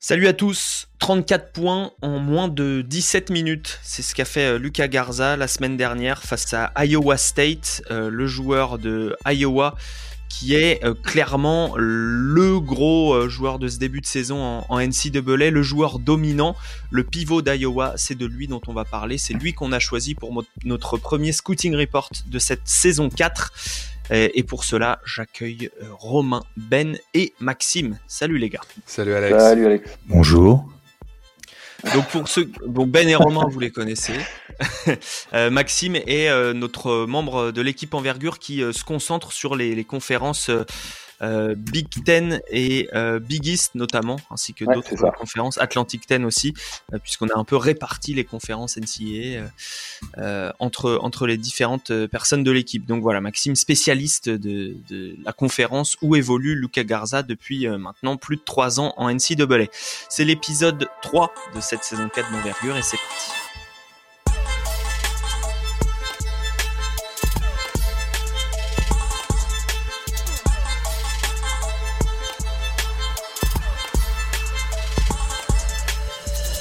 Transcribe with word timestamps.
Salut 0.00 0.28
à 0.28 0.32
tous, 0.32 0.86
34 1.00 1.50
points 1.50 1.90
en 2.02 2.20
moins 2.20 2.46
de 2.46 2.84
17 2.86 3.30
minutes, 3.30 3.80
c'est 3.82 4.02
ce 4.02 4.14
qu'a 4.14 4.24
fait 4.24 4.54
euh, 4.54 4.56
Lucas 4.56 4.86
Garza 4.86 5.36
la 5.36 5.48
semaine 5.48 5.76
dernière 5.76 6.22
face 6.22 6.54
à 6.54 6.72
Iowa 6.86 7.16
State, 7.16 7.82
euh, 7.90 8.08
le 8.08 8.28
joueur 8.28 8.78
de 8.78 9.16
Iowa 9.26 9.74
qui 10.28 10.54
est 10.54 10.84
euh, 10.84 10.94
clairement 10.94 11.74
le 11.76 12.60
gros 12.60 13.28
joueur 13.28 13.58
de 13.58 13.66
ce 13.66 13.78
début 13.78 14.00
de 14.00 14.06
saison 14.06 14.40
en, 14.40 14.66
en 14.68 14.78
NCAA, 14.78 15.50
le 15.50 15.62
joueur 15.64 15.98
dominant, 15.98 16.54
le 16.92 17.02
pivot 17.02 17.42
d'Iowa, 17.42 17.94
c'est 17.96 18.16
de 18.16 18.26
lui 18.26 18.46
dont 18.46 18.60
on 18.68 18.74
va 18.74 18.84
parler, 18.84 19.18
c'est 19.18 19.34
lui 19.34 19.52
qu'on 19.52 19.72
a 19.72 19.80
choisi 19.80 20.14
pour 20.14 20.44
notre 20.64 20.96
premier 20.96 21.32
scouting 21.32 21.74
report 21.74 22.10
de 22.24 22.38
cette 22.38 22.68
saison 22.68 23.08
4. 23.08 23.52
Et 24.10 24.42
pour 24.42 24.64
cela, 24.64 25.00
j'accueille 25.04 25.70
euh, 25.82 25.86
Romain, 25.98 26.42
Ben 26.56 26.96
et 27.14 27.34
Maxime. 27.40 27.98
Salut 28.06 28.38
les 28.38 28.48
gars. 28.48 28.60
Salut 28.86 29.14
Alex. 29.14 29.38
Salut 29.38 29.66
Alex. 29.66 29.90
Bonjour. 30.06 30.66
Donc 31.94 32.08
pour 32.08 32.26
ceux, 32.26 32.50
bon 32.66 32.86
Ben 32.86 33.08
et 33.08 33.14
Romain, 33.14 33.46
vous 33.48 33.60
les 33.60 33.70
connaissez. 33.70 34.14
Euh, 35.34 35.50
Maxime 35.50 35.94
est 35.94 36.28
euh, 36.28 36.52
notre 36.52 37.06
membre 37.06 37.52
de 37.52 37.62
l'équipe 37.62 37.94
envergure 37.94 38.40
qui 38.40 38.58
se 38.58 38.82
concentre 38.82 39.30
sur 39.30 39.54
les, 39.54 39.76
les 39.76 39.84
conférences 39.84 40.50
euh, 41.22 41.54
Big 41.56 41.88
Ten 42.04 42.40
et 42.48 42.88
euh, 42.94 43.18
Big 43.18 43.46
East 43.46 43.74
notamment, 43.74 44.16
ainsi 44.30 44.54
que 44.54 44.64
d'autres 44.64 44.94
conférences, 45.18 45.58
Atlantic 45.58 46.06
Ten 46.06 46.24
aussi, 46.24 46.54
euh, 46.92 46.98
puisqu'on 46.98 47.28
a 47.28 47.38
un 47.38 47.44
peu 47.44 47.56
réparti 47.56 48.14
les 48.14 48.24
conférences 48.24 48.76
NCAA 48.76 49.50
entre, 50.58 50.98
entre 51.02 51.26
les 51.26 51.36
différentes 51.36 51.92
personnes 52.06 52.44
de 52.44 52.50
l'équipe. 52.50 52.86
Donc 52.86 53.02
voilà, 53.02 53.20
Maxime, 53.20 53.56
spécialiste 53.56 54.28
de, 54.28 54.76
de, 54.88 55.16
la 55.24 55.32
conférence 55.32 55.96
où 56.02 56.16
évolue 56.16 56.54
Luca 56.54 56.84
Garza 56.84 57.22
depuis 57.22 57.66
maintenant 57.66 58.16
plus 58.16 58.36
de 58.36 58.42
3 58.44 58.80
ans 58.80 58.94
en 58.96 59.12
NCAA. 59.12 59.66
C'est 60.08 60.24
l'épisode 60.24 60.88
3 61.02 61.32
de 61.54 61.60
cette 61.60 61.84
saison 61.84 62.08
4 62.08 62.30
d'envergure 62.32 62.76
et 62.76 62.82
c'est 62.82 62.96
parti. 62.96 63.47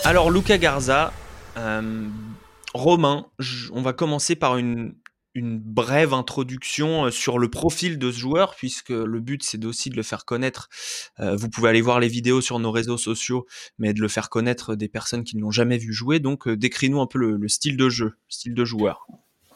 Alors, 0.08 0.32
Luca 0.32 0.58
Garza, 0.58 1.12
euh, 1.58 2.08
Romain, 2.74 3.26
on 3.74 3.82
va 3.82 3.92
commencer 3.92 4.38
par 4.38 4.56
une, 4.56 4.94
brève 5.36 6.14
introduction 6.14 7.08
euh, 7.08 7.12
sur 7.12 7.38
le 7.38 7.50
profil 7.50 8.00
de 8.00 8.10
ce 8.10 8.18
joueur, 8.18 8.56
puisque 8.56 8.92
le 8.92 9.20
but 9.20 9.44
c'est 9.44 9.66
aussi 9.66 9.90
de 9.90 9.98
le 9.98 10.04
faire 10.04 10.24
connaître. 10.24 10.70
Euh, 11.20 11.36
vous 11.36 11.50
pouvez 11.50 11.68
aller 11.68 11.82
voir 11.82 12.00
les 12.00 12.08
vidéos 12.08 12.40
sur 12.40 12.58
nos 12.58 12.72
réseaux 12.72 12.96
sociaux, 12.96 13.48
mais 13.80 13.94
de 13.94 14.00
le 14.00 14.08
faire 14.08 14.30
connaître 14.30 14.76
des 14.76 14.88
personnes 14.88 15.26
qui 15.26 15.36
ne 15.36 15.42
l'ont 15.42 15.52
jamais 15.52 15.78
vu 15.78 15.92
jouer. 15.92 16.22
Donc, 16.22 16.48
décris-nous 16.48 17.02
un 17.02 17.08
peu 17.08 17.20
le, 17.20 17.48
style 17.50 17.76
de 17.76 17.90
jeu, 17.90 18.06
le 18.06 18.14
style 18.30 18.54
de 18.54 18.64
joueur. 18.64 19.08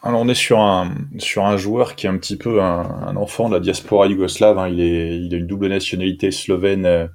Alors 0.03 0.19
on 0.19 0.27
est 0.27 0.35
sur 0.35 0.59
un 0.59 1.57
joueur 1.57 1.95
qui 1.95 2.07
est 2.07 2.09
un 2.09 2.17
petit 2.17 2.35
peu 2.35 2.61
un, 2.61 3.15
enfant 3.15 3.47
de 3.47 3.53
la 3.53 3.61
diaspora 3.61 4.07
yougoslave. 4.07 4.59
Hein. 4.59 4.67
Il 4.67 5.33
a 5.33 5.37
une 5.37 5.47
double 5.47 5.69
nationalité 5.69 6.29
slovène 6.29 7.09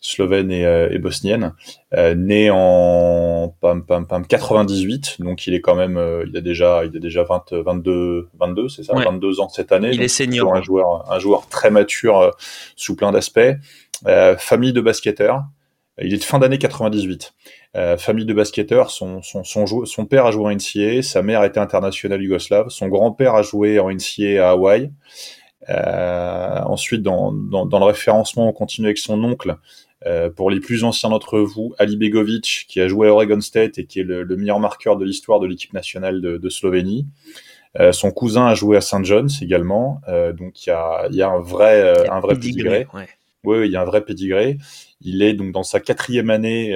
slovène 0.00 0.50
et, 0.50 0.64
euh, 0.64 0.88
et 0.90 0.98
bosnienne, 0.98 1.54
euh, 1.94 2.14
né 2.14 2.50
en 2.50 3.54
pam, 3.60 3.84
pam, 3.84 4.06
pam, 4.06 4.26
98, 4.26 5.16
donc 5.20 5.46
il 5.46 5.54
est 5.54 5.60
quand 5.60 5.74
même, 5.74 5.96
euh, 5.96 6.24
il 6.28 6.36
a 6.36 6.40
déjà, 6.40 6.84
il 6.84 6.96
a 6.96 7.00
déjà 7.00 7.22
20, 7.22 7.52
22, 7.52 8.28
22, 8.38 8.68
c'est 8.68 8.82
ça, 8.82 8.94
22 8.94 9.40
ans 9.40 9.48
cette 9.48 9.72
année. 9.72 9.90
Il 9.92 10.02
est 10.02 10.08
senior. 10.08 10.54
Un 10.54 10.62
joueur, 10.62 11.10
un 11.10 11.18
joueur 11.18 11.48
très 11.48 11.70
mature 11.70 12.30
sous 12.76 12.96
plein 12.96 13.12
d'aspects. 13.12 13.40
famille 14.38 14.72
de 14.72 14.80
basketteurs. 14.80 15.44
Il 16.02 16.14
est 16.14 16.18
de 16.18 16.24
fin 16.24 16.38
d'année 16.38 16.58
98. 16.58 17.34
Euh, 17.76 17.96
famille 17.96 18.24
de 18.24 18.34
basketteurs, 18.34 18.90
son, 18.90 19.22
son, 19.22 19.44
son, 19.44 19.84
son, 19.84 20.06
père 20.06 20.26
a 20.26 20.32
joué 20.32 20.44
en 20.44 20.50
NCA, 20.50 21.02
sa 21.02 21.22
mère 21.22 21.44
était 21.44 21.60
internationale 21.60 22.20
yougoslave, 22.20 22.68
son 22.68 22.88
grand-père 22.88 23.36
a 23.36 23.42
joué 23.42 23.78
en 23.78 23.90
NCA 23.92 24.48
à 24.48 24.50
Hawaï. 24.50 24.90
Euh, 25.68 26.60
ensuite, 26.64 27.02
dans, 27.02 27.32
dans, 27.32 27.66
dans, 27.66 27.78
le 27.78 27.84
référencement, 27.84 28.48
on 28.48 28.52
continue 28.52 28.88
avec 28.88 28.98
son 28.98 29.22
oncle, 29.22 29.56
euh, 30.06 30.30
pour 30.30 30.50
les 30.50 30.60
plus 30.60 30.82
anciens 30.84 31.10
d'entre 31.10 31.40
vous, 31.40 31.74
Ali 31.78 31.96
Begovic, 31.96 32.64
qui 32.68 32.80
a 32.80 32.88
joué 32.88 33.08
à 33.08 33.12
Oregon 33.12 33.40
State 33.40 33.78
et 33.78 33.84
qui 33.84 34.00
est 34.00 34.04
le, 34.04 34.24
meilleur 34.36 34.58
marqueur 34.58 34.96
de 34.96 35.04
l'histoire 35.04 35.40
de 35.40 35.46
l'équipe 35.46 35.74
nationale 35.74 36.22
de, 36.22 36.38
de 36.38 36.48
Slovénie. 36.48 37.06
Euh, 37.78 37.92
son 37.92 38.10
cousin 38.10 38.46
a 38.46 38.54
joué 38.54 38.76
à 38.76 38.80
St. 38.80 39.04
John's 39.04 39.42
également, 39.42 40.00
euh, 40.08 40.32
donc 40.32 40.66
il 40.66 40.70
y 40.70 40.72
a, 40.72 41.06
y 41.10 41.22
a, 41.22 41.28
un 41.28 41.40
vrai, 41.40 42.08
un 42.08 42.20
vrai 42.20 42.34
pédigré. 42.34 42.86
Ouais. 42.94 43.08
Oui, 43.44 43.66
il 43.66 43.72
y 43.72 43.76
a 43.76 43.82
un 43.82 43.84
vrai 43.86 44.04
pédigré. 44.04 44.58
Il 45.00 45.22
est 45.22 45.32
donc 45.32 45.52
dans 45.52 45.62
sa 45.62 45.80
quatrième 45.80 46.28
année 46.28 46.74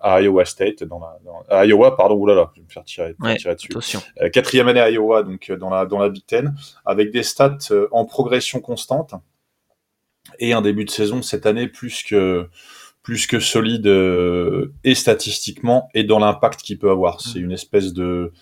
à 0.00 0.22
Iowa 0.22 0.44
State, 0.44 0.84
dans 0.84 0.98
la, 0.98 1.18
dans, 1.24 1.42
à 1.50 1.66
Iowa, 1.66 1.96
pardon, 1.96 2.16
oulala, 2.16 2.50
je 2.54 2.60
vais 2.60 2.66
me 2.66 2.70
faire 2.70 2.84
tirer, 2.84 3.14
ouais, 3.20 3.36
tirer 3.36 3.54
dessus. 3.54 3.98
Quatrième 4.32 4.68
année 4.68 4.80
à 4.80 4.90
Iowa, 4.90 5.22
donc 5.22 5.52
dans 5.52 5.68
la 5.68 5.84
dans 5.84 5.98
la 5.98 6.08
Big 6.08 6.24
Ten, 6.24 6.54
avec 6.86 7.10
des 7.10 7.22
stats 7.22 7.58
en 7.90 8.06
progression 8.06 8.60
constante 8.60 9.14
et 10.38 10.52
un 10.52 10.62
début 10.62 10.84
de 10.84 10.90
saison 10.90 11.22
cette 11.22 11.46
année 11.46 11.68
plus 11.68 12.02
que 12.02 12.48
plus 13.02 13.26
que 13.26 13.40
solide 13.40 13.86
euh, 13.86 14.72
et 14.84 14.94
statistiquement 14.94 15.88
et 15.94 16.04
dans 16.04 16.18
l'impact 16.18 16.60
qu'il 16.60 16.78
peut 16.78 16.90
avoir. 16.90 17.20
C'est 17.20 17.38
une 17.38 17.52
espèce 17.52 17.92
de 17.94 18.32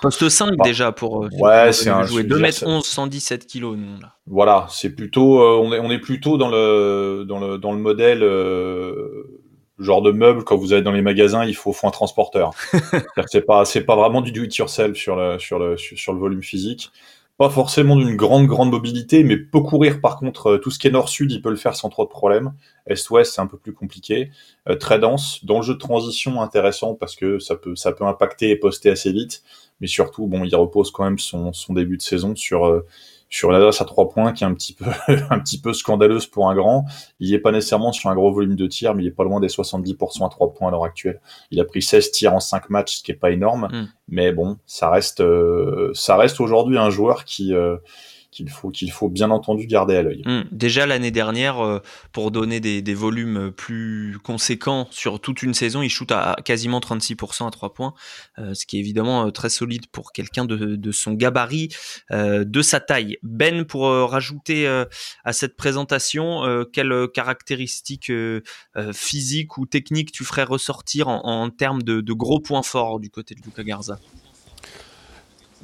poste 0.00 0.28
5 0.28 0.56
bah, 0.56 0.64
déjà 0.64 0.90
pour 0.90 1.24
euh, 1.24 1.28
ouais, 1.38 1.72
c'est 1.72 1.90
un 1.90 2.02
jouer 2.02 2.24
2 2.24 2.38
mètres 2.38 2.66
11 2.66 2.84
117 2.84 3.46
kilos 3.46 3.76
nous 3.76 4.00
là. 4.00 4.16
Voilà, 4.26 4.66
c'est 4.70 4.90
plutôt 4.90 5.40
euh, 5.40 5.60
on 5.62 5.72
est 5.72 5.78
on 5.78 5.90
est 5.90 6.00
plutôt 6.00 6.36
dans 6.38 6.48
le 6.48 7.24
dans 7.28 7.38
le 7.38 7.58
dans 7.58 7.72
le 7.72 7.78
modèle 7.78 8.24
genre 9.78 10.02
de 10.02 10.12
meuble 10.12 10.44
quand 10.44 10.56
vous 10.56 10.72
allez 10.72 10.82
dans 10.82 10.92
les 10.92 11.02
magasins, 11.02 11.44
il 11.44 11.54
faut, 11.54 11.72
faut 11.72 11.86
un 11.86 11.90
transporteur. 11.90 12.50
c'est 13.26 13.44
pas 13.44 13.64
c'est 13.64 13.82
pas 13.82 13.96
vraiment 13.96 14.20
du 14.20 14.32
do 14.32 14.42
it 14.42 14.56
yourself 14.56 14.96
sur 14.96 15.16
le 15.16 15.38
sur 15.38 15.58
le 15.58 15.76
sur 15.76 16.12
le 16.12 16.18
volume 16.18 16.42
physique 16.42 16.90
pas 17.36 17.50
forcément 17.50 17.96
d'une 17.96 18.14
grande 18.16 18.46
grande 18.46 18.70
mobilité, 18.70 19.24
mais 19.24 19.36
peut 19.36 19.60
courir 19.60 20.00
par 20.00 20.16
contre 20.18 20.52
euh, 20.52 20.58
tout 20.58 20.70
ce 20.70 20.78
qui 20.78 20.86
est 20.86 20.90
nord-sud, 20.90 21.32
il 21.32 21.42
peut 21.42 21.50
le 21.50 21.56
faire 21.56 21.74
sans 21.74 21.88
trop 21.88 22.04
de 22.04 22.10
problèmes. 22.10 22.52
Est-ouest, 22.86 23.34
c'est 23.34 23.40
un 23.40 23.48
peu 23.48 23.58
plus 23.58 23.72
compliqué. 23.72 24.30
Euh, 24.68 24.76
très 24.76 25.00
dense. 25.00 25.44
Dans 25.44 25.56
le 25.56 25.62
jeu 25.62 25.74
de 25.74 25.78
transition, 25.78 26.40
intéressant 26.40 26.94
parce 26.94 27.16
que 27.16 27.40
ça 27.40 27.56
peut 27.56 27.74
ça 27.74 27.92
peut 27.92 28.04
impacter 28.04 28.50
et 28.50 28.56
poster 28.56 28.90
assez 28.90 29.12
vite, 29.12 29.42
mais 29.80 29.88
surtout 29.88 30.28
bon, 30.28 30.44
il 30.44 30.54
repose 30.54 30.92
quand 30.92 31.04
même 31.04 31.18
son, 31.18 31.52
son 31.52 31.74
début 31.74 31.96
de 31.96 32.02
saison 32.02 32.36
sur 32.36 32.66
euh, 32.66 32.86
sur 33.34 33.50
une 33.50 33.56
adresse 33.56 33.80
à 33.80 33.84
trois 33.84 34.08
points 34.08 34.32
qui 34.32 34.44
est 34.44 34.46
un 34.46 34.54
petit 34.54 34.74
peu 34.74 34.84
un 35.30 35.40
petit 35.40 35.60
peu 35.60 35.72
scandaleuse 35.72 36.28
pour 36.28 36.48
un 36.48 36.54
grand. 36.54 36.84
Il 37.18 37.32
n'est 37.32 37.40
pas 37.40 37.50
nécessairement 37.50 37.90
sur 37.90 38.08
un 38.08 38.14
gros 38.14 38.32
volume 38.32 38.54
de 38.54 38.68
tirs, 38.68 38.94
mais 38.94 39.02
il 39.02 39.08
est 39.08 39.10
pas 39.10 39.24
loin 39.24 39.40
des 39.40 39.48
70% 39.48 40.24
à 40.24 40.28
trois 40.28 40.54
points 40.54 40.68
à 40.68 40.70
l'heure 40.70 40.84
actuelle. 40.84 41.20
Il 41.50 41.60
a 41.60 41.64
pris 41.64 41.82
16 41.82 42.12
tirs 42.12 42.32
en 42.32 42.38
5 42.38 42.70
matchs, 42.70 42.98
ce 42.98 43.02
qui 43.02 43.10
est 43.10 43.16
pas 43.16 43.32
énorme, 43.32 43.68
mm. 43.72 43.88
mais 44.06 44.30
bon, 44.30 44.58
ça 44.66 44.88
reste 44.88 45.20
euh, 45.20 45.90
ça 45.94 46.16
reste 46.16 46.40
aujourd'hui 46.40 46.78
un 46.78 46.90
joueur 46.90 47.24
qui 47.24 47.52
euh, 47.52 47.76
qu'il 48.34 48.90
faut, 48.90 49.08
bien 49.08 49.30
entendu 49.30 49.66
garder 49.66 49.96
à 49.96 50.02
l'œil. 50.02 50.22
Mmh. 50.26 50.42
Déjà 50.50 50.86
l'année 50.86 51.10
dernière, 51.10 51.64
euh, 51.64 51.80
pour 52.12 52.30
donner 52.30 52.60
des, 52.60 52.94
volumes 52.94 53.50
plus 53.50 54.18
conséquents 54.22 54.88
sur 54.90 55.20
toute 55.20 55.42
une 55.42 55.54
saison, 55.54 55.82
il 55.82 55.88
shoot 55.88 56.10
à 56.10 56.36
quasiment 56.44 56.80
36% 56.80 57.46
à 57.46 57.50
3 57.50 57.74
points, 57.74 57.94
euh, 58.38 58.54
ce 58.54 58.66
qui 58.66 58.76
est 58.76 58.80
évidemment 58.80 59.26
euh, 59.26 59.30
très 59.30 59.48
solide 59.48 59.86
pour 59.88 60.12
quelqu'un 60.12 60.44
de, 60.44 60.92
son 60.92 61.12
gabarit, 61.12 61.68
de 62.10 62.62
sa 62.62 62.80
taille. 62.80 63.18
Ben, 63.22 63.64
pour 63.64 63.84
rajouter 63.84 64.66
à 65.24 65.32
cette 65.32 65.56
présentation, 65.56 66.42
quelles 66.72 67.08
caractéristiques 67.12 68.12
physiques 68.92 69.58
ou 69.58 69.66
techniques 69.66 70.12
tu 70.12 70.24
ferais 70.24 70.44
ressortir 70.44 71.08
en, 71.08 71.50
termes 71.50 71.82
de, 71.82 72.12
gros 72.12 72.40
points 72.40 72.62
forts 72.62 73.00
du 73.00 73.10
côté 73.10 73.34
de 73.34 73.40
Luca 73.42 73.62
Garza? 73.62 73.98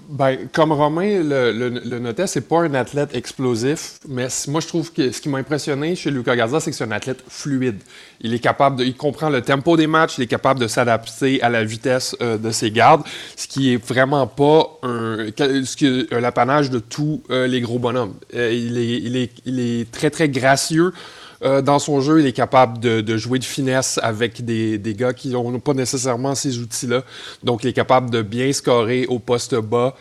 Ben, 0.08 0.48
comme 0.52 0.72
Romain 0.72 1.22
le, 1.22 1.52
le, 1.52 1.68
le 1.68 1.98
notait, 1.98 2.26
c'est 2.26 2.40
pas 2.48 2.60
un 2.62 2.74
athlète 2.74 3.14
explosif, 3.14 3.98
mais 4.08 4.28
moi 4.48 4.60
je 4.60 4.66
trouve 4.66 4.92
que 4.92 5.12
ce 5.12 5.20
qui 5.20 5.28
m'a 5.28 5.38
impressionné 5.38 5.94
chez 5.96 6.10
Lucas 6.10 6.36
Garza, 6.36 6.60
c'est 6.60 6.70
que 6.70 6.76
c'est 6.76 6.84
un 6.84 6.92
athlète 6.92 7.22
fluide. 7.28 7.78
Il 8.20 8.34
est 8.34 8.38
capable 8.38 8.76
de, 8.76 8.84
il 8.84 8.96
comprend 8.96 9.30
le 9.30 9.42
tempo 9.42 9.76
des 9.76 9.86
matchs, 9.86 10.18
il 10.18 10.24
est 10.24 10.26
capable 10.26 10.60
de 10.60 10.68
s'adapter 10.68 11.42
à 11.42 11.48
la 11.48 11.64
vitesse 11.64 12.16
euh, 12.20 12.38
de 12.38 12.50
ses 12.50 12.70
gardes, 12.70 13.02
ce 13.36 13.46
qui 13.46 13.72
est 13.72 13.84
vraiment 13.84 14.26
pas 14.26 14.78
un, 14.82 15.26
ce 15.36 15.76
qui 15.76 16.06
l'apanage 16.10 16.70
de 16.70 16.78
tous 16.78 17.22
euh, 17.30 17.46
les 17.46 17.60
gros 17.60 17.78
bonhommes. 17.78 18.14
Euh, 18.34 18.52
il, 18.52 18.78
est, 18.78 18.98
il, 18.98 19.16
est, 19.16 19.32
il 19.46 19.60
est 19.60 19.90
très 19.90 20.10
très 20.10 20.28
gracieux. 20.28 20.92
Euh, 21.42 21.62
dans 21.62 21.78
son 21.78 22.00
jeu, 22.00 22.20
il 22.20 22.26
est 22.26 22.32
capable 22.32 22.78
de, 22.78 23.00
de 23.00 23.16
jouer 23.16 23.38
de 23.38 23.44
finesse 23.44 23.98
avec 24.02 24.44
des, 24.44 24.78
des 24.78 24.94
gars 24.94 25.12
qui 25.12 25.28
n'ont 25.28 25.58
pas 25.60 25.74
nécessairement 25.74 26.34
ces 26.34 26.58
outils-là. 26.58 27.02
Donc, 27.42 27.64
il 27.64 27.68
est 27.68 27.72
capable 27.72 28.10
de 28.10 28.22
bien 28.22 28.52
scorer 28.52 29.06
au 29.06 29.18
poste 29.18 29.54
bas. 29.54 29.94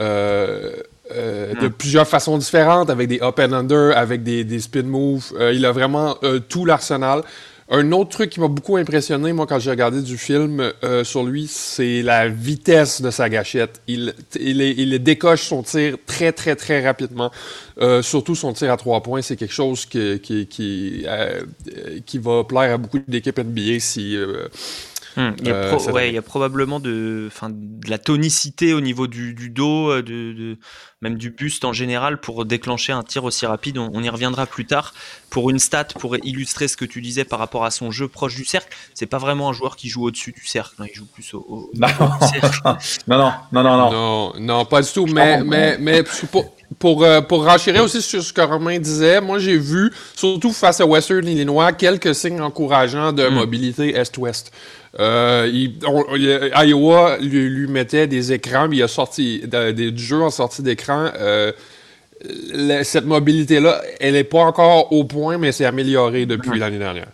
Euh, 0.00 0.72
euh, 1.12 1.54
de 1.54 1.68
hmm. 1.68 1.72
plusieurs 1.72 2.06
façons 2.06 2.36
différentes, 2.36 2.90
avec 2.90 3.08
des 3.08 3.20
up 3.22 3.38
and 3.38 3.52
under, 3.52 3.96
avec 3.96 4.22
des, 4.22 4.44
des 4.44 4.60
spin 4.60 4.82
moves. 4.82 5.32
Il 5.52 5.64
a 5.64 5.72
vraiment 5.72 6.16
tout 6.48 6.64
l'arsenal. 6.64 7.22
Un 7.68 7.90
autre 7.90 8.10
truc 8.10 8.30
qui 8.30 8.38
m'a 8.38 8.46
beaucoup 8.46 8.76
impressionné, 8.76 9.32
moi, 9.32 9.46
quand 9.46 9.58
j'ai 9.58 9.70
regardé 9.70 10.00
du 10.00 10.16
film 10.16 10.72
euh, 10.84 11.02
sur 11.02 11.24
lui, 11.24 11.48
c'est 11.48 12.00
la 12.02 12.28
vitesse 12.28 13.02
de 13.02 13.10
sa 13.10 13.28
gâchette. 13.28 13.80
Il, 13.88 14.14
il, 14.38 14.96
décoche 15.02 15.42
son 15.42 15.64
tir 15.64 15.96
très, 16.06 16.30
très, 16.30 16.54
très 16.54 16.84
rapidement. 16.84 17.32
Euh, 17.80 18.02
surtout 18.02 18.36
son 18.36 18.52
tir 18.52 18.70
à 18.70 18.76
trois 18.76 19.02
points, 19.02 19.20
c'est 19.20 19.34
quelque 19.34 19.52
chose 19.52 19.84
qui, 19.84 19.98
euh, 19.98 21.42
qui, 22.06 22.18
va 22.18 22.44
plaire 22.44 22.74
à 22.74 22.78
beaucoup 22.78 23.00
d'équipes 23.08 23.38
NBA 23.38 23.80
si 23.80 24.16
Hmm. 25.16 25.30
Il, 25.38 25.48
y 25.48 25.50
a 25.50 25.54
euh, 25.54 25.92
ouais, 25.92 26.10
il, 26.10 26.14
y 26.14 26.18
a 26.18 26.22
probablement 26.22 26.78
de, 26.78 27.30
de 27.48 27.90
la 27.90 27.96
tonicité 27.96 28.74
au 28.74 28.82
niveau 28.82 29.06
du, 29.06 29.32
du 29.32 29.48
dos, 29.48 29.90
euh, 29.90 30.02
de, 30.02 30.32
de, 30.32 30.58
même 31.00 31.16
du 31.16 31.30
buste 31.30 31.64
en 31.64 31.72
général 31.72 32.20
pour 32.20 32.44
déclencher 32.44 32.92
un 32.92 33.02
tir 33.02 33.24
aussi 33.24 33.46
rapide. 33.46 33.78
On, 33.78 34.02
y 34.02 34.08
reviendra 34.10 34.44
plus 34.44 34.66
tard. 34.66 34.92
Pour 35.30 35.48
une 35.50 35.58
stat, 35.58 35.84
pour 35.98 36.16
illustrer 36.16 36.68
ce 36.68 36.76
que 36.76 36.84
tu 36.84 37.00
disais 37.00 37.24
par 37.24 37.38
rapport 37.38 37.64
à 37.64 37.70
son 37.70 37.90
jeu 37.90 38.08
proche 38.08 38.34
du 38.34 38.44
cercle, 38.44 38.68
c'est 38.94 39.06
pas 39.06 39.18
vraiment 39.18 39.48
un 39.48 39.52
joueur 39.52 39.76
qui 39.76 39.88
joue 39.88 40.04
au-dessus 40.04 40.32
du 40.32 40.46
cercle. 40.46 40.76
Hein. 40.78 40.86
il 40.90 40.94
joue 40.94 41.06
plus 41.06 41.34
au, 41.34 41.70
non. 41.74 41.88
non. 43.08 43.32
non, 43.52 43.62
non, 43.62 43.62
non, 43.62 43.90
non, 43.90 44.32
non, 44.38 44.64
pas 44.66 44.82
du 44.82 44.92
tout. 44.92 45.06
Mais, 45.06 45.42
mais, 45.42 45.78
mais 45.78 46.04
pour, 46.30 46.56
pour, 46.78 47.04
euh, 47.04 47.20
pour 47.20 47.44
renchérir 47.44 47.82
aussi 47.82 48.02
sur 48.02 48.22
ce 48.22 48.32
que 48.32 48.40
Romain 48.40 48.78
disait, 48.78 49.20
moi 49.20 49.38
j'ai 49.38 49.56
vu, 49.56 49.92
surtout 50.14 50.52
face 50.52 50.80
à 50.80 50.86
Western 50.86 51.26
Illinois, 51.26 51.72
quelques 51.72 52.14
signes 52.14 52.40
encourageants 52.40 53.12
de 53.12 53.28
hmm. 53.28 53.34
mobilité 53.34 53.96
est-ouest. 53.96 54.52
Euh, 54.98 55.50
Iowa 56.64 57.18
lui, 57.18 57.66
mettait 57.66 58.06
des 58.06 58.32
écrans, 58.32 58.68
mais 58.68 58.76
il 58.76 58.82
a 58.82 58.88
sorti 58.88 59.42
des 59.46 59.96
jeux 59.96 60.22
en 60.22 60.30
sortie 60.30 60.62
d'écran. 60.62 61.10
Euh, 61.16 61.52
cette 62.82 63.04
mobilité-là, 63.04 63.82
elle 64.00 64.14
n'est 64.14 64.24
pas 64.24 64.40
encore 64.40 64.92
au 64.92 65.04
point, 65.04 65.38
mais 65.38 65.52
c'est 65.52 65.66
amélioré 65.66 66.26
depuis 66.26 66.58
l'année 66.58 66.78
dernière. 66.78 67.08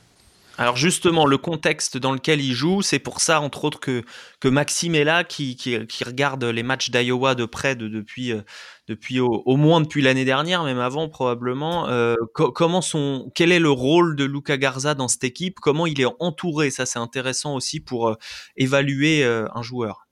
Alors 0.59 0.77
justement, 0.77 1.27
le 1.27 1.39
contexte 1.39 1.97
dans 1.97 2.13
lequel 2.13 2.41
il 2.41 2.53
joue, 2.53 2.83
c'est 2.83 2.99
pour 2.99 3.21
ça, 3.21 3.41
entre 3.41 3.65
autres, 3.65 3.81
que, 3.81 4.05
que 4.39 4.49
Maxime 4.49 4.95
est 4.95 5.05
là, 5.05 5.25
qui, 5.25 5.57
qui, 5.57 6.05
regarde 6.05 6.45
les 6.45 6.63
matchs 6.63 6.91
d'Iowa 6.91 7.35
de 7.35 7.47
près 7.47 7.75
depuis, 7.75 8.33
euh, 8.33 8.43
depuis 8.89 9.21
au, 9.21 9.57
moins 9.57 9.81
depuis 9.81 10.03
l'année 10.03 10.25
dernière, 10.25 10.65
même 10.65 10.79
avant 10.79 11.09
probablement. 11.09 11.89
Euh, 11.89 12.17
comment 12.35 12.81
son, 12.81 13.31
quel 13.35 13.53
est 13.53 13.61
le 13.61 13.71
rôle 13.71 14.17
de 14.17 14.25
Luca 14.25 14.57
Garza 14.57 14.95
dans 14.95 15.09
cette 15.09 15.25
équipe? 15.25 15.61
Comment 15.61 15.87
il 15.87 16.01
est 16.01 16.07
entouré? 16.21 16.71
Ça, 16.71 16.87
c'est 16.87 16.99
intéressant 16.99 17.55
aussi 17.55 17.81
pour 17.81 18.09
euh, 18.09 18.15
évaluer 18.57 19.25
un 19.25 19.63
joueur. 19.63 20.07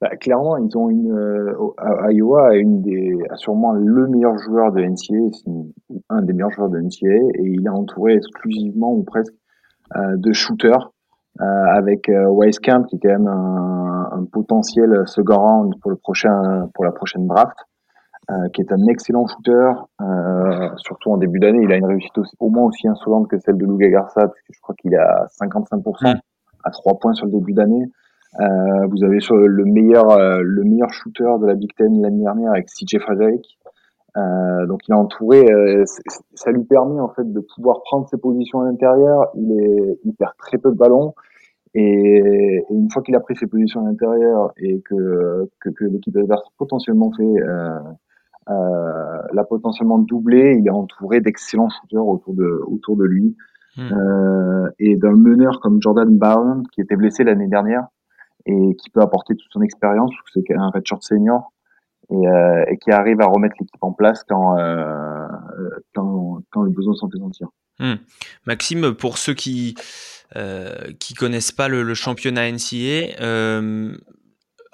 Bah, 0.00 0.16
clairement, 0.16 0.56
ils 0.56 0.76
ont 0.76 0.88
une 0.88 1.14
Iowa 2.10 2.50
a 2.50 3.36
sûrement 3.36 3.72
le 3.72 4.06
meilleur 4.08 4.38
joueur 4.38 4.72
de 4.72 4.80
NCAA, 4.80 5.36
un 6.08 6.22
des 6.22 6.32
meilleurs 6.32 6.52
joueurs 6.52 6.70
de 6.70 6.78
NCAA, 6.78 7.28
et 7.34 7.42
il 7.42 7.66
est 7.66 7.70
entouré 7.70 8.14
exclusivement 8.14 8.92
ou 8.92 9.02
presque 9.02 9.34
euh, 9.94 10.16
de 10.16 10.32
shooter 10.32 10.76
euh, 11.40 11.44
avec 11.44 12.08
euh, 12.08 12.50
Camp 12.60 12.84
qui 12.88 12.96
est 12.96 12.98
quand 12.98 13.08
même 13.08 13.28
un, 13.28 14.08
un 14.10 14.24
potentiel 14.24 15.06
second 15.06 15.36
round 15.36 15.74
pour 15.80 15.92
le 15.92 15.96
prochain 15.96 16.68
pour 16.74 16.84
la 16.84 16.90
prochaine 16.90 17.28
draft. 17.28 17.56
Euh, 18.28 18.48
qui 18.52 18.60
est 18.60 18.72
un 18.72 18.86
excellent 18.88 19.24
shooter, 19.28 19.70
euh, 20.00 20.68
surtout 20.78 21.12
en 21.12 21.16
début 21.16 21.38
d'année. 21.38 21.60
Il 21.62 21.70
a 21.70 21.76
une 21.76 21.86
réussite 21.86 22.18
aussi, 22.18 22.34
au 22.40 22.48
moins 22.50 22.64
aussi 22.64 22.88
insolente 22.88 23.28
que 23.28 23.38
celle 23.38 23.56
de 23.56 23.64
Luga 23.64 23.88
Garza, 23.88 24.22
parce 24.22 24.40
que 24.40 24.52
je 24.52 24.60
crois 24.60 24.74
qu'il 24.74 24.96
a 24.96 25.26
55% 25.40 26.18
à 26.64 26.70
3 26.70 26.98
points 26.98 27.14
sur 27.14 27.26
le 27.26 27.32
début 27.32 27.52
d'année. 27.52 27.84
Euh, 28.40 28.86
vous 28.90 29.04
avez 29.04 29.20
sur 29.20 29.36
le 29.36 29.64
meilleur, 29.64 30.18
le 30.42 30.64
meilleur 30.64 30.92
shooter 30.92 31.38
de 31.40 31.46
la 31.46 31.54
Big 31.54 31.72
Ten 31.76 32.02
l'année 32.02 32.24
dernière 32.24 32.50
avec 32.50 32.66
CJ 32.66 32.98
Frederick, 32.98 33.58
euh, 34.16 34.66
donc 34.66 34.80
il 34.88 34.92
est 34.92 34.96
entouré, 34.96 35.44
euh, 35.52 35.84
ça 36.34 36.50
lui 36.50 36.64
permet 36.64 37.00
en 37.00 37.10
fait 37.10 37.30
de 37.30 37.40
pouvoir 37.54 37.82
prendre 37.82 38.08
ses 38.08 38.16
positions 38.16 38.60
à 38.62 38.64
l'intérieur. 38.64 39.30
Il 39.34 39.52
est, 39.52 40.00
il 40.04 40.14
perd 40.14 40.32
très 40.38 40.58
peu 40.58 40.70
de 40.70 40.76
ballons 40.76 41.14
et, 41.74 42.64
une 42.70 42.90
fois 42.90 43.02
qu'il 43.02 43.14
a 43.14 43.20
pris 43.20 43.36
ses 43.36 43.46
positions 43.46 43.84
à 43.84 43.88
l'intérieur 43.88 44.52
et 44.56 44.80
que 44.80 45.48
que, 45.60 45.68
que 45.68 45.84
l'équipe 45.84 46.16
adverse 46.16 46.48
potentiellement 46.56 47.12
fait 47.12 47.42
euh, 48.48 49.22
l'a 49.32 49.44
potentiellement 49.44 49.98
doublé, 49.98 50.56
il 50.58 50.66
est 50.66 50.70
entouré 50.70 51.20
d'excellents 51.20 51.68
shooters 51.68 52.06
autour 52.06 52.34
de 52.34 52.62
autour 52.66 52.96
de 52.96 53.04
lui 53.04 53.36
hmm. 53.76 53.92
euh, 53.92 54.70
et 54.78 54.96
d'un 54.96 55.16
meneur 55.16 55.60
comme 55.60 55.80
Jordan 55.82 56.16
Brown 56.16 56.62
qui 56.72 56.80
était 56.80 56.96
blessé 56.96 57.24
l'année 57.24 57.48
dernière 57.48 57.86
et 58.46 58.76
qui 58.76 58.90
peut 58.90 59.00
apporter 59.00 59.34
toute 59.34 59.50
son 59.52 59.62
expérience, 59.62 60.12
c'est 60.32 60.44
un 60.54 60.70
redshirt 60.70 61.02
senior 61.02 61.52
euh, 62.12 62.64
et, 62.68 62.78
qui 62.78 62.92
arrive 62.92 63.20
à 63.20 63.26
remettre 63.26 63.56
l'équipe 63.58 63.82
en 63.82 63.92
place 63.92 64.22
quand, 64.28 64.56
euh, 64.58 65.26
quand, 65.94 66.40
quand 66.50 66.62
le 66.62 66.70
besoin 66.70 66.94
s'en 66.94 67.10
fait 67.10 67.18
sentir. 67.18 67.48
Hmm. 67.80 67.96
Maxime, 68.46 68.94
pour 68.94 69.18
ceux 69.18 69.34
qui 69.34 69.74
euh, 70.34 70.92
qui 70.98 71.14
connaissent 71.14 71.52
pas 71.52 71.68
le, 71.68 71.94
championnat 71.94 72.50
NCA, 72.50 73.20
euh, 73.20 73.96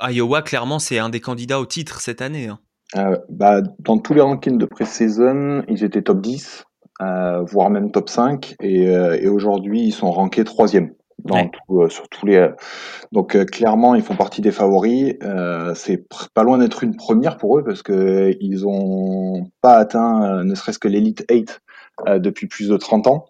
Iowa 0.00 0.40
clairement 0.40 0.78
c'est 0.78 0.98
un 0.98 1.10
des 1.10 1.20
candidats 1.20 1.60
au 1.60 1.66
titre 1.66 2.00
cette 2.00 2.22
année. 2.22 2.48
Hein. 2.48 2.58
Euh, 2.96 3.16
bah, 3.28 3.62
dans 3.78 3.98
tous 3.98 4.14
les 4.14 4.20
rankings 4.20 4.58
de 4.58 4.66
pré-saison, 4.66 5.62
ils 5.68 5.84
étaient 5.84 6.02
top 6.02 6.20
10, 6.20 6.64
euh, 7.00 7.42
voire 7.42 7.70
même 7.70 7.90
top 7.90 8.08
5, 8.08 8.56
et, 8.60 8.84
et 8.84 9.28
aujourd'hui 9.28 9.82
ils 9.82 9.92
sont 9.92 10.10
rankés 10.10 10.44
troisième 10.44 10.92
dans 11.24 11.48
tout, 11.48 11.82
euh, 11.82 11.88
sur 11.88 12.08
tous 12.08 12.26
les. 12.26 12.48
Donc 13.12 13.36
euh, 13.36 13.44
clairement, 13.44 13.94
ils 13.94 14.02
font 14.02 14.16
partie 14.16 14.40
des 14.40 14.52
favoris. 14.52 15.14
Euh, 15.22 15.74
c'est 15.74 16.06
pas 16.34 16.42
loin 16.42 16.58
d'être 16.58 16.82
une 16.82 16.96
première 16.96 17.36
pour 17.36 17.58
eux 17.58 17.64
parce 17.64 17.82
que 17.82 18.36
ils 18.40 18.66
ont 18.66 19.50
pas 19.60 19.76
atteint 19.76 20.44
ne 20.44 20.54
serait-ce 20.54 20.78
que 20.78 20.88
l'élite 20.88 21.24
8 21.30 21.60
depuis 22.18 22.46
plus 22.46 22.68
de 22.68 22.76
30 22.76 23.06
ans. 23.06 23.26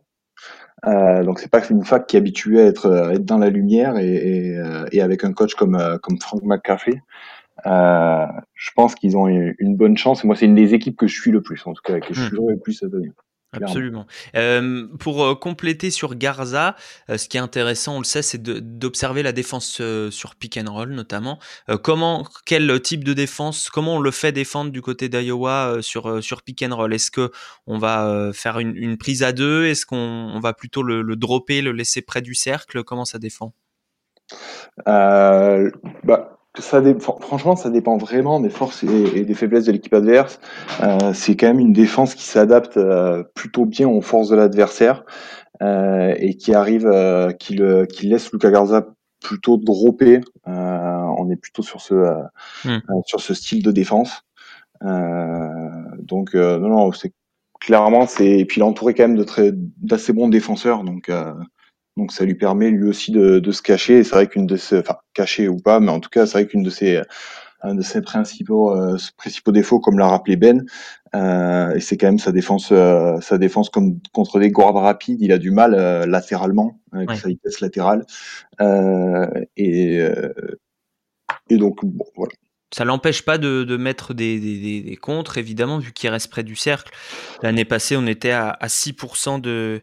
Euh, 0.85 1.23
donc 1.23 1.39
c'est 1.39 1.51
pas 1.51 1.65
une 1.69 1.85
fac 1.85 2.07
qui 2.09 2.17
est 2.17 2.19
habituée 2.19 2.61
à 2.61 2.67
être, 2.67 2.91
à 2.91 3.13
être 3.15 3.25
dans 3.25 3.39
la 3.39 3.51
lumière 3.51 3.99
et, 3.99 4.15
et, 4.15 4.63
et, 4.91 5.01
avec 5.01 5.23
un 5.23 5.33
coach 5.33 5.55
comme 5.55 5.79
comme 6.03 6.19
Frank 6.21 6.43
McCaffrey, 6.43 7.01
euh, 7.67 8.27
je 8.55 8.71
pense 8.75 8.95
qu'ils 8.95 9.17
ont 9.17 9.29
une, 9.29 9.77
bonne 9.77 9.97
chance. 9.97 10.25
Moi, 10.25 10.37
c'est 10.37 10.47
une 10.47 10.55
des 10.55 10.75
équipes 10.75 10.97
que 10.97 11.07
je 11.07 11.21
suis 11.21 11.31
le 11.31 11.43
plus, 11.43 11.67
en 11.67 11.73
tout 11.73 11.83
cas, 11.83 12.01
que 12.01 12.15
je 12.15 12.25
suis 12.25 12.37
le 12.37 12.59
plus 12.59 12.75
cette 12.75 12.95
année. 12.95 13.13
Absolument. 13.53 14.07
Euh, 14.35 14.87
pour 14.99 15.23
euh, 15.23 15.35
compléter 15.35 15.91
sur 15.91 16.15
Garza, 16.15 16.75
euh, 17.11 17.19
ce 17.19 17.29
qui 17.29 17.37
est 17.37 17.41
intéressant, 17.41 17.97
on 17.97 17.99
le 17.99 18.05
sait, 18.05 18.23
c'est 18.23 18.43
d'observer 18.43 19.23
la 19.23 19.33
défense 19.33 19.79
euh, 19.81 20.11
sur 20.11 20.37
pick 20.37 20.57
and 20.57 20.73
roll 20.73 20.91
notamment. 20.93 21.39
comment, 21.83 22.27
quel 22.47 22.81
type 22.81 23.05
de 23.05 23.13
défense, 23.13 23.69
comment 23.69 23.97
on 23.97 24.01
le 24.01 24.11
fait 24.11 24.33
défendre 24.33 24.71
du 24.71 24.81
côté 24.81 25.09
d'Iowa 25.09 25.79
sur 25.81 26.23
sur 26.23 26.43
pick 26.43 26.63
and 26.63 26.75
roll? 26.75 26.95
Est-ce 26.95 27.11
que 27.11 27.31
on 27.67 27.79
va 27.79 28.31
faire 28.33 28.59
une, 28.59 28.75
une, 28.77 28.97
prise 28.97 29.23
à 29.23 29.33
deux? 29.33 29.67
Est-ce 29.67 29.85
qu'on 29.85 29.97
on 29.97 30.41
va 30.41 30.55
plutôt 30.55 30.83
le, 30.83 31.03
le, 31.03 31.17
dropper, 31.17 31.61
le 31.61 31.73
laisser 31.73 32.01
près 32.01 32.23
du 32.23 32.35
cercle? 32.35 32.83
Comment 32.85 33.05
ça 33.05 33.19
défend? 33.19 33.53
Bah, 34.87 35.59
ça 36.59 36.83
franchement, 36.99 37.57
ça 37.57 37.71
dépend 37.71 37.97
vraiment 37.97 38.39
des 38.39 38.51
forces 38.51 38.85
et, 38.85 39.25
des 39.25 39.35
faiblesses 39.35 39.65
de 39.65 39.73
l'équipe 39.73 39.95
adverse. 39.95 40.39
Euh, 40.83 41.13
c'est 41.15 41.35
quand 41.35 41.47
même 41.47 41.61
une 41.61 41.73
défense 41.73 42.15
qui 42.15 42.25
s'adapte 42.25 42.77
euh, 42.77 43.23
plutôt 43.35 43.65
bien 43.65 43.89
aux 43.89 44.03
forces 44.03 44.29
de 44.29 44.37
l'adversaire 44.37 45.05
euh, 45.63 46.15
et 46.19 46.35
qui 46.35 46.55
arrive, 46.55 46.87
euh, 46.87 47.31
qui, 47.33 47.55
le, 47.55 47.87
qui 47.87 48.07
laisse 48.07 48.33
Luca 48.33 48.51
Garza 48.51 48.87
plutôt 49.21 49.57
dropper. 49.57 50.21
Euh, 50.49 51.05
on 51.19 51.31
est 51.31 51.37
plutôt 51.37 51.63
sur 51.63 51.81
ce 51.81 51.95
hmm. 52.65 52.81
sur 53.07 53.21
ce 53.21 53.33
style 53.33 53.63
de 53.63 53.71
défense. 53.71 54.23
donc 54.83 56.35
non, 56.35 56.69
non, 56.69 56.93
c'est 56.93 57.13
clairement 57.61 58.07
c'est 58.07 58.41
et 58.41 58.45
puis 58.45 58.61
il 58.61 58.65
est 58.65 58.67
entouré 58.67 58.93
quand 58.95 59.05
même 59.05 59.17
de 59.17 59.23
très 59.23 59.53
d'assez 59.53 60.13
bons 60.13 60.29
défenseurs. 60.29 60.83
Donc 60.83 61.11
donc 61.97 62.13
ça 62.13 62.25
lui 62.25 62.35
permet 62.35 62.71
lui 62.71 62.89
aussi 62.89 63.13
de, 63.13 63.39
de 63.39 63.53
se 63.53 63.63
cacher. 63.63 63.99
Et 63.99 64.05
c'est 64.05 64.15
vrai 64.15 64.27
qu'une 64.27 64.47
de 64.47 64.57
ses, 64.57 64.79
enfin 64.79 64.97
caché 65.15 65.49
ou 65.49 65.57
pas, 65.57 65.81
mais 65.81 65.91
en 65.91 66.01
tout 66.01 66.11
cas 66.11 66.27
c'est 66.27 66.39
vrai 66.39 66.47
qu'une 66.47 66.63
de 66.63 66.71
ses 66.71 67.03
un 67.63 67.75
de 67.75 67.83
ses 67.83 68.03
principaux 68.03 68.77
euh, 68.77 68.97
principaux 69.17 69.53
défauts, 69.53 69.81
comme 69.81 69.99
l'a 69.99 70.09
rappelé 70.09 70.37
Ben, 70.37 70.65
euh, 71.15 71.75
et 71.75 71.81
c'est 71.81 71.97
quand 71.97 72.09
même 72.09 72.19
sa 72.19 72.33
défense 72.33 72.71
euh, 72.73 73.21
sa 73.21 73.39
défense 73.39 73.71
comme 73.71 74.01
contre 74.13 74.39
des 74.41 74.51
guards 74.51 74.75
rapides, 74.75 75.21
il 75.21 75.33
a 75.33 75.39
du 75.39 75.51
mal 75.51 75.75
euh, 75.75 76.07
latéralement 76.07 76.81
avec 76.93 77.13
sa 77.13 77.29
vitesse 77.29 77.61
latérale. 77.61 78.05
et 79.57 80.01
et 81.49 81.57
donc 81.57 81.85
bon 81.85 82.05
voilà 82.17 82.33
ça 82.73 82.85
l'empêche 82.85 83.23
pas 83.23 83.39
de, 83.39 83.65
de 83.65 83.77
mettre 83.77 84.15
des, 84.15 84.41
des, 84.41 84.81
des, 84.81 84.97
contres, 84.97 85.37
évidemment, 85.37 85.79
vu 85.79 85.93
qu'il 85.93 86.09
reste 86.09 86.31
près 86.31 86.43
du 86.43 86.57
cercle. 86.57 86.93
L'année 87.43 87.67
passée, 87.67 87.97
on 87.97 88.07
était 88.07 88.31
à, 88.31 88.49
à 88.49 88.67
6% 88.69 89.41
de, 89.41 89.83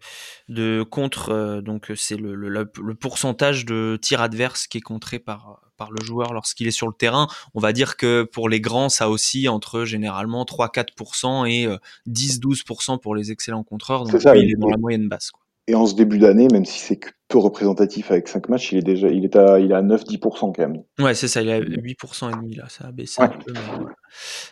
de 0.50 0.84
contre, 0.84 1.30
euh, 1.30 1.62
donc 1.62 1.92
c'est 1.96 2.18
le, 2.18 2.34
le, 2.34 2.50
le, 2.50 2.96
pourcentage 2.96 3.66
de 3.66 3.98
tir 4.02 4.22
adverse 4.22 4.66
qui 4.66 4.80
est 4.80 4.82
contré 4.82 5.20
par, 5.20 5.62
par 5.78 5.92
le 5.92 6.04
joueur 6.04 6.34
lorsqu'il 6.34 6.68
est 6.68 6.72
sur 6.72 6.88
le 6.88 6.94
terrain. 6.94 7.28
On 7.54 7.60
va 7.60 7.74
dire 7.74 7.96
que 7.96 8.24
pour 8.24 8.50
les 8.50 8.60
grands, 8.60 8.90
ça 8.90 9.10
aussi 9.10 9.48
entre 9.48 9.86
généralement 9.86 10.44
3-4% 10.44 11.48
et 11.48 11.68
10-12% 12.08 12.94
euh, 12.94 12.98
pour 12.98 13.16
les 13.16 13.32
excellents 13.32 13.64
contreurs. 13.64 14.06
Donc 14.06 14.20
ça, 14.22 14.36
il 14.36 14.52
est 14.52 14.56
dans 14.56 14.70
la 14.70 14.78
moyenne 14.78 15.08
basse. 15.08 15.30
Quoi. 15.30 15.42
Et 15.70 15.76
en 15.76 15.86
ce 15.86 15.94
début 15.94 16.18
d'année, 16.18 16.48
même 16.52 16.66
si 16.66 16.80
c'est 16.80 17.00
peu 17.28 17.38
représentatif 17.38 18.10
avec 18.10 18.28
5 18.28 18.50
matchs, 18.50 18.72
il 18.72 18.80
est 18.80 18.82
déjà 18.82 19.08
il 19.08 19.24
est 19.24 19.36
à, 19.36 19.60
il 19.60 19.70
est 19.70 19.76
à 19.76 19.84
9-10% 19.84 20.52
quand 20.52 20.58
même. 20.58 20.82
Ouais, 20.98 21.14
c'est 21.14 21.28
ça, 21.28 21.44
il 21.44 21.50
est 21.50 21.54
à 21.54 21.60
8% 21.60 22.32
et 22.32 22.36
demi 22.36 22.56
là, 22.56 22.68
ça 22.70 22.88
a 22.88 22.92
baissé 22.92 23.22
un 23.22 23.28
peu. 23.28 23.54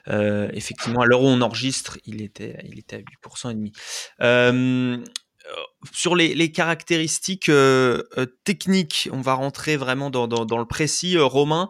euh, 0.09 0.47
effectivement, 0.53 1.01
à 1.01 1.07
l'heure 1.07 1.24
où 1.24 1.25
on 1.25 1.41
enregistre, 1.41 1.97
il 2.05 2.21
était, 2.21 2.59
il 2.69 2.77
était 2.77 2.97
à 2.97 3.27
8% 3.27 3.50
et 3.50 3.55
demi. 3.55 3.71
Euh, 4.21 4.97
sur 5.91 6.15
les, 6.15 6.51
caractéristiques 6.51 7.50
techniques, 8.43 9.09
on 9.12 9.21
va 9.21 9.33
rentrer 9.33 9.75
vraiment 9.75 10.12
dans, 10.12 10.27
le 10.27 10.65
précis. 10.65 11.17
Romain, 11.17 11.67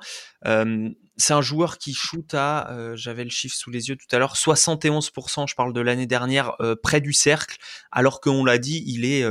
c'est 1.18 1.34
un 1.34 1.42
joueur 1.42 1.78
qui 1.78 1.94
shoot 1.94 2.34
à, 2.34 2.94
j'avais 2.96 3.24
le 3.24 3.30
chiffre 3.30 3.56
sous 3.56 3.72
les 3.72 3.90
yeux 3.90 3.96
tout 3.96 4.08
à 4.16 4.20
l'heure, 4.20 4.36
71%, 4.36 5.48
je 5.48 5.56
parle 5.56 5.74
de 5.74 5.82
l'année 5.82 6.08
dernière, 6.08 6.56
près 6.84 7.02
du 7.02 7.14
cercle, 7.14 7.58
alors 7.92 8.22
qu'on 8.22 8.46
l'a 8.46 8.58
dit, 8.58 8.84
il 8.86 9.06
est, 9.06 9.26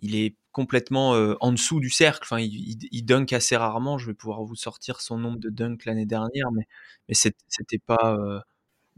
il 0.00 0.16
est 0.16 0.36
complètement 0.58 1.10
en 1.40 1.52
dessous 1.52 1.78
du 1.78 1.88
cercle. 1.88 2.20
Enfin, 2.24 2.40
il, 2.40 3.04
dunk 3.04 3.32
assez 3.32 3.56
rarement. 3.56 3.96
Je 3.96 4.08
vais 4.08 4.14
pouvoir 4.14 4.42
vous 4.42 4.56
sortir 4.56 5.00
son 5.00 5.16
nombre 5.16 5.38
de 5.38 5.50
dunks 5.50 5.84
l'année 5.84 6.04
dernière, 6.04 6.50
mais, 6.52 6.66
mais 7.08 7.14
c'était 7.14 7.78
pas 7.78 8.18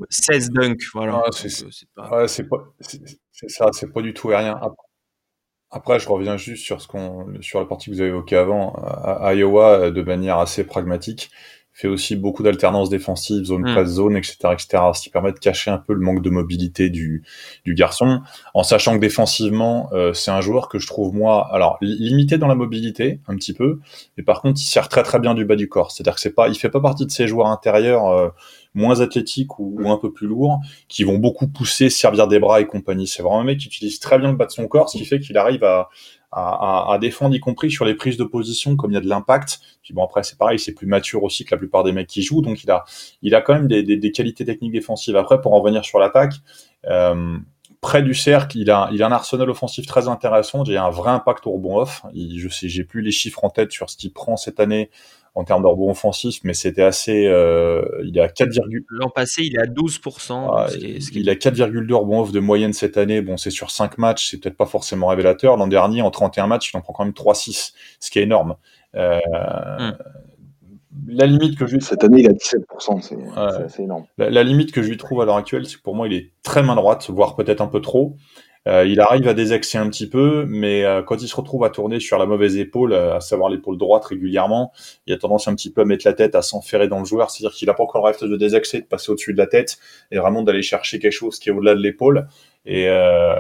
16 0.09 0.51
dunks. 0.53 0.83
Voilà. 0.95 1.23
Ah, 1.99 2.27
c'est 2.27 2.49
pas... 2.49 2.75
ça, 3.49 3.67
c'est 3.73 3.93
pas 3.93 4.01
du 4.01 4.15
tout 4.15 4.29
rien. 4.29 4.59
Après, 5.71 6.01
je 6.01 6.09
reviens 6.09 6.39
juste 6.39 6.65
sur 6.65 6.81
ce 6.81 6.89
qu'on, 6.89 7.31
sur 7.43 7.61
la 7.61 7.67
partie 7.67 7.91
que 7.91 7.95
vous 7.95 8.01
avez 8.01 8.09
évoquée 8.09 8.37
avant. 8.37 8.73
À 8.75 9.35
Iowa, 9.35 9.91
de 9.91 10.03
manière 10.03 10.39
assez 10.39 10.65
pragmatique, 10.65 11.31
fait 11.81 11.89
aussi 11.89 12.17
beaucoup 12.17 12.43
d'alternance 12.43 12.91
défensive, 12.91 13.45
zone 13.45 13.63
mmh. 13.63 13.73
presse 13.73 13.89
zone, 13.89 14.17
etc., 14.17 14.37
etc., 14.53 14.83
ce 14.95 15.03
qui 15.03 15.11
permet 15.11 15.33
de 15.33 15.39
cacher 15.39 15.71
un 15.71 15.79
peu 15.79 15.95
le 15.95 16.01
manque 16.01 16.23
de 16.23 16.31
mobilité 16.31 16.91
du, 16.91 17.23
du 17.65 17.75
garçon, 17.75 18.21
en 18.55 18.63
sachant 18.63 18.95
que 18.95 19.01
défensivement, 19.01 19.89
euh, 19.93 20.13
c'est 20.13 20.31
un 20.31 20.41
joueur 20.41 20.69
que 20.69 20.79
je 20.79 20.87
trouve 20.87 21.15
moi, 21.15 21.49
alors 21.53 21.79
limité 21.81 22.37
dans 22.39 22.49
la 22.49 22.55
mobilité 22.55 23.21
un 23.29 23.37
petit 23.37 23.55
peu, 23.55 23.81
mais 24.17 24.23
par 24.23 24.43
contre, 24.43 24.61
il 24.61 24.65
sert 24.65 24.89
très 24.89 25.03
très 25.03 25.19
bien 25.19 25.35
du 25.35 25.45
bas 25.45 25.57
du 25.57 25.69
corps. 25.69 25.91
C'est-à-dire 25.91 26.15
que 26.15 26.21
c'est 26.21 26.35
pas, 26.35 26.49
il 26.49 26.55
fait 26.55 26.71
pas 26.71 26.81
partie 26.81 27.07
de 27.07 27.11
ces 27.11 27.27
joueurs 27.27 27.49
intérieurs 27.49 28.07
euh, 28.09 28.29
moins 28.75 29.01
athlétiques 29.01 29.59
ou, 29.59 29.91
un 29.91 29.97
peu 29.97 30.13
plus 30.13 30.27
lourds 30.27 30.61
qui 30.89 31.05
vont 31.05 31.19
beaucoup 31.19 31.49
pousser, 31.49 31.91
servir 31.91 32.29
des 32.29 32.39
bras 32.39 32.61
et 32.61 32.67
compagnie. 32.67 33.07
C'est 33.07 33.23
vraiment 33.23 33.41
un 33.41 33.45
mec 33.45 33.59
qui 33.59 33.67
utilise 33.67 33.99
très 33.99 34.19
bien 34.19 34.31
le 34.31 34.37
bas 34.37 34.47
de 34.47 34.53
son 34.53 34.69
corps, 34.69 34.89
ce 34.89 34.99
qui 34.99 35.05
fait 35.05 35.19
qu'il 35.19 35.37
arrive 35.37 35.65
à 35.65 35.89
à, 36.33 36.93
à, 36.93 36.99
défendre, 36.99 37.35
y 37.35 37.41
compris 37.41 37.71
sur 37.71 37.85
les 37.85 37.95
prises 37.95 38.17
de 38.17 38.25
position, 38.25 38.77
comme 38.77 38.93
il 38.93 38.95
y 38.95 38.97
a 38.97 39.01
de 39.01 39.09
l'impact. 39.09 39.61
Puis 39.83 39.93
bon, 39.95 40.05
après, 40.05 40.23
c'est 40.23 40.39
pareil, 40.39 40.59
c'est 40.59 40.75
plus 40.75 40.87
mature 40.87 41.25
aussi 41.25 41.45
que 41.45 41.55
la 41.55 41.59
plupart 41.59 41.83
des 41.83 41.93
mecs 41.93 42.07
qui 42.07 42.23
jouent, 42.23 42.43
donc 42.43 42.63
il 42.63 42.71
a, 42.71 42.85
il 43.23 43.35
a 43.35 43.41
quand 43.41 43.55
même 43.55 43.67
des, 43.67 43.83
des, 43.83 43.97
des 43.97 44.13
qualités 44.13 44.45
techniques 44.45 44.73
défensives. 44.73 45.17
Après, 45.17 45.41
pour 45.41 45.53
en 45.55 45.61
revenir 45.61 45.85
sur 45.85 45.99
l'attaque, 45.99 46.35
euh, 46.87 47.37
près 47.81 48.03
du 48.03 48.15
cercle, 48.15 48.59
il 48.59 48.71
a, 48.71 48.89
il 48.93 49.03
a 49.03 49.07
un 49.07 49.13
arsenal 49.13 49.51
offensif 49.51 49.87
très 49.87 50.07
intéressant. 50.07 50.63
Il 50.65 50.77
a 50.77 50.85
un 50.85 50.91
vrai 50.91 51.11
impact 51.11 51.47
au 51.47 51.53
rebond 51.53 51.79
off. 51.79 52.03
Il, 52.13 52.39
je 52.39 52.49
sais, 52.49 52.69
j'ai 52.69 52.85
plus 52.85 53.03
les 53.03 53.11
chiffres 53.11 53.45
en 53.45 53.51
tête 53.51 53.73
sur 53.73 53.91
ce 53.91 53.97
qu'il 53.97 54.13
prend 54.13 54.37
cette 54.37 54.61
année 54.61 54.91
en 55.35 55.45
termes 55.45 55.63
de 55.63 55.69
rebond 55.69 55.91
offensif, 55.91 56.41
mais 56.45 56.55
c'était 56.55 56.83
assez. 56.83 57.27
Euh, 57.27 57.83
il 58.05 58.19
est 58.19 58.21
à 58.21 58.29
4, 58.29 58.51
L'an 58.91 59.11
passé, 59.11 59.43
il 59.45 59.57
est 59.57 59.61
à 59.61 59.67
12%. 59.67 60.51
Ah, 60.55 60.67
il, 61.13 61.31
a 61.31 61.35
4,2 61.35 61.93
rebonds 61.93 62.21
off 62.21 62.33
de 62.33 62.41
moyenne 62.41 62.73
cette 62.73 62.97
année. 62.97 63.23
Bon, 63.23 63.37
c'est 63.37 63.51
sur 63.51 63.71
5 63.71 63.99
matchs, 63.99 64.31
c'est 64.31 64.39
peut-être 64.39 64.57
pas 64.57 64.67
forcément 64.67 65.07
révélateur. 65.09 65.57
L'an 65.57 65.69
dernier, 65.69 66.03
en 66.03 66.11
31 66.11 66.47
matchs, 66.49 66.73
il 66.73 66.77
en 66.77 66.81
prend 66.81 66.93
quand 66.93 67.05
même 67.05 67.15
3-6, 67.15 67.73
ce 68.01 68.11
qui 68.11 68.19
est 68.19 68.23
énorme. 68.23 68.57
Euh, 68.97 69.21
hmm. 69.79 69.93
La 71.07 71.27
limite 71.27 71.57
que 71.57 71.67
je 71.67 71.75
lui... 71.75 71.83
Cette 71.83 72.03
année, 72.03 72.23
il 72.23 72.29
a 72.29 72.33
17%, 72.33 73.69
c'est 73.69 73.83
énorme. 73.83 74.05
La, 74.19 74.29
la, 74.29 74.43
limite 74.43 74.73
que 74.73 74.83
je 74.83 74.89
lui 74.89 74.97
trouve 74.97 75.21
à 75.21 75.25
l'heure 75.25 75.37
actuelle, 75.37 75.65
c'est 75.65 75.77
que 75.77 75.83
pour 75.83 75.95
moi, 75.95 76.09
il 76.09 76.15
est 76.15 76.33
très 76.43 76.65
main 76.65 76.75
droite, 76.75 77.09
voire 77.11 77.37
peut-être 77.37 77.61
un 77.61 77.69
peu 77.69 77.81
trop. 77.81 78.17
Euh, 78.69 78.85
il 78.87 79.01
arrive 79.01 79.27
à 79.27 79.33
désaxer 79.33 79.79
un 79.79 79.89
petit 79.89 80.09
peu, 80.09 80.45
mais 80.47 80.85
euh, 80.85 81.03
quand 81.03 81.23
il 81.23 81.29
se 81.29 81.35
retrouve 81.35 81.65
à 81.65 81.71
tourner 81.71 81.99
sur 81.99 82.19
la 82.19 82.27
mauvaise 82.27 82.59
épaule, 82.59 82.93
euh, 82.93 83.17
à 83.17 83.21
savoir 83.21 83.49
l'épaule 83.49 83.79
droite 83.79 84.05
régulièrement, 84.05 84.73
il 85.07 85.15
a 85.15 85.17
tendance 85.17 85.49
un 85.49 85.55
petit 85.55 85.73
peu 85.73 85.81
à 85.81 85.85
mettre 85.87 86.07
la 86.07 86.13
tête, 86.13 86.35
à 86.35 86.43
s'enferrer 86.43 86.87
dans 86.87 86.99
le 86.99 87.07
joueur, 87.07 87.31
c'est-à-dire 87.31 87.57
qu'il 87.57 87.67
n'a 87.69 87.75
pas 87.75 87.83
encore 87.83 88.03
le 88.03 88.09
rêve 88.09 88.21
de 88.21 88.37
désaxer, 88.37 88.83
de 88.83 88.87
passer 88.87 89.13
au-dessus 89.13 89.33
de 89.33 89.39
la 89.39 89.47
tête, 89.47 89.79
et 90.11 90.19
vraiment 90.19 90.43
d'aller 90.43 90.63
chercher 90.63 90.99
quelque 90.99 91.13
chose 91.13 91.39
qui 91.39 91.49
est 91.49 91.53
au-delà 91.53 91.75
de 91.75 91.81
l'épaule. 91.81 92.29
Et 92.67 92.89
euh, 92.89 93.35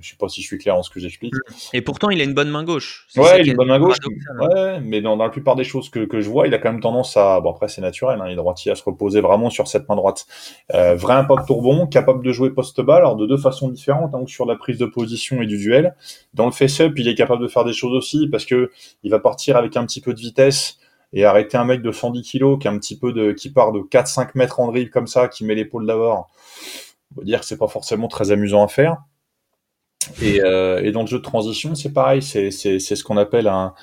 je 0.00 0.10
sais 0.10 0.16
pas 0.16 0.28
si 0.28 0.42
je 0.42 0.46
suis 0.46 0.58
clair 0.58 0.74
dans 0.74 0.82
ce 0.82 0.90
que 0.90 0.98
j'explique. 0.98 1.32
Et 1.72 1.82
pourtant, 1.82 2.10
il 2.10 2.20
a 2.20 2.24
une 2.24 2.34
bonne 2.34 2.50
main 2.50 2.64
gauche. 2.64 3.06
Ouais, 3.16 3.42
il 3.42 3.48
a 3.48 3.52
une 3.52 3.56
bonne 3.56 3.68
main 3.68 3.78
gauche. 3.78 3.96
Ouais, 4.40 4.80
mais 4.80 5.00
dans, 5.00 5.16
dans, 5.16 5.22
la 5.22 5.30
plupart 5.30 5.54
des 5.54 5.62
choses 5.62 5.88
que, 5.88 6.00
que, 6.00 6.20
je 6.20 6.28
vois, 6.28 6.48
il 6.48 6.54
a 6.54 6.58
quand 6.58 6.72
même 6.72 6.80
tendance 6.80 7.16
à, 7.16 7.40
bon 7.40 7.50
après 7.50 7.68
c'est 7.68 7.80
naturel, 7.80 8.20
hein, 8.20 8.24
il 8.26 8.32
est 8.32 8.36
droitier, 8.36 8.72
à 8.72 8.74
se 8.74 8.82
reposer 8.82 9.20
vraiment 9.20 9.50
sur 9.50 9.68
cette 9.68 9.88
main 9.88 9.94
droite. 9.94 10.26
Euh, 10.74 10.96
vrai 10.96 11.14
impact 11.14 11.46
tourbon, 11.46 11.86
capable 11.86 12.24
de 12.24 12.32
jouer 12.32 12.50
post-bas, 12.50 12.96
alors 12.96 13.14
de 13.14 13.26
deux 13.26 13.36
façons 13.36 13.68
différentes, 13.68 14.10
donc 14.10 14.28
sur 14.28 14.46
la 14.46 14.56
prise 14.56 14.78
de 14.78 14.86
position 14.86 15.40
et 15.42 15.46
du 15.46 15.56
duel. 15.56 15.94
Dans 16.34 16.46
le 16.46 16.52
face-up, 16.52 16.92
il 16.96 17.06
est 17.06 17.14
capable 17.14 17.42
de 17.42 17.48
faire 17.48 17.64
des 17.64 17.72
choses 17.72 17.94
aussi 17.94 18.28
parce 18.28 18.44
que 18.44 18.70
il 19.04 19.12
va 19.12 19.20
partir 19.20 19.56
avec 19.56 19.76
un 19.76 19.86
petit 19.86 20.00
peu 20.00 20.12
de 20.12 20.18
vitesse 20.18 20.78
et 21.12 21.24
arrêter 21.24 21.56
un 21.56 21.64
mec 21.64 21.82
de 21.82 21.92
110 21.92 22.22
kg 22.22 22.58
qui 22.58 22.68
a 22.68 22.70
un 22.72 22.78
petit 22.78 22.98
peu 22.98 23.12
de, 23.12 23.32
qui 23.32 23.50
part 23.50 23.72
de 23.72 23.80
4-5 23.80 24.30
mètres 24.34 24.60
en 24.60 24.68
dribble 24.68 24.90
comme 24.90 25.06
ça, 25.06 25.28
qui 25.28 25.44
met 25.44 25.54
l'épaule 25.54 25.86
d'abord 25.86 26.30
on 27.16 27.20
va 27.20 27.24
dire 27.24 27.40
que 27.40 27.46
c'est 27.46 27.58
pas 27.58 27.68
forcément 27.68 28.08
très 28.08 28.32
amusant 28.32 28.64
à 28.64 28.68
faire. 28.68 28.98
Et, 30.22 30.40
euh, 30.42 30.90
dans 30.92 31.02
le 31.02 31.06
jeu 31.06 31.18
de 31.18 31.22
transition, 31.22 31.74
c'est 31.74 31.92
pareil, 31.92 32.22
c'est, 32.22 32.50
ce 32.50 33.04
qu'on 33.04 33.16
appelle 33.16 33.46
un, 33.46 33.74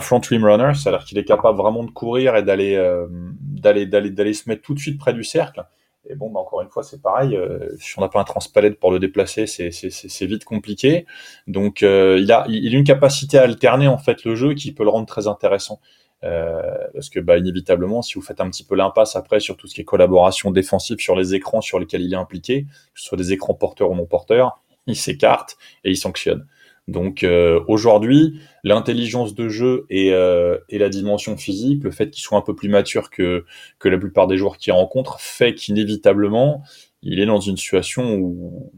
front 0.00 0.20
rim 0.20 0.44
runner, 0.44 0.72
c'est-à-dire 0.74 1.04
qu'il 1.04 1.18
est 1.18 1.24
capable 1.24 1.58
vraiment 1.58 1.84
de 1.84 1.90
courir 1.90 2.36
et 2.36 2.42
d'aller, 2.42 2.76
euh, 2.76 3.06
d'aller, 3.10 3.86
d'aller, 3.86 4.10
d'aller 4.10 4.32
se 4.32 4.48
mettre 4.48 4.62
tout 4.62 4.74
de 4.74 4.78
suite 4.78 4.98
près 4.98 5.12
du 5.12 5.22
cercle. 5.22 5.64
Et 6.08 6.14
bon, 6.14 6.30
bah 6.30 6.38
encore 6.38 6.62
une 6.62 6.68
fois, 6.68 6.84
c'est 6.84 7.02
pareil. 7.02 7.36
Euh, 7.36 7.58
si 7.80 7.98
on 7.98 8.00
n'a 8.00 8.08
pas 8.08 8.20
un 8.20 8.24
transpalette 8.24 8.78
pour 8.78 8.92
le 8.92 9.00
déplacer, 9.00 9.46
c'est, 9.46 10.26
vite 10.26 10.44
compliqué. 10.44 11.04
Donc, 11.46 11.82
il 11.82 12.32
a, 12.32 12.46
il 12.48 12.74
a 12.74 12.78
une 12.78 12.84
capacité 12.84 13.38
à 13.38 13.42
alterner 13.42 13.88
en 13.88 13.98
fait 13.98 14.24
le 14.24 14.34
jeu 14.36 14.54
qui 14.54 14.72
peut 14.72 14.84
le 14.84 14.90
rendre 14.90 15.06
très 15.06 15.26
intéressant. 15.26 15.80
Euh, 16.24 16.62
parce 16.94 17.10
que 17.10 17.20
bah, 17.20 17.36
inévitablement, 17.36 18.02
si 18.02 18.14
vous 18.14 18.22
faites 18.22 18.40
un 18.40 18.48
petit 18.50 18.64
peu 18.64 18.74
l'impasse 18.74 19.16
après 19.16 19.40
sur 19.40 19.56
tout 19.56 19.66
ce 19.66 19.74
qui 19.74 19.82
est 19.82 19.84
collaboration 19.84 20.50
défensive 20.50 20.98
sur 20.98 21.14
les 21.14 21.34
écrans 21.34 21.60
sur 21.60 21.78
lesquels 21.78 22.02
il 22.02 22.12
est 22.12 22.16
impliqué, 22.16 22.64
que 22.64 23.00
ce 23.00 23.06
soit 23.06 23.18
des 23.18 23.32
écrans 23.32 23.54
porteurs 23.54 23.90
ou 23.90 23.94
non 23.94 24.06
porteurs, 24.06 24.62
il 24.86 24.96
s'écarte 24.96 25.56
et 25.84 25.90
il 25.90 25.96
sanctionne. 25.96 26.46
Donc 26.88 27.24
euh, 27.24 27.60
aujourd'hui, 27.66 28.40
l'intelligence 28.62 29.34
de 29.34 29.48
jeu 29.48 29.86
et, 29.90 30.12
euh, 30.12 30.58
et, 30.68 30.78
la 30.78 30.88
dimension 30.88 31.36
physique, 31.36 31.82
le 31.82 31.90
fait 31.90 32.10
qu'il 32.10 32.22
soit 32.22 32.38
un 32.38 32.42
peu 32.42 32.54
plus 32.54 32.68
mature 32.68 33.10
que, 33.10 33.44
que 33.80 33.88
la 33.88 33.98
plupart 33.98 34.28
des 34.28 34.36
joueurs 34.36 34.56
qu'il 34.56 34.72
rencontre, 34.72 35.18
fait 35.18 35.54
qu'inévitablement, 35.54 36.62
il 37.02 37.18
est 37.18 37.26
dans 37.26 37.40
une 37.40 37.56
situation 37.56 38.14
où 38.14 38.70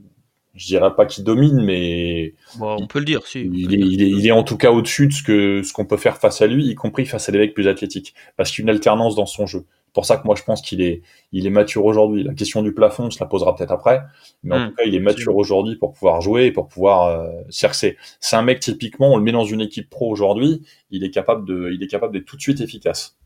je 0.59 0.67
dirais 0.67 0.95
pas 0.95 1.07
qu'il 1.07 1.23
domine, 1.23 1.63
mais 1.63 2.35
on 2.61 2.89
peut 2.89 2.99
le 2.99 3.05
dire. 3.05 3.25
Si, 3.27 3.41
il, 3.41 3.73
est, 3.73 3.79
il, 3.79 4.03
est, 4.03 4.11
il, 4.11 4.27
est, 4.27 4.33
en 4.33 4.43
tout 4.43 4.57
cas 4.57 4.73
au-dessus 4.73 5.07
de 5.07 5.13
ce 5.13 5.23
que 5.23 5.63
ce 5.63 5.73
qu'on 5.73 5.87
peut 5.87 5.97
faire 5.97 6.19
face 6.19 6.43
à 6.43 6.49
lui, 6.49 6.67
y 6.67 6.75
compris 6.75 7.07
face 7.07 7.29
à 7.29 7.33
des 7.33 7.39
mecs 7.39 7.55
plus 7.55 7.69
athlétiques, 7.69 8.15
parce 8.37 8.51
qu'il 8.51 8.65
y 8.65 8.69
a 8.69 8.71
une 8.71 8.77
alternance 8.77 9.15
dans 9.15 9.27
son 9.27 9.47
jeu. 9.47 9.65
C'est 9.87 9.95
pour 9.95 10.05
ça 10.05 10.17
que 10.17 10.27
moi 10.27 10.35
je 10.37 10.43
pense 10.43 10.61
qu'il 10.61 10.83
est 10.83 11.03
il 11.31 11.47
est 11.47 11.51
mature 11.51 11.85
aujourd'hui. 11.85 12.25
La 12.25 12.35
question 12.35 12.63
du 12.63 12.75
plafond, 12.75 13.05
on 13.05 13.11
se 13.11 13.21
la 13.21 13.27
posera 13.27 13.55
peut-être 13.55 13.71
après, 13.71 14.03
mais 14.43 14.57
en 14.57 14.59
hmm. 14.59 14.69
tout 14.71 14.75
cas 14.75 14.85
il 14.85 14.95
est 14.97 15.01
mature 15.01 15.37
aujourd'hui 15.37 15.77
pour 15.77 15.93
pouvoir 15.93 16.21
jouer 16.21 16.47
et 16.47 16.53
pour 16.53 16.67
pouvoir 16.67 17.07
euh, 17.07 17.31
c'est 17.51 17.97
c'est 18.19 18.37
un 18.37 18.43
mec 18.43 18.59
typiquement, 18.59 19.13
on 19.13 19.17
le 19.17 19.23
met 19.23 19.33
dans 19.33 19.45
une 19.45 19.61
équipe 19.61 19.89
pro 19.89 20.11
aujourd'hui, 20.11 20.63
il 20.91 21.05
est 21.05 21.11
capable 21.11 21.47
de 21.47 21.71
il 21.73 21.81
est 21.83 21.89
capable 21.89 22.13
d'être 22.13 22.27
tout 22.27 22.37
de 22.37 22.43
suite 22.43 22.61
efficace 22.61 23.17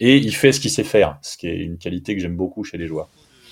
et 0.00 0.16
il 0.16 0.34
fait 0.34 0.52
ce 0.52 0.60
qu'il 0.60 0.70
sait 0.70 0.84
faire, 0.84 1.18
ce 1.20 1.36
qui 1.36 1.48
est 1.48 1.56
une 1.56 1.76
qualité 1.76 2.14
que 2.14 2.22
j'aime 2.22 2.36
beaucoup 2.36 2.64
chez 2.64 2.78
les 2.78 2.86
joueurs. 2.86 3.10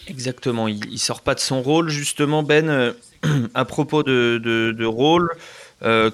Exactement, 0.08 0.68
il, 0.68 0.84
il, 0.90 0.98
sort 0.98 1.22
pas 1.22 1.34
de 1.34 1.40
son 1.40 1.62
rôle 1.62 1.88
justement 1.88 2.42
Ben. 2.42 2.68
Euh, 2.68 2.92
à 3.54 3.64
propos 3.64 4.02
de, 4.02 4.38
de, 4.38 4.84
rôle, 4.84 5.30
euh, 5.82 6.10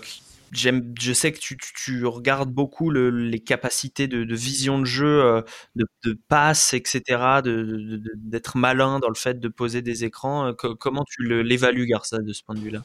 je 0.53 1.13
sais 1.13 1.33
que 1.33 1.39
tu, 1.39 1.59
tu 1.59 2.07
regardes 2.07 2.51
beaucoup 2.51 2.91
les 2.91 3.41
capacités 3.41 4.07
de, 4.07 4.35
vision 4.35 4.79
de 4.79 4.85
jeu, 4.85 5.23
euh, 5.25 5.43
de, 5.77 5.85
de 6.05 6.17
passe, 6.29 6.75
etc., 6.75 7.03
d'être 7.43 8.57
malin 8.57 9.01
dans 9.01 9.09
le 9.09 9.15
fait 9.15 9.41
de 9.41 9.49
poser 9.49 9.83
des 9.83 10.05
écrans. 10.05 10.55
comment 10.55 11.05
tu 11.05 11.43
l'évalues, 11.43 11.87
Garça, 11.87 12.19
de 12.19 12.33
ce 12.33 12.43
point 12.45 12.55
de 12.55 12.61
vue-là? 12.61 12.83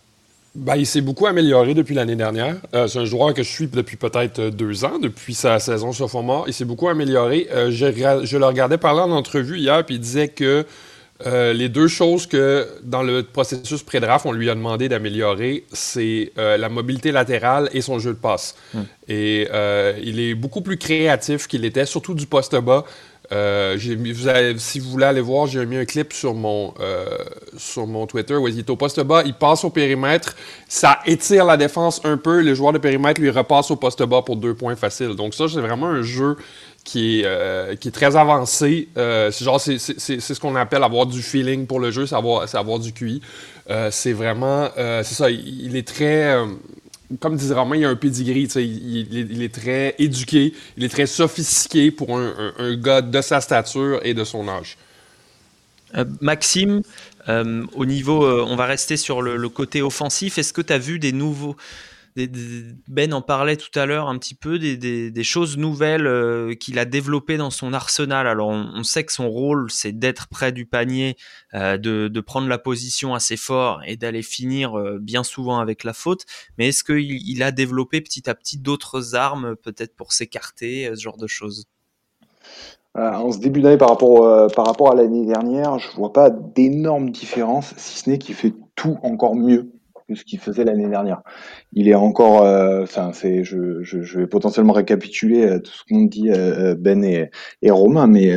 Ben, 0.56 0.76
il 0.76 0.88
s'est 0.88 1.02
beaucoup 1.02 1.28
amélioré 1.28 1.76
depuis 1.76 1.94
l'année 1.94 2.16
dernière. 2.16 2.58
c'est 2.74 2.98
un 2.98 3.06
joueur 3.06 3.34
que 3.34 3.44
je 3.44 3.50
suis 3.50 3.68
depuis 3.68 3.98
peut-être 3.98 4.50
deux 4.50 4.84
ans, 4.84 4.98
depuis 4.98 5.36
sa 5.36 5.60
saison 5.60 5.94
sophomore. 5.94 6.46
Il 6.48 6.54
s'est 6.54 6.66
beaucoup 6.66 6.90
amélioré. 6.90 7.48
je, 7.70 8.24
je, 8.24 8.38
le 8.38 8.46
regardais 8.46 8.80
parler 8.80 9.02
en 9.02 9.12
entrevue 9.12 9.60
hier, 9.60 9.86
puis 9.86 9.96
il 9.96 10.02
disait 10.02 10.30
que 10.30 10.66
euh, 11.26 11.52
les 11.52 11.68
deux 11.68 11.88
choses 11.88 12.28
que 12.28 12.68
dans 12.84 13.02
le 13.02 13.24
processus 13.24 13.82
pré-draft, 13.82 14.26
on 14.26 14.32
lui 14.32 14.50
a 14.50 14.56
demandé 14.56 14.88
d'améliorer, 14.88 15.66
c'est 15.74 16.32
euh, 16.38 16.58
la 16.58 16.70
mobilité 16.70 17.12
latérale 17.12 17.70
et 17.74 17.82
son 17.82 17.98
jeu 17.98 18.14
de 18.14 18.20
passe. 18.20 18.56
Hmm. 18.74 18.82
Et 19.08 19.48
euh, 19.52 19.94
il 20.04 20.20
est 20.20 20.36
beaucoup 20.36 20.62
plus 20.62 20.78
créatif 20.78 21.48
qu'il 21.48 21.66
était, 21.66 21.86
surtout 21.86 22.14
du 22.14 22.28
poste 22.28 22.56
bas. 22.56 22.86
Si 23.30 24.80
vous 24.80 24.90
voulez 24.90 25.06
aller 25.06 25.22
voir, 25.22 25.48
j'ai 25.48 25.66
mis 25.66 25.78
un 25.78 25.86
clip 25.86 26.14
sur 26.14 26.34
mon, 26.34 26.74
sur 27.58 27.88
mon 27.88 28.08
Twitter 28.08 28.36
où 28.36 28.48
il 28.48 28.58
est 28.58 28.70
au 28.70 28.76
poste 28.76 29.02
bas, 29.02 29.24
il 29.26 29.34
passe 29.34 29.64
au 29.64 29.70
périmètre, 29.70 30.36
ça 30.68 31.00
étire 31.06 31.46
la 31.46 31.58
défense 31.58 32.02
un 32.04 32.18
peu, 32.18 32.40
les 32.40 32.56
joueurs 32.56 32.74
de 32.74 32.78
périmètre 32.78 33.22
lui 33.22 33.30
repassent 33.30 33.72
au 33.72 33.76
poste 33.76 34.04
bas 34.04 34.22
pour 34.22 34.36
deux 34.38 34.54
points 34.54 34.76
faciles. 34.76 35.16
Donc 35.16 35.34
ça, 35.34 35.46
c'est 35.48 35.62
vraiment 35.62 35.88
un 35.88 36.02
jeu 36.02 36.38
qui 36.88 37.20
est, 37.20 37.26
euh, 37.26 37.76
qui 37.76 37.90
est 37.90 37.92
très 37.92 38.16
avancé. 38.16 38.88
Euh, 38.98 39.30
c'est 39.30 39.44
genre, 39.44 39.60
c'est, 39.60 39.78
ce 39.78 40.40
qu'on 40.40 40.56
appelle 40.56 40.84
avoir 40.84 41.06
du 41.06 41.22
feeling 41.22 41.68
pour 41.68 41.82
le 41.82 41.92
jeu, 41.92 42.06
c'est 42.06 42.16
avoir, 42.16 42.80
du 42.80 42.94
QI. 42.94 43.22
Euh, 43.70 43.90
c'est 43.92 44.14
vraiment, 44.14 44.70
c'est 44.76 45.04
ça, 45.04 45.30
il, 45.30 45.76
est 45.76 45.86
très, 45.86 46.34
comme 47.20 47.38
disait 47.38 47.54
Romain, 47.54 47.78
il 47.78 47.86
a 47.86 47.90
un 47.90 47.96
pedigree, 47.96 48.44
il, 48.56 49.42
est 49.42 49.54
très 49.54 49.96
éduqué, 49.98 50.54
il 50.76 50.84
est 50.84 50.90
très 50.90 51.08
sophistiqué 51.08 51.92
pour 51.92 52.18
un, 52.18 52.54
un, 52.58 52.76
gars 52.76 53.02
de 53.02 53.22
sa 53.22 53.40
stature 53.42 54.00
et 54.04 54.14
de 54.14 54.24
son 54.24 54.48
âge. 54.48 54.78
Maxime, 56.20 56.82
au 57.28 57.86
niveau, 57.86 58.26
on 58.26 58.58
va 58.58 58.66
rester 58.66 58.98
sur 58.98 59.22
le 59.22 59.50
côté 59.50 59.82
offensif. 59.82 60.38
Est-ce 60.38 60.52
que 60.52 60.62
tu 60.62 60.74
as 60.74 60.78
vu 60.78 61.00
des 61.00 61.14
nouveaux, 61.14 61.56
ben 62.88 63.14
en 63.14 63.22
parlait 63.22 63.58
tout 63.58 63.78
à 63.78 63.86
l'heure 63.86 64.10
un 64.10 64.18
petit 64.18 64.34
peu 64.34 64.58
des, 64.58 65.24
choses 65.24 65.58
nouvelles 65.58 66.08
euh, 66.08 66.56
qu'il 66.56 66.80
a 66.80 66.86
développées 66.86 67.38
dans 67.38 67.52
son 67.52 67.74
arsenal. 67.74 68.28
Alors 68.28 68.50
on, 68.50 68.84
sait 68.84 69.04
que 69.04 69.12
son 69.12 69.30
rôle 69.30 69.70
c'est 69.70 69.92
d'être 69.92 70.28
près 70.28 70.52
du 70.52 70.66
panier, 70.66 71.16
euh, 71.54 71.78
de, 71.78 72.20
prendre 72.22 72.48
la 72.48 72.58
position 72.58 73.14
assez 73.14 73.38
fort 73.38 73.82
et 73.86 73.96
d'aller 73.96 74.24
finir 74.24 74.78
euh, 74.78 74.98
bien 75.00 75.24
souvent 75.24 75.60
avec 75.60 75.84
la 75.84 75.94
faute. 75.94 76.26
Mais 76.58 76.70
est-ce 76.70 76.84
qu'il 76.84 77.02
il 77.02 77.44
a 77.44 77.52
développé 77.52 78.02
petit 78.02 78.30
à 78.30 78.36
petit 78.36 78.58
d'autres 78.58 79.16
armes 79.16 79.56
peut-être 79.56 79.96
pour 79.96 80.12
s'écarter, 80.12 80.90
ce 80.96 81.02
genre 81.02 81.18
de 81.18 81.28
choses? 81.28 81.66
En 82.96 83.32
ce 83.32 83.38
début 83.38 83.62
d'année 83.62 83.78
par 83.78 83.90
rapport, 83.90 84.52
par 84.54 84.66
rapport 84.66 84.92
à 84.92 84.96
l'année 84.96 85.28
dernière, 85.28 85.78
je 85.78 85.92
vois 85.92 86.12
pas 86.12 86.32
d'énormes 86.32 87.12
différences, 87.12 87.76
si 87.78 88.00
ce 88.00 88.10
n'est 88.10 88.18
qu'il 88.18 88.34
fait 88.34 88.56
tout 88.76 88.98
encore 89.04 89.36
mieux 89.36 89.77
que 90.08 90.16
ce 90.16 90.24
qu'il 90.24 90.40
faisait 90.40 90.64
l'année 90.64 90.88
dernière. 90.88 91.22
Il 91.74 91.90
est 91.90 91.96
encore, 91.96 92.44
euh, 92.44 92.84
enfin, 92.84 93.12
c'est, 93.14 93.44
je, 93.44 93.84
je, 93.84 94.02
je, 94.02 94.20
vais 94.20 94.28
potentiellement 94.28 94.74
récapituler 94.74 95.46
euh, 95.46 95.60
tout 95.60 95.72
ce 95.72 95.84
qu'ont 95.84 96.06
dit 96.06 96.32
euh, 96.32 96.76
Ben 96.78 97.04
et, 97.04 97.30
et, 97.62 97.72
Romain, 97.72 98.08
mais 98.08 98.36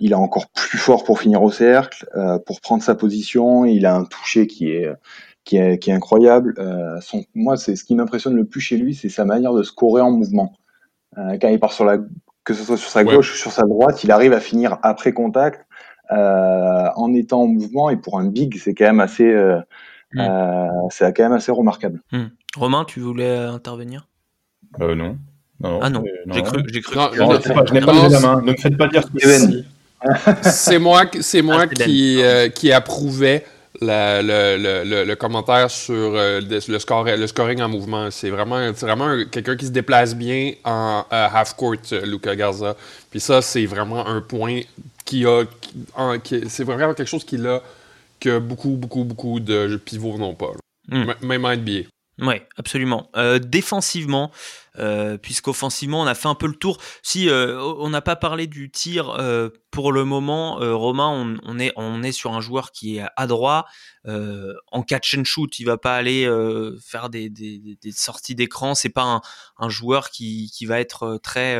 il 0.00 0.12
est 0.12 0.16
encore 0.16 0.48
plus 0.48 0.78
fort 0.78 1.04
pour 1.04 1.20
finir 1.20 1.42
au 1.42 1.50
cercle, 1.50 2.06
pour 2.46 2.60
prendre 2.60 2.82
sa 2.82 2.94
position. 2.94 3.64
Il 3.64 3.86
a 3.86 3.94
un 3.94 4.04
toucher 4.04 4.46
qui 4.46 4.70
est 4.70 4.90
qui 5.44 5.56
est, 5.56 5.78
qui 5.78 5.90
est 5.90 5.92
incroyable. 5.92 6.54
son, 7.00 7.24
moi, 7.34 7.56
c'est 7.56 7.76
ce 7.76 7.84
qui 7.84 7.94
m'impressionne 7.94 8.36
le 8.36 8.44
plus 8.44 8.60
chez 8.60 8.76
lui, 8.76 8.94
c'est 8.94 9.08
sa 9.08 9.24
manière 9.24 9.52
de 9.52 9.62
scorer 9.62 10.00
en 10.00 10.10
mouvement. 10.10 10.52
quand 11.16 11.48
il 11.48 11.60
part 11.60 11.72
sur 11.72 11.84
la, 11.84 11.98
que 12.44 12.54
ce 12.54 12.62
soit 12.64 12.76
sur 12.76 12.90
sa 12.90 13.04
gauche 13.04 13.34
ou 13.34 13.36
sur 13.36 13.52
sa 13.52 13.62
droite, 13.62 14.02
il 14.04 14.10
arrive 14.10 14.32
à 14.32 14.40
finir 14.40 14.78
après 14.82 15.12
contact. 15.12 15.66
en 16.10 17.14
étant 17.14 17.42
en 17.42 17.46
mouvement 17.46 17.90
et 17.90 17.96
pour 17.96 18.18
un 18.18 18.26
big 18.26 18.58
c'est 18.58 18.74
quand 18.74 18.86
même 18.86 19.00
assez. 19.00 19.34
Euh, 20.18 20.68
c'est 20.90 21.16
quand 21.16 21.24
même 21.24 21.32
assez 21.32 21.52
remarquable. 21.52 22.00
Hmm. 22.12 22.26
Romain, 22.56 22.84
tu 22.84 23.00
voulais 23.00 23.36
intervenir? 23.36 24.06
Euh, 24.80 24.94
non. 24.94 25.16
non. 25.60 25.80
Ah 25.82 25.90
non, 25.90 26.02
j'ai 26.32 26.42
cru, 26.42 26.62
j'ai 26.72 26.80
cru. 26.80 26.98
je 27.14 27.74
n'ai 27.74 27.80
pas 27.80 27.92
levé 27.92 28.08
la 28.10 28.20
main. 28.20 28.40
Ne 28.40 28.52
me 28.52 28.56
faites 28.56 28.76
pas 28.76 28.88
dire 28.88 29.02
que 29.02 29.64
c'est 30.42 30.78
moi, 30.78 31.04
c'est 31.20 31.42
moi 31.42 31.60
ah, 31.62 31.66
qui, 31.66 32.20
euh, 32.22 32.48
qui 32.48 32.72
approuvais 32.72 33.44
la, 33.80 34.20
le, 34.22 34.56
le, 34.84 35.04
le, 35.04 35.14
commentaire 35.16 35.70
sur 35.70 35.94
euh, 35.94 36.40
le, 36.40 36.78
score, 36.78 37.04
le 37.04 37.26
scoring 37.26 37.62
en 37.62 37.68
mouvement. 37.68 38.10
C'est 38.10 38.30
vraiment, 38.30 38.72
vraiment 38.72 39.24
quelqu'un 39.30 39.56
qui 39.56 39.66
se 39.66 39.70
déplace 39.70 40.14
bien 40.14 40.52
en 40.64 41.04
half-court, 41.10 41.76
Luca 42.04 42.34
Garza. 42.36 42.76
Puis 43.10 43.20
ça, 43.20 43.42
c'est 43.42 43.66
vraiment 43.66 44.06
un 44.06 44.20
point 44.20 44.60
qui 45.04 45.24
a. 45.26 45.44
c'est 46.48 46.64
vraiment 46.64 46.94
quelque 46.94 47.08
chose 47.08 47.24
qui 47.24 47.36
a 47.46 47.60
que 48.22 48.38
beaucoup, 48.38 48.76
beaucoup, 48.76 49.04
beaucoup 49.04 49.40
de 49.40 49.76
pivots 49.76 50.18
n'ont 50.18 50.34
pas. 50.34 50.52
Hmm. 50.88 51.12
Même 51.22 51.44
en 51.44 51.56
NBA. 51.56 51.88
Oui, 52.20 52.34
absolument. 52.56 53.10
Euh, 53.16 53.38
défensivement, 53.38 54.30
euh, 54.78 55.16
puisqu'offensivement, 55.16 56.02
on 56.02 56.06
a 56.06 56.14
fait 56.14 56.28
un 56.28 56.34
peu 56.34 56.46
le 56.46 56.54
tour. 56.54 56.78
Si 57.02 57.28
euh, 57.28 57.58
on 57.78 57.88
n'a 57.88 58.02
pas 58.02 58.16
parlé 58.16 58.46
du 58.46 58.70
tir 58.70 59.18
pour 59.70 59.92
le 59.92 60.04
moment, 60.04 60.56
Romain, 60.56 61.38
on, 61.42 61.58
est, 61.58 61.72
on 61.76 62.02
est 62.02 62.12
sur 62.12 62.34
un 62.34 62.40
joueur 62.40 62.70
qui 62.70 62.98
est 62.98 63.06
adroit. 63.16 63.64
en 64.06 64.82
catch 64.82 65.16
and 65.18 65.24
shoot, 65.24 65.58
il 65.58 65.64
va 65.64 65.78
pas 65.78 65.96
aller 65.96 66.30
faire 66.80 67.08
des, 67.08 67.30
des, 67.30 67.78
des 67.80 67.92
sorties 67.92 68.34
d'écran. 68.34 68.74
C'est 68.74 68.90
pas 68.90 69.04
un, 69.04 69.20
un, 69.58 69.68
joueur 69.70 70.10
qui, 70.10 70.50
qui 70.54 70.66
va 70.66 70.78
être 70.80 71.18
très 71.22 71.58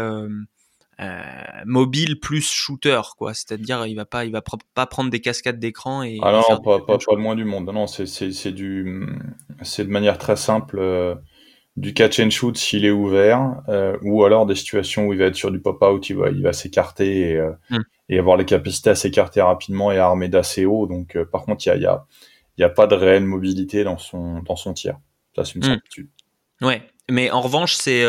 mobile 1.64 2.20
plus 2.20 2.50
shooter, 2.50 3.00
quoi. 3.16 3.34
C'est-à-dire, 3.34 3.86
il 3.86 3.94
va 3.94 4.04
pas, 4.04 4.24
il 4.24 4.32
va 4.32 4.42
pas 4.74 4.86
prendre 4.86 5.10
des 5.10 5.20
cascades 5.20 5.58
d'écran 5.58 6.02
et. 6.02 6.18
Ah 6.22 6.32
non, 6.32 6.60
pas, 6.60 6.80
pas, 6.80 6.98
pas, 6.98 7.14
le 7.14 7.22
moins 7.22 7.34
du 7.34 7.44
monde. 7.44 7.70
Non, 7.72 7.86
c'est, 7.86 8.04
du, 8.52 9.06
c'est 9.62 9.84
de 9.84 9.90
manière 9.90 10.18
très 10.18 10.36
simple 10.36 10.78
euh, 10.78 11.14
du 11.76 11.94
catch 11.94 12.20
and 12.20 12.30
shoot 12.30 12.56
s'il 12.56 12.84
est 12.84 12.90
ouvert, 12.90 13.62
euh, 13.68 13.96
ou 14.02 14.24
alors 14.24 14.46
des 14.46 14.54
situations 14.54 15.06
où 15.06 15.12
il 15.12 15.18
va 15.18 15.26
être 15.26 15.36
sur 15.36 15.50
du 15.50 15.60
pop-out, 15.60 16.08
il 16.10 16.16
va, 16.16 16.30
il 16.30 16.42
va 16.42 16.52
s'écarter 16.52 17.30
et, 17.30 17.40
hmm. 17.70 17.82
et, 18.08 18.18
avoir 18.18 18.36
les 18.36 18.44
capacités 18.44 18.90
à 18.90 18.94
s'écarter 18.94 19.40
rapidement 19.40 19.92
et 19.92 19.98
armé 19.98 20.28
d'assez 20.28 20.64
haut. 20.64 20.86
Donc, 20.86 21.18
par 21.30 21.42
contre, 21.42 21.66
il 21.66 21.70
y 21.70 21.72
a, 21.72 21.76
y, 21.76 21.86
a, 21.86 22.04
y 22.58 22.64
a 22.64 22.68
pas 22.68 22.86
de 22.86 22.94
réelle 22.94 23.24
mobilité 23.24 23.84
dans 23.84 23.98
son, 23.98 24.40
dans 24.42 24.56
son 24.56 24.72
tir. 24.72 24.98
Ça, 25.36 25.44
c'est 25.44 25.54
une 25.54 25.62
hmm. 25.62 25.74
certitude. 25.74 26.10
Ouais, 26.60 26.82
mais 27.10 27.30
en 27.30 27.40
revanche, 27.40 27.74
c'est 27.74 28.04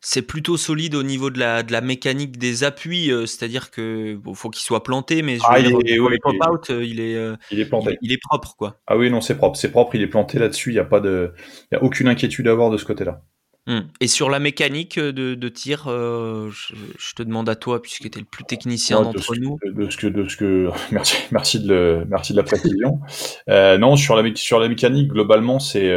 c'est 0.00 0.22
plutôt 0.22 0.56
solide 0.56 0.94
au 0.94 1.02
niveau 1.02 1.30
de 1.30 1.38
la, 1.38 1.62
de 1.62 1.72
la 1.72 1.80
mécanique 1.80 2.38
des 2.38 2.62
appuis, 2.64 3.10
euh, 3.10 3.26
c'est-à-dire 3.26 3.70
que 3.70 4.18
faut 4.34 4.50
qu'il 4.50 4.62
soit 4.62 4.82
planté, 4.84 5.22
mais 5.22 5.38
ah, 5.44 5.58
il, 5.58 5.66
est, 5.66 5.98
out, 5.98 6.70
euh, 6.70 6.84
il 6.84 7.00
est, 7.00 7.16
euh, 7.16 7.36
il 7.50 7.60
est 7.60 7.64
planté. 7.64 7.98
Il, 8.02 8.12
est 8.12 8.20
propre, 8.22 8.54
quoi. 8.56 8.76
Ah 8.86 8.96
oui, 8.96 9.10
non, 9.10 9.20
c'est 9.20 9.36
propre, 9.36 9.58
c'est 9.58 9.70
propre, 9.70 9.96
il 9.96 10.02
est 10.02 10.08
planté 10.08 10.38
là-dessus, 10.38 10.70
il 10.70 10.74
n'y 10.74 10.78
a 10.78 10.84
pas 10.84 11.00
de, 11.00 11.32
il 11.72 11.74
y 11.74 11.78
a 11.78 11.82
aucune 11.82 12.08
inquiétude 12.08 12.46
à 12.46 12.52
avoir 12.52 12.70
de 12.70 12.76
ce 12.76 12.84
côté-là. 12.84 13.22
Hmm. 13.66 13.80
Et 14.00 14.06
sur 14.06 14.30
la 14.30 14.38
mécanique 14.38 14.98
de, 14.98 15.34
de 15.34 15.48
tir, 15.48 15.84
je, 15.88 17.14
te 17.14 17.22
demande 17.22 17.48
à 17.48 17.56
toi, 17.56 17.82
puisque 17.82 18.08
tu 18.08 18.18
es 18.18 18.20
le 18.20 18.26
plus 18.26 18.44
technicien 18.44 19.02
d'entre 19.02 19.34
nous. 19.36 19.58
De 19.64 19.90
ce 19.90 19.96
que, 19.96 20.06
de 20.06 20.26
ce 20.28 20.36
que, 20.36 20.70
merci, 20.92 21.16
merci 21.32 21.60
de 21.60 21.68
le, 21.68 22.04
merci 22.08 22.32
de 22.32 22.38
la 22.38 22.44
précision. 22.44 23.00
non, 23.48 23.96
sur 23.96 24.16
la, 24.16 24.30
sur 24.36 24.60
la 24.60 24.68
mécanique, 24.68 25.08
globalement, 25.08 25.58
c'est 25.58 25.92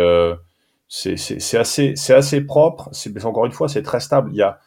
c'est 0.94 1.58
assez, 1.58 1.94
c'est 1.96 2.14
assez 2.14 2.42
propre. 2.42 2.90
C'est 2.92 3.24
encore 3.24 3.46
une 3.46 3.54
fois, 3.54 3.70
c'est 3.70 3.82
très 3.82 4.02
stable. 4.02 4.30
Il 4.34 4.38
y 4.38 4.42
a, 4.42 4.60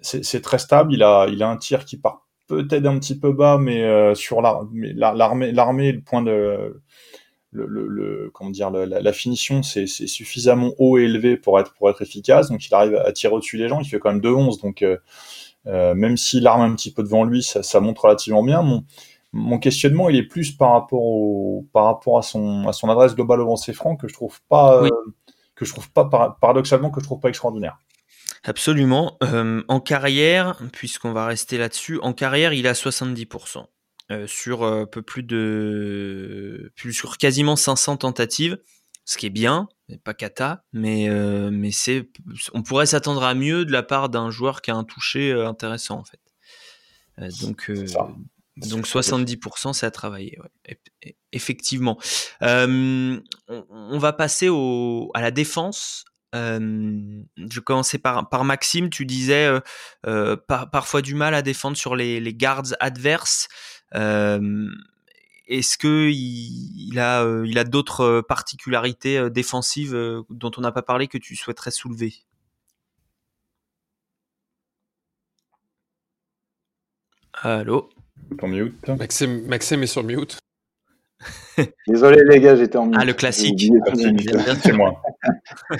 c'est 0.00 0.42
très 0.42 0.58
stable. 0.58 0.92
Il 0.92 1.02
a, 1.04 1.28
il 1.28 1.42
a 1.44 1.48
un 1.48 1.56
tir 1.56 1.84
qui 1.84 1.96
part 1.96 2.26
peut-être 2.48 2.86
un 2.86 2.98
petit 2.98 3.16
peu 3.16 3.32
bas, 3.32 3.56
mais 3.58 3.84
euh, 3.84 4.16
sur 4.16 4.42
l'armée, 4.42 4.92
l'armée, 4.92 5.92
le 5.92 6.00
point 6.00 6.22
de, 6.22 6.82
le, 7.52 7.66
le, 7.66 8.30
comment 8.34 8.50
dire, 8.50 8.70
la, 8.70 9.12
finition, 9.12 9.62
c'est 9.62 9.86
suffisamment 9.86 10.72
haut 10.78 10.98
et 10.98 11.02
élevé 11.02 11.36
pour 11.36 11.60
être 11.60 11.72
pour 11.74 11.88
être 11.88 12.02
efficace. 12.02 12.48
Donc 12.50 12.66
il 12.66 12.74
arrive 12.74 12.96
à 12.96 13.12
tirer 13.12 13.32
au-dessus 13.32 13.56
des 13.56 13.68
gens. 13.68 13.80
Il 13.80 13.88
fait 13.88 14.00
quand 14.00 14.10
même 14.12 14.20
2-11. 14.20 14.60
Donc 14.62 14.82
euh, 14.82 14.96
euh, 15.66 15.94
même 15.94 16.16
s'il 16.16 16.48
arme 16.48 16.62
un 16.62 16.74
petit 16.74 16.92
peu 16.92 17.04
devant 17.04 17.22
lui, 17.22 17.44
ça, 17.44 17.62
ça 17.62 17.78
monte 17.78 17.98
relativement 18.00 18.42
bien. 18.42 18.62
Mon, 18.62 18.84
mon 19.32 19.60
questionnement, 19.60 20.08
il 20.08 20.16
est 20.16 20.24
plus 20.24 20.50
par 20.50 20.72
rapport 20.72 21.04
au, 21.04 21.64
par 21.72 21.84
rapport 21.84 22.18
à 22.18 22.22
son, 22.22 22.66
à 22.66 22.72
son 22.72 22.88
adresse 22.90 23.14
globale 23.14 23.40
au 23.42 23.44
lancer 23.44 23.72
franc 23.72 23.94
que 23.94 24.08
je 24.08 24.14
trouve 24.14 24.40
pas, 24.48 24.82
que 25.60 25.66
je 25.66 25.72
trouve 25.72 25.90
pas 25.92 26.06
paradoxalement 26.40 26.90
que 26.90 27.00
je 27.00 27.04
trouve 27.04 27.20
pas 27.20 27.28
extraordinaire. 27.28 27.76
Absolument. 28.44 29.18
Euh, 29.22 29.62
en 29.68 29.78
carrière, 29.78 30.58
puisqu'on 30.72 31.12
va 31.12 31.26
rester 31.26 31.58
là-dessus, 31.58 31.98
en 32.00 32.14
carrière, 32.14 32.54
il 32.54 32.66
a 32.66 32.72
70%. 32.72 33.66
Euh, 34.10 34.26
sur 34.26 34.64
euh, 34.64 34.86
peu 34.86 35.02
plus 35.02 35.22
de 35.22 36.72
plus 36.74 36.92
sur 36.92 37.16
quasiment 37.16 37.54
500 37.54 37.98
tentatives, 37.98 38.58
ce 39.04 39.18
qui 39.18 39.26
est 39.26 39.30
bien, 39.30 39.68
pas 40.02 40.14
cata, 40.14 40.64
mais 40.72 41.08
mais 41.52 41.70
c'est 41.70 42.08
on 42.52 42.62
pourrait 42.62 42.86
s'attendre 42.86 43.22
à 43.22 43.34
mieux 43.34 43.64
de 43.64 43.70
la 43.70 43.84
part 43.84 44.08
d'un 44.08 44.30
joueur 44.30 44.62
qui 44.62 44.72
a 44.72 44.74
un 44.74 44.82
toucher 44.82 45.32
intéressant 45.32 45.98
en 46.00 46.04
fait. 46.04 46.20
donc 47.40 47.70
donc 48.56 48.86
70%, 48.86 49.72
c'est 49.72 49.86
à 49.86 49.90
travailler. 49.90 50.38
Effectivement. 51.32 51.98
on, 52.40 53.18
va 53.98 54.12
passer 54.12 54.48
au, 54.48 55.10
à 55.14 55.22
la 55.22 55.30
défense. 55.30 56.04
je 56.32 57.22
vais 57.36 57.62
commencer 57.64 57.98
par, 57.98 58.28
par 58.28 58.44
Maxime. 58.44 58.90
Tu 58.90 59.06
disais 59.06 59.60
euh, 60.06 60.36
parfois 60.46 61.02
du 61.02 61.14
mal 61.14 61.34
à 61.34 61.42
défendre 61.42 61.76
sur 61.76 61.96
les, 61.96 62.20
les 62.20 62.34
guards 62.34 62.74
adverses. 62.80 63.48
Est-ce 63.92 65.78
que 65.78 66.10
il, 66.10 66.98
a, 66.98 67.24
il 67.44 67.58
a 67.58 67.64
d'autres 67.64 68.20
particularités 68.20 69.30
défensives 69.30 69.96
dont 70.28 70.50
on 70.56 70.60
n'a 70.60 70.72
pas 70.72 70.82
parlé 70.82 71.08
que 71.08 71.18
tu 71.18 71.34
souhaiterais 71.34 71.70
soulever? 71.70 72.14
Allô? 77.42 77.90
Maxime, 78.98 79.46
Maxime 79.46 79.82
est 79.82 79.86
sur 79.86 80.04
mute. 80.04 80.38
Désolé 81.86 82.22
les 82.28 82.40
gars, 82.40 82.56
j'étais 82.56 82.78
en 82.78 82.86
mute. 82.86 82.96
Ah, 82.98 83.04
le 83.04 83.12
classique. 83.12 83.70
C'est 84.62 84.72
moi. 84.72 85.02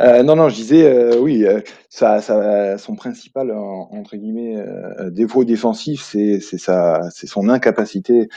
euh, 0.00 0.22
non, 0.22 0.36
non, 0.36 0.48
je 0.48 0.54
disais, 0.54 0.84
euh, 0.84 1.18
oui, 1.18 1.44
euh, 1.44 1.60
ça, 1.88 2.20
ça, 2.20 2.78
son 2.78 2.94
principal, 2.96 3.50
entre 3.52 4.16
guillemets, 4.16 4.56
euh, 4.56 5.10
défaut 5.10 5.44
défensif, 5.44 6.02
c'est 6.02 6.40
son 6.40 7.48
incapacité 7.48 8.28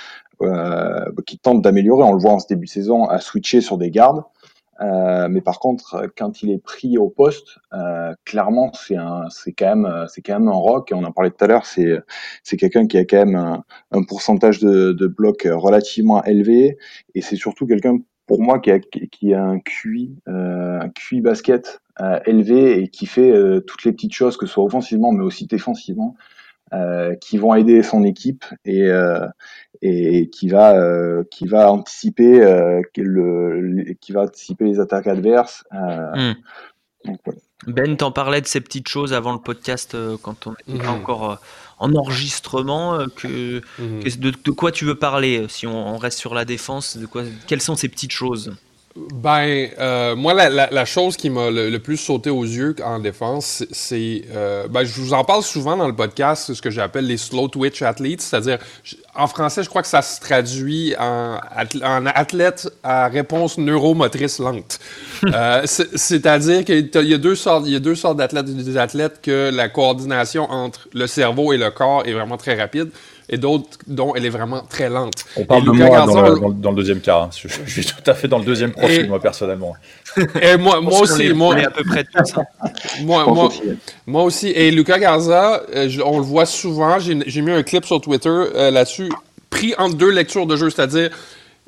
qui 1.25 1.39
tente 1.39 1.61
d'améliorer. 1.61 2.03
On 2.03 2.13
le 2.13 2.19
voit 2.19 2.33
en 2.33 2.39
ce 2.39 2.47
début 2.47 2.65
de 2.65 2.71
saison 2.71 3.05
à 3.05 3.19
switcher 3.19 3.61
sur 3.61 3.77
des 3.77 3.91
gardes. 3.91 4.23
Euh, 4.81 5.27
mais 5.29 5.41
par 5.41 5.59
contre, 5.59 6.07
quand 6.17 6.43
il 6.43 6.51
est 6.51 6.61
pris 6.61 6.97
au 6.97 7.09
poste, 7.09 7.57
euh, 7.73 8.13
clairement, 8.25 8.71
c'est 8.73 8.95
un, 8.95 9.29
c'est 9.29 9.53
quand 9.53 9.75
même, 9.75 10.05
c'est 10.07 10.21
quand 10.21 10.39
même 10.39 10.47
un 10.47 10.53
rock. 10.53 10.91
Et 10.91 10.95
on 10.95 11.03
en 11.03 11.11
parlait 11.11 11.31
tout 11.31 11.43
à 11.43 11.47
l'heure. 11.47 11.65
C'est, 11.65 11.99
c'est 12.43 12.57
quelqu'un 12.57 12.87
qui 12.87 12.97
a 12.97 13.05
quand 13.05 13.25
même 13.25 13.35
un, 13.35 13.63
un 13.91 14.03
pourcentage 14.03 14.59
de, 14.59 14.91
de 14.91 15.07
blocs 15.07 15.47
relativement 15.49 16.23
élevé. 16.23 16.77
Et 17.15 17.21
c'est 17.21 17.35
surtout 17.35 17.65
quelqu'un, 17.65 17.97
pour 18.27 18.41
moi, 18.41 18.59
qui 18.59 18.71
a, 18.71 18.79
qui 18.79 19.33
a 19.33 19.43
un 19.43 19.59
QI, 19.59 20.15
euh, 20.27 20.79
un 20.79 20.89
QI 20.89 21.21
basket 21.21 21.81
euh, 22.01 22.19
élevé 22.25 22.79
et 22.83 22.87
qui 22.89 23.07
fait 23.07 23.31
euh, 23.31 23.61
toutes 23.61 23.83
les 23.85 23.91
petites 23.91 24.13
choses, 24.13 24.37
que 24.37 24.45
ce 24.45 24.53
soit 24.53 24.63
offensivement, 24.63 25.11
mais 25.11 25.23
aussi 25.23 25.47
défensivement. 25.47 26.15
Qui 27.21 27.37
vont 27.37 27.55
aider 27.55 27.83
son 27.83 28.03
équipe 28.03 28.45
et 28.65 28.89
et 29.81 30.29
qui 30.29 30.49
va 30.49 30.75
qui 31.31 31.47
va 31.47 31.71
anticiper 31.71 32.39
le, 32.97 33.93
qui 34.01 34.11
va 34.11 34.21
anticiper 34.23 34.65
les 34.65 34.79
attaques 34.79 35.07
adverses. 35.07 35.63
Hmm. 35.71 36.33
Ben, 37.65 37.97
t'en 37.97 38.11
parlais 38.11 38.41
de 38.41 38.47
ces 38.47 38.61
petites 38.61 38.87
choses 38.87 39.13
avant 39.13 39.33
le 39.33 39.39
podcast 39.39 39.97
quand 40.21 40.45
on 40.45 40.53
était 40.53 40.83
mhm. 40.83 40.89
encore 40.89 41.39
en 41.79 41.93
enregistrement. 41.95 42.99
que, 43.15 43.61
mhm. 43.79 44.01
de, 44.03 44.51
quoi 44.51 44.71
tu 44.71 44.85
veux 44.85 44.97
parler 44.97 45.45
si 45.47 45.65
on, 45.65 45.97
reste 45.97 46.19
sur 46.19 46.35
la 46.35 46.45
défense 46.45 46.97
De 46.97 47.05
quoi 47.05 47.23
Quelles 47.47 47.61
sont 47.61 47.75
ces 47.75 47.89
petites 47.89 48.11
choses? 48.11 48.55
Ben, 49.13 49.69
euh, 49.79 50.15
moi, 50.15 50.33
la, 50.33 50.85
chose 50.85 51.17
qui 51.17 51.29
m'a 51.29 51.49
le, 51.51 51.77
plus 51.77 51.97
sauté 51.97 52.29
aux 52.29 52.43
yeux 52.43 52.75
en 52.83 52.99
défense, 52.99 53.63
c'est. 53.71 54.23
Euh, 54.33 54.67
ben, 54.67 54.83
je 54.83 55.01
vous 55.01 55.13
en 55.13 55.23
parle 55.23 55.43
souvent 55.43 55.77
dans 55.77 55.87
le 55.87 55.95
podcast, 55.95 56.53
ce 56.53 56.61
que 56.61 56.69
j'appelle 56.69 57.05
les 57.05 57.17
slow 57.17 57.47
twitch 57.47 57.81
athletes, 57.81 58.21
c'est-à-dire, 58.21 58.57
en 59.15 59.27
français, 59.27 59.63
je 59.63 59.69
crois 59.69 59.81
que 59.81 59.87
ça 59.87 60.01
se 60.01 60.19
traduit 60.19 60.95
en, 60.99 61.39
en 61.83 62.05
athlète 62.07 62.69
à 62.83 63.07
réponse 63.07 63.57
neuromotrice 63.57 64.39
lente. 64.39 64.79
euh, 65.25 65.61
c'est-à-dire 65.65 66.65
qu'il 66.65 66.89
y 66.93 67.13
a 67.13 67.17
deux 67.17 67.35
sortes, 67.35 67.63
il 67.65 67.73
y 67.73 67.77
a 67.77 67.79
deux 67.79 67.95
sortes 67.95 68.17
d'athlètes, 68.17 68.45
des 68.45 68.77
athlètes 68.77 69.19
que 69.21 69.51
la 69.53 69.69
coordination 69.69 70.49
entre 70.49 70.87
le 70.93 71.07
cerveau 71.07 71.53
et 71.53 71.57
le 71.57 71.69
corps 71.71 72.05
est 72.05 72.13
vraiment 72.13 72.37
très 72.37 72.59
rapide 72.59 72.89
et 73.29 73.37
d'autres 73.37 73.77
dont 73.87 74.15
elle 74.15 74.25
est 74.25 74.29
vraiment 74.29 74.61
très 74.61 74.89
lente. 74.89 75.25
On 75.35 75.43
parle 75.43 75.65
de 75.65 75.71
moi 75.71 76.05
dans, 76.05 76.71
le, 76.71 76.75
deuxième 76.75 77.01
cas. 77.01 77.23
Hein. 77.23 77.29
Je, 77.35 77.47
suis 77.69 77.85
tout 77.85 78.09
à 78.09 78.13
fait 78.13 78.27
dans 78.27 78.39
le 78.39 78.45
deuxième 78.45 78.71
profil, 78.71 79.07
moi, 79.09 79.19
personnellement. 79.19 79.75
Et 80.41 80.55
moi, 80.55 80.79
moi 80.79 81.01
aussi. 81.01 81.33
moi, 81.33 81.55
à 81.55 81.69
peu 81.69 81.83
près 81.83 82.05
moi, 83.01 83.25
moi, 83.27 83.49
moi, 84.05 84.23
aussi. 84.23 84.47
Et 84.49 84.71
Lucas 84.71 84.99
Garza, 84.99 85.61
euh, 85.75 85.89
on 86.05 86.19
le 86.19 86.23
voit 86.23 86.45
souvent. 86.45 86.97
J'ai 86.99 87.41
mis 87.41 87.51
un 87.51 87.63
clip 87.63 87.85
sur 87.85 87.99
Twitter 87.99 88.29
euh, 88.29 88.71
là-dessus, 88.71 89.09
pris 89.49 89.75
entre 89.77 89.97
deux 89.97 90.11
lectures 90.11 90.47
de 90.47 90.55
jeu, 90.55 90.69
c'est-à-dire. 90.69 91.09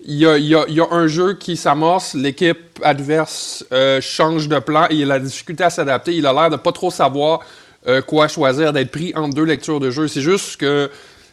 Il 0.05 0.15
y, 0.15 0.25
a, 0.25 0.37
il, 0.37 0.45
y 0.45 0.55
a, 0.55 0.63
il 0.69 0.75
y 0.75 0.79
a, 0.79 0.87
un 0.91 1.07
jeu 1.07 1.33
qui 1.33 1.57
s'amorce, 1.57 2.13
l'équipe 2.13 2.79
adverse 2.81 3.65
euh, 3.73 3.99
change 3.99 4.47
de 4.47 4.57
plan 4.59 4.85
et 4.89 4.95
il 4.95 5.03
a 5.11 5.15
la 5.15 5.19
difficulté 5.19 5.65
à 5.65 5.69
s'adapter. 5.69 6.15
Il 6.15 6.25
a 6.25 6.31
l'air 6.31 6.49
de 6.49 6.55
pas 6.55 6.71
trop 6.71 6.89
savoir 6.89 7.41
quoi 8.07 8.27
choisir, 8.27 8.71
d'être 8.71 8.91
pris 8.91 9.13
entre 9.15 9.33
deux 9.33 9.43
lectures 9.43 9.79
de 9.79 9.89
jeu. 9.89 10.07
C'est 10.07 10.21
juste 10.21 10.57
que 10.57 10.89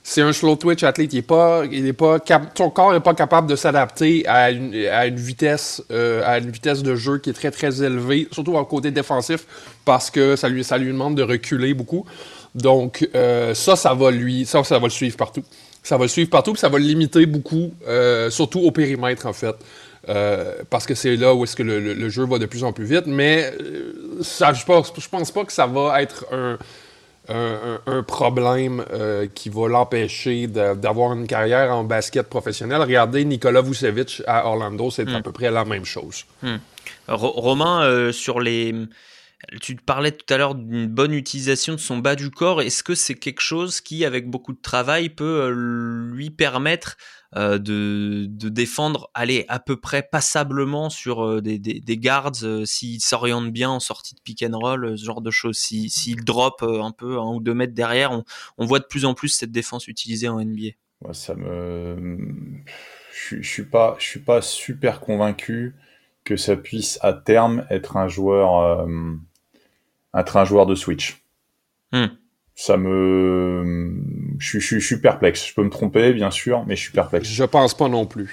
c'est 0.08 0.22
un 0.22 0.32
slow 0.32 0.54
twitch 0.54 0.84
athlète. 0.84 1.12
Il 1.14 1.18
est 1.18 1.22
pas, 1.22 1.64
il 1.70 1.84
est 1.84 1.92
pas 1.92 2.20
son 2.56 2.70
corps 2.70 2.92
n'est 2.92 3.00
pas 3.00 3.12
capable 3.12 3.48
de 3.48 3.56
s'adapter 3.56 4.24
à 4.28 4.52
une, 4.52 4.72
à 4.86 5.06
une 5.06 5.16
vitesse, 5.16 5.82
euh, 5.90 6.22
à 6.24 6.38
une 6.38 6.48
vitesse 6.48 6.84
de 6.84 6.94
jeu 6.94 7.18
qui 7.18 7.30
est 7.30 7.32
très 7.32 7.50
très 7.50 7.82
élevée, 7.82 8.28
surtout 8.30 8.54
au 8.54 8.64
côté 8.64 8.92
défensif, 8.92 9.44
parce 9.84 10.12
que 10.12 10.36
ça 10.36 10.48
lui, 10.48 10.62
ça 10.62 10.78
lui 10.78 10.92
demande 10.92 11.16
de 11.16 11.24
reculer 11.24 11.74
beaucoup. 11.74 12.06
Donc 12.54 13.08
euh, 13.16 13.52
ça, 13.54 13.74
ça 13.74 13.94
va 13.94 14.12
lui, 14.12 14.46
ça, 14.46 14.62
ça 14.62 14.78
va 14.78 14.86
le 14.86 14.90
suivre 14.90 15.16
partout. 15.16 15.42
Ça 15.82 15.96
va 15.96 16.04
le 16.04 16.08
suivre 16.08 16.30
partout, 16.30 16.54
ça 16.54 16.68
va 16.68 16.78
le 16.78 16.84
limiter 16.84 17.26
beaucoup, 17.26 17.72
euh, 17.88 18.30
surtout 18.30 18.60
au 18.60 18.70
périmètre 18.70 19.26
en 19.26 19.32
fait. 19.32 19.56
parce 20.70 20.86
que 20.86 20.94
c'est 20.94 21.16
là 21.16 21.34
où 21.34 21.42
est-ce 21.42 21.56
que 21.56 21.64
le, 21.64 22.08
jeu 22.10 22.24
va 22.26 22.38
de 22.38 22.46
plus 22.46 22.62
en 22.62 22.72
plus 22.72 22.84
vite, 22.84 23.06
mais 23.06 23.52
ça, 24.22 24.52
je 24.52 24.64
pense, 24.64 24.92
je 24.96 25.08
pense 25.08 25.32
pas 25.32 25.44
que 25.44 25.52
ça 25.52 25.66
va 25.66 26.00
être 26.00 26.26
un, 26.30 26.58
un, 27.28 28.02
problème 28.02 28.84
euh, 28.92 29.26
qui 29.32 29.48
va 29.48 29.68
l'empêcher 29.68 30.46
d'avoir 30.46 31.12
une 31.12 31.26
carrière 31.26 31.74
en 31.74 31.84
basket 31.84 32.28
professionnel. 32.28 32.80
Regardez 32.80 33.24
Nicolas 33.24 33.62
Vucevic 33.62 34.22
à 34.26 34.46
Orlando, 34.46 34.90
c'est 34.90 35.08
à 35.08 35.18
hmm. 35.18 35.22
peu 35.22 35.32
près 35.32 35.50
la 35.50 35.64
même 35.64 35.84
chose. 35.84 36.24
Hmm. 36.42 36.56
Romain, 37.08 37.84
euh, 37.84 38.12
sur 38.12 38.40
les. 38.40 38.74
Tu 39.60 39.76
parlais 39.76 40.12
tout 40.12 40.32
à 40.32 40.38
l'heure 40.38 40.54
d'une 40.54 40.86
bonne 40.86 41.12
utilisation 41.12 41.74
de 41.74 41.78
son 41.78 41.98
bas 41.98 42.16
du 42.16 42.30
corps. 42.30 42.62
Est-ce 42.62 42.82
que 42.82 42.94
c'est 42.94 43.14
quelque 43.14 43.42
chose 43.42 43.80
qui, 43.80 44.04
avec 44.04 44.28
beaucoup 44.28 44.52
de 44.52 44.60
travail, 44.60 45.08
peut 45.10 45.42
euh, 45.42 46.10
lui 46.14 46.30
permettre 46.30 46.96
euh, 47.34 47.58
de, 47.58 48.28
défendre, 48.48 49.10
aller 49.12 49.44
à 49.48 49.58
peu 49.58 49.76
près 49.76 50.02
passablement 50.02 50.90
sur 50.90 51.26
euh, 51.26 51.40
des, 51.42 51.58
des, 51.58 51.96
guards 51.96 52.44
euh, 52.44 52.64
s'il 52.64 53.00
s'oriente 53.00 53.52
bien 53.52 53.68
en 53.68 53.80
sortie 53.80 54.14
de 54.14 54.20
pick 54.20 54.44
and 54.44 54.56
roll, 54.56 54.96
ce 54.96 55.04
genre 55.04 55.20
de 55.20 55.30
choses. 55.30 55.56
S'il 55.56 56.24
drop 56.24 56.62
un 56.62 56.92
peu 56.92 57.18
un 57.18 57.34
ou 57.34 57.40
deux 57.40 57.54
mètres 57.54 57.74
derrière, 57.74 58.12
on, 58.58 58.64
voit 58.64 58.78
de 58.78 58.84
plus 58.84 59.04
en 59.04 59.14
plus 59.14 59.28
cette 59.28 59.50
défense 59.50 59.88
utilisée 59.88 60.28
en 60.28 60.40
NBA. 60.40 60.70
ça 61.12 61.34
me, 61.34 62.22
je, 63.12 63.42
je 63.42 63.48
suis 63.48 63.64
pas, 63.64 63.96
je 63.98 64.04
suis 64.04 64.20
pas 64.20 64.40
super 64.40 65.00
convaincu 65.00 65.74
que 66.24 66.36
ça 66.36 66.56
puisse 66.56 66.98
à 67.02 67.12
terme 67.12 67.66
être 67.70 67.96
un 67.96 68.08
joueur, 68.08 68.88
être 70.14 70.36
un 70.36 70.44
joueur 70.44 70.66
de 70.66 70.74
switch. 70.74 71.22
Hmm 71.92 72.06
ça 72.56 72.78
me, 72.78 73.94
je, 74.38 74.58
je, 74.58 74.78
je, 74.78 74.84
suis 74.84 75.00
perplexe. 75.00 75.46
Je 75.46 75.54
peux 75.54 75.62
me 75.62 75.68
tromper, 75.68 76.14
bien 76.14 76.30
sûr, 76.30 76.64
mais 76.66 76.74
je 76.74 76.80
suis 76.80 76.92
perplexe. 76.92 77.28
Je 77.28 77.44
pense 77.44 77.74
pas 77.74 77.88
non 77.88 78.06
plus. 78.06 78.32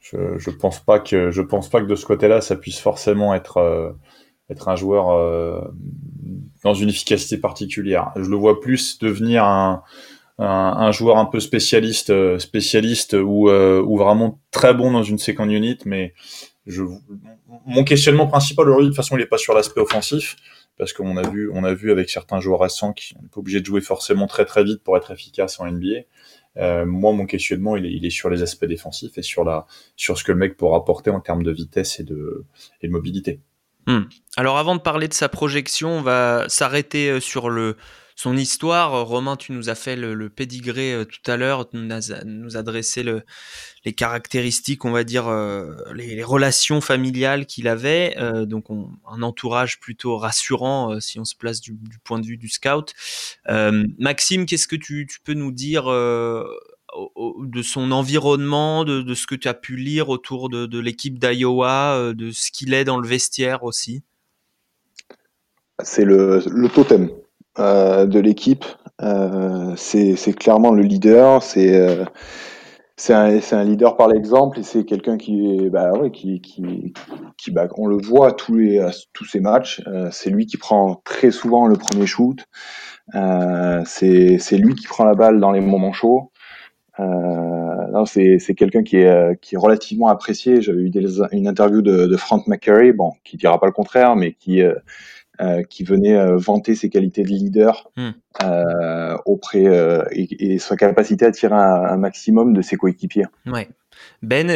Je, 0.00 0.36
je 0.38 0.50
pense 0.50 0.80
pas 0.80 0.98
que, 0.98 1.30
je 1.30 1.40
pense 1.40 1.70
pas 1.70 1.80
que 1.80 1.86
de 1.86 1.94
ce 1.94 2.04
côté-là, 2.04 2.40
ça 2.40 2.56
puisse 2.56 2.80
forcément 2.80 3.32
être, 3.32 3.58
euh, 3.58 3.92
être 4.50 4.68
un 4.68 4.74
joueur 4.74 5.10
euh, 5.10 5.60
dans 6.64 6.74
une 6.74 6.88
efficacité 6.88 7.38
particulière. 7.38 8.10
Je 8.16 8.28
le 8.28 8.36
vois 8.36 8.60
plus 8.60 8.98
devenir 8.98 9.44
un, 9.44 9.84
un, 10.38 10.46
un 10.76 10.90
joueur 10.90 11.16
un 11.16 11.26
peu 11.26 11.38
spécialiste, 11.38 12.10
euh, 12.10 12.40
spécialiste 12.40 13.14
ou, 13.14 13.48
ou 13.48 13.96
vraiment 13.96 14.40
très 14.50 14.74
bon 14.74 14.90
dans 14.90 15.04
une 15.04 15.18
second 15.18 15.48
unit, 15.48 15.78
mais 15.86 16.12
je, 16.66 16.82
mon 17.66 17.84
questionnement 17.84 18.26
principal, 18.26 18.66
de 18.66 18.86
toute 18.86 18.96
façon, 18.96 19.16
il 19.16 19.22
est 19.22 19.26
pas 19.26 19.38
sur 19.38 19.54
l'aspect 19.54 19.80
offensif 19.80 20.34
parce 20.76 20.92
qu'on 20.92 21.16
a 21.16 21.28
vu, 21.28 21.50
on 21.52 21.64
a 21.64 21.74
vu 21.74 21.90
avec 21.90 22.10
certains 22.10 22.40
joueurs 22.40 22.60
récents 22.60 22.92
qui 22.92 23.14
n'est 23.14 23.28
pas 23.28 23.40
obligé 23.40 23.60
de 23.60 23.66
jouer 23.66 23.80
forcément 23.80 24.26
très 24.26 24.44
très 24.44 24.64
vite 24.64 24.82
pour 24.82 24.96
être 24.96 25.10
efficace 25.10 25.60
en 25.60 25.70
NBA. 25.70 26.02
Euh, 26.56 26.86
moi, 26.86 27.12
mon 27.12 27.26
questionnement, 27.26 27.76
il 27.76 28.04
est, 28.04 28.10
sur 28.10 28.30
les 28.30 28.42
aspects 28.42 28.64
défensifs 28.64 29.18
et 29.18 29.22
sur 29.22 29.44
la, 29.44 29.66
sur 29.96 30.18
ce 30.18 30.24
que 30.24 30.32
le 30.32 30.38
mec 30.38 30.56
pourra 30.56 30.78
apporter 30.78 31.10
en 31.10 31.20
termes 31.20 31.42
de 31.42 31.50
vitesse 31.50 31.98
et 32.00 32.04
de, 32.04 32.44
et 32.80 32.86
de 32.86 32.92
mobilité. 32.92 33.40
Hmm. 33.86 34.02
Alors, 34.36 34.58
avant 34.58 34.74
de 34.74 34.80
parler 34.80 35.08
de 35.08 35.14
sa 35.14 35.28
projection, 35.28 35.98
on 35.98 36.02
va 36.02 36.44
s'arrêter 36.48 37.10
euh, 37.10 37.20
sur 37.20 37.50
le, 37.50 37.76
son 38.16 38.36
histoire. 38.36 39.06
Romain, 39.06 39.36
tu 39.36 39.52
nous 39.52 39.70
as 39.70 39.74
fait 39.74 39.96
le, 39.96 40.14
le 40.14 40.30
pédigré 40.30 40.92
euh, 40.92 41.04
tout 41.04 41.30
à 41.30 41.36
l'heure, 41.36 41.68
nous 41.72 41.92
as, 41.92 42.24
nous 42.24 42.50
le, 42.50 43.22
les 43.84 43.92
caractéristiques, 43.92 44.84
on 44.84 44.92
va 44.92 45.04
dire, 45.04 45.28
euh, 45.28 45.74
les, 45.94 46.22
relations 46.22 46.80
familiales 46.80 47.46
qu'il 47.46 47.66
avait. 47.66 48.14
Euh, 48.18 48.46
donc, 48.46 48.66
un 48.70 49.22
entourage 49.22 49.80
plutôt 49.80 50.16
rassurant 50.16 51.00
si 51.00 51.18
on 51.18 51.24
se 51.24 51.34
place 51.34 51.60
du, 51.60 51.76
point 52.04 52.20
de 52.20 52.26
vue 52.26 52.36
du 52.36 52.48
scout. 52.48 52.94
Maxime, 53.48 54.46
qu'est-ce 54.46 54.68
que 54.68 54.76
tu, 54.76 55.06
tu, 55.06 55.20
peux 55.20 55.34
nous 55.34 55.52
dire 55.52 55.84
de 55.86 57.62
son 57.62 57.90
environnement, 57.90 58.84
de, 58.84 59.14
ce 59.14 59.26
que 59.26 59.34
tu 59.34 59.48
as 59.48 59.54
pu 59.54 59.76
lire 59.76 60.08
autour 60.08 60.48
de, 60.48 60.78
l'équipe 60.78 61.18
d'Iowa, 61.18 62.12
de 62.14 62.30
ce 62.30 62.50
qu'il 62.52 62.74
est 62.74 62.84
dans 62.84 62.98
le 62.98 63.08
vestiaire 63.08 63.64
aussi? 63.64 64.02
C'est 65.82 66.04
le 66.04 66.68
totem. 66.68 67.10
Euh, 67.60 68.06
de 68.06 68.18
l'équipe. 68.18 68.64
Euh, 69.00 69.74
c'est 69.76 70.32
clairement 70.36 70.72
le 70.72 70.82
leader. 70.82 71.40
C'est 71.40 71.76
euh, 71.76 72.04
un, 73.10 73.38
un, 73.52 73.64
leader 73.64 73.96
par 73.96 74.08
l'exemple 74.08 74.58
et 74.58 74.64
c'est 74.64 74.84
quelqu'un 74.84 75.16
qui, 75.16 75.70
bah, 75.70 75.92
ouais, 75.92 76.10
qui, 76.10 76.40
qui, 76.40 77.50
bah, 77.52 77.68
on 77.76 77.86
le 77.86 77.96
voit 77.96 78.28
à 78.28 78.32
tous, 78.32 78.56
les, 78.56 78.84
tous 79.12 79.24
ces 79.24 79.38
matchs. 79.38 79.82
C'est 80.10 80.30
lui 80.30 80.46
qui 80.46 80.56
prend 80.56 81.00
très 81.04 81.30
souvent 81.30 81.66
le 81.66 81.76
premier 81.76 82.06
shoot. 82.06 82.44
C'est 83.12 84.58
lui 84.58 84.74
qui 84.74 84.88
prend 84.88 85.04
la 85.04 85.14
balle 85.14 85.38
dans 85.38 85.52
les 85.52 85.60
moments 85.60 85.92
chauds. 85.92 86.32
C'est 88.06 88.54
quelqu'un 88.56 88.82
qui 88.82 88.96
est, 88.96 89.40
qui 89.40 89.54
est 89.54 89.58
relativement 89.58 90.08
apprécié. 90.08 90.60
J'avais 90.60 90.80
eu 90.80 90.90
une 91.30 91.46
interview 91.46 91.82
de, 91.82 92.06
de 92.06 92.16
Frank 92.16 92.48
McCurry, 92.48 92.92
bon, 92.92 93.12
qui 93.22 93.36
dira 93.36 93.60
pas 93.60 93.66
le 93.66 93.72
contraire, 93.72 94.16
mais 94.16 94.32
qui, 94.32 94.60
euh, 95.40 95.64
qui 95.64 95.82
venait 95.82 96.14
euh, 96.14 96.36
vanter 96.36 96.76
ses 96.76 96.88
qualités 96.88 97.24
de 97.24 97.28
leader 97.28 97.90
hmm. 97.96 98.10
euh, 98.44 99.16
auprès 99.26 99.64
et, 100.12 100.60
sa 100.60 100.76
capacité 100.76 101.24
à 101.24 101.32
tirer 101.32 101.56
un, 101.56 101.96
maximum 101.96 102.54
de 102.54 102.62
ses 102.62 102.76
coéquipiers. 102.76 103.26
Ouais. 103.44 103.68
Ben, 104.22 104.48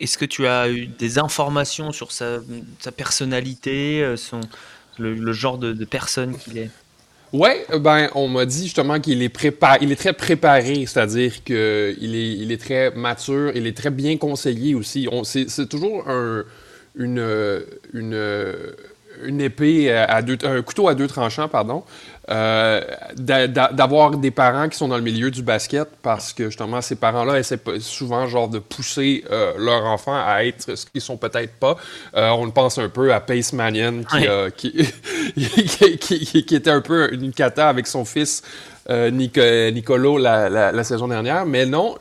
est-ce 0.00 0.16
que 0.16 0.24
tu 0.24 0.46
as 0.46 0.70
eu 0.70 0.86
des 0.86 1.18
informations 1.18 1.92
sur 1.92 2.10
sa, 2.10 2.38
sa 2.78 2.90
personnalité, 2.90 4.14
son, 4.16 4.40
le, 4.98 5.32
genre 5.34 5.58
de, 5.58 5.84
personne 5.84 6.38
qu'il 6.38 6.56
est? 6.56 6.70
Ouais, 7.34 7.66
ben 7.78 8.08
on 8.14 8.28
m'a 8.28 8.46
dit 8.46 8.62
justement 8.62 8.98
qu'il 8.98 9.22
est 9.22 9.28
préparé, 9.28 9.80
il 9.82 9.92
est 9.92 9.96
très 9.96 10.14
préparé, 10.14 10.86
c'est-à-dire 10.86 11.44
qu'il 11.44 11.54
est, 11.54 12.32
il 12.32 12.50
est 12.50 12.60
très 12.60 12.92
mature, 12.92 13.52
il 13.54 13.66
est 13.66 13.76
très 13.76 13.90
bien 13.90 14.16
conseillé 14.16 14.74
aussi. 14.74 15.06
C'est 15.24 15.68
toujours 15.68 16.08
un, 16.08 16.44
une, 16.94 17.62
une 17.92 18.14
une 19.24 19.40
épée 19.40 19.92
à 19.92 20.22
deux, 20.22 20.38
un 20.44 20.62
couteau 20.62 20.88
à 20.88 20.94
deux 20.94 21.06
tranchants, 21.06 21.48
pardon, 21.48 21.84
euh, 22.28 22.80
d'avoir 23.14 24.10
des 24.16 24.32
parents 24.32 24.68
qui 24.68 24.76
sont 24.76 24.88
dans 24.88 24.96
le 24.96 25.02
milieu 25.02 25.30
du 25.30 25.42
basket 25.42 25.88
parce 26.02 26.32
que 26.32 26.46
justement 26.46 26.80
ces 26.80 26.96
parents-là 26.96 27.38
essaient 27.38 27.60
souvent 27.78 28.26
genre 28.26 28.48
de 28.48 28.58
pousser 28.58 29.22
euh, 29.30 29.52
leur 29.56 29.84
enfant 29.84 30.16
à 30.16 30.44
être 30.44 30.74
ce 30.76 30.86
qu'ils 30.86 31.02
sont 31.02 31.16
peut-être 31.16 31.54
pas. 31.54 31.76
Euh, 32.16 32.30
on 32.30 32.50
pense 32.50 32.78
un 32.78 32.88
peu 32.88 33.14
à 33.14 33.20
Pace 33.20 33.52
Manion 33.52 34.02
qui, 34.56 34.72
qui, 36.00 36.44
qui, 36.44 36.54
était 36.56 36.70
un 36.70 36.80
peu 36.80 37.14
une 37.14 37.32
cata 37.32 37.68
avec 37.68 37.86
son 37.86 38.04
fils 38.04 38.42
Nicolo 38.88 40.18
la, 40.18 40.84
saison 40.84 41.08
dernière, 41.08 41.46
mais 41.46 41.66
non. 41.66 41.96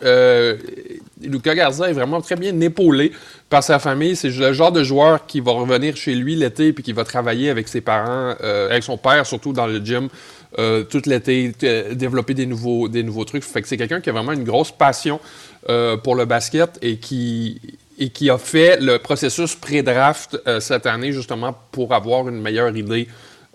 Luca 1.21 1.55
Garza 1.55 1.89
est 1.89 1.93
vraiment 1.93 2.21
très 2.21 2.35
bien 2.35 2.59
épaulé 2.61 3.11
par 3.49 3.63
sa 3.63 3.79
famille. 3.79 4.15
C'est 4.15 4.29
le 4.29 4.53
genre 4.53 4.71
de 4.71 4.83
joueur 4.83 5.25
qui 5.25 5.39
va 5.39 5.51
revenir 5.51 5.95
chez 5.95 6.15
lui 6.15 6.35
l'été 6.35 6.73
puis 6.73 6.83
qui 6.83 6.93
va 6.93 7.03
travailler 7.03 7.49
avec 7.49 7.67
ses 7.67 7.81
parents, 7.81 8.35
euh, 8.41 8.69
avec 8.69 8.83
son 8.83 8.97
père 8.97 9.25
surtout 9.25 9.53
dans 9.53 9.67
le 9.67 9.79
gym 9.79 10.09
euh, 10.57 10.83
tout 10.83 11.01
l'été, 11.05 11.53
développer 11.93 12.33
des 12.33 12.45
nouveaux, 12.45 12.87
trucs. 13.25 13.43
C'est 13.43 13.77
quelqu'un 13.77 14.01
qui 14.01 14.09
a 14.09 14.13
vraiment 14.13 14.31
une 14.31 14.43
grosse 14.43 14.71
passion 14.71 15.19
euh, 15.69 15.97
pour 15.97 16.15
le 16.15 16.25
basket 16.25 16.77
et 16.81 16.97
qui 16.97 18.29
a 18.29 18.37
fait 18.37 18.79
le 18.79 18.99
processus 18.99 19.55
pré-draft 19.55 20.37
cette 20.59 20.85
année 20.85 21.11
justement 21.11 21.55
pour 21.71 21.93
avoir 21.93 22.27
une 22.29 22.41
meilleure 22.41 22.75
idée 22.75 23.07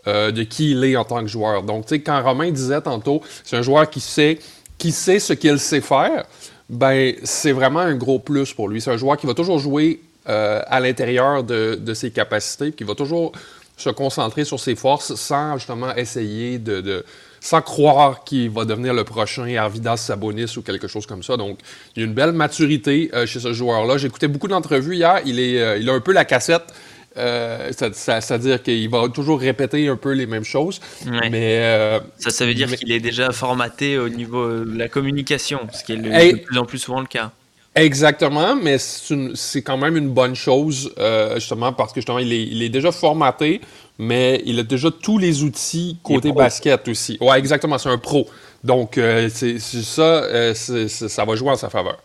de 0.06 0.42
qui 0.42 0.72
il 0.72 0.84
est 0.84 0.96
en 0.96 1.04
tant 1.04 1.20
que 1.20 1.28
joueur. 1.28 1.62
Donc, 1.62 1.86
tu 1.86 1.94
sais, 1.94 2.00
quand 2.00 2.22
Romain 2.22 2.50
disait 2.50 2.80
tantôt, 2.80 3.20
c'est 3.44 3.56
un 3.56 3.62
joueur 3.62 3.88
qui 3.88 4.00
sait, 4.00 4.38
ce 4.78 5.32
qu'il 5.32 5.58
sait 5.58 5.80
faire 5.80 6.24
ben 6.70 7.14
c'est 7.24 7.52
vraiment 7.52 7.80
un 7.80 7.96
gros 7.96 8.20
plus 8.20 8.54
pour 8.54 8.68
lui. 8.68 8.80
C'est 8.80 8.92
un 8.92 8.96
joueur 8.96 9.16
qui 9.16 9.26
va 9.26 9.34
toujours 9.34 9.58
jouer 9.58 10.00
euh, 10.28 10.62
à 10.66 10.80
l'intérieur 10.80 11.42
de, 11.42 11.94
ses 11.94 12.10
capacités, 12.12 12.72
qui 12.72 12.84
va 12.84 12.94
toujours 12.94 13.32
se 13.76 13.90
concentrer 13.90 14.44
sur 14.44 14.60
ses 14.60 14.76
forces 14.76 15.14
sans 15.14 15.56
justement 15.56 15.94
essayer 15.96 16.58
de, 16.58 17.04
sans 17.40 17.62
croire 17.62 18.22
qu'il 18.24 18.50
va 18.50 18.64
devenir 18.64 18.94
le 18.94 19.04
prochain 19.04 19.52
Arvidas 19.56 19.96
Sabonis 19.96 20.54
ou 20.56 20.62
quelque 20.62 20.86
chose 20.86 21.06
comme 21.06 21.22
ça. 21.22 21.36
Donc, 21.36 21.58
il 21.96 22.00
y 22.00 22.02
a 22.04 22.06
une 22.06 22.14
belle 22.14 22.32
maturité 22.32 23.10
euh, 23.14 23.26
chez 23.26 23.40
ce 23.40 23.52
joueur-là. 23.52 23.96
Écouté 24.04 24.28
beaucoup 24.28 24.48
d'entrevues 24.48 24.96
hier. 24.96 25.20
Il, 25.24 25.40
est, 25.40 25.60
euh, 25.60 25.78
il 25.78 25.90
a 25.90 25.94
un 25.94 26.00
peu 26.00 26.12
la 26.12 26.24
cassette 26.24 26.72
euh, 27.16 27.70
c'est-à-dire 27.72 28.62
qu'il 28.62 28.88
va 28.88 29.08
toujours 29.08 29.40
répéter 29.40 29.88
un 29.88 29.96
peu 29.96 30.12
les 30.12 30.26
mêmes 30.26 30.44
choses. 30.44 30.80
Mais, 31.06 31.58
euh, 31.60 32.00
ça, 32.18 32.30
ça 32.30 32.46
veut 32.46 32.54
dire 32.54 32.74
qu'il 32.76 32.92
est 32.92 33.00
déjà 33.00 33.32
formaté 33.32 33.98
au 33.98 34.08
niveau 34.08 34.64
de 34.64 34.78
la 34.78 34.88
communication, 34.88 35.60
ce 35.72 35.82
qui 35.84 35.92
est 35.92 35.96
de 35.96 36.36
plus 36.44 36.58
en 36.58 36.64
plus 36.64 36.78
souvent 36.78 37.00
le 37.00 37.06
cas. 37.06 37.32
Exactement, 37.76 38.56
mais 38.56 38.78
c'est 38.78 39.62
quand 39.62 39.76
même 39.76 39.96
une 39.96 40.10
bonne 40.10 40.34
chose, 40.34 40.92
euh, 40.98 41.36
justement, 41.36 41.72
parce 41.72 41.92
que 41.92 42.00
justement, 42.00 42.18
il 42.18 42.32
est, 42.32 42.42
il 42.42 42.62
est, 42.64 42.68
déjà 42.68 42.90
formaté, 42.90 43.60
mais 43.96 44.42
il 44.44 44.58
a 44.58 44.64
déjà 44.64 44.90
tous 44.90 45.18
les 45.18 45.44
outils 45.44 45.96
côté 46.02 46.32
basket 46.32 46.88
aussi. 46.88 47.16
Ouais, 47.20 47.38
exactement, 47.38 47.78
c'est 47.78 47.88
un 47.88 47.98
pro. 47.98 48.28
Donc, 48.64 49.00
c'est 49.30 49.58
ça, 49.60 50.54
ça 50.54 51.24
va 51.24 51.34
jouer 51.36 51.50
en 51.50 51.56
sa 51.56 51.70
faveur. 51.70 51.98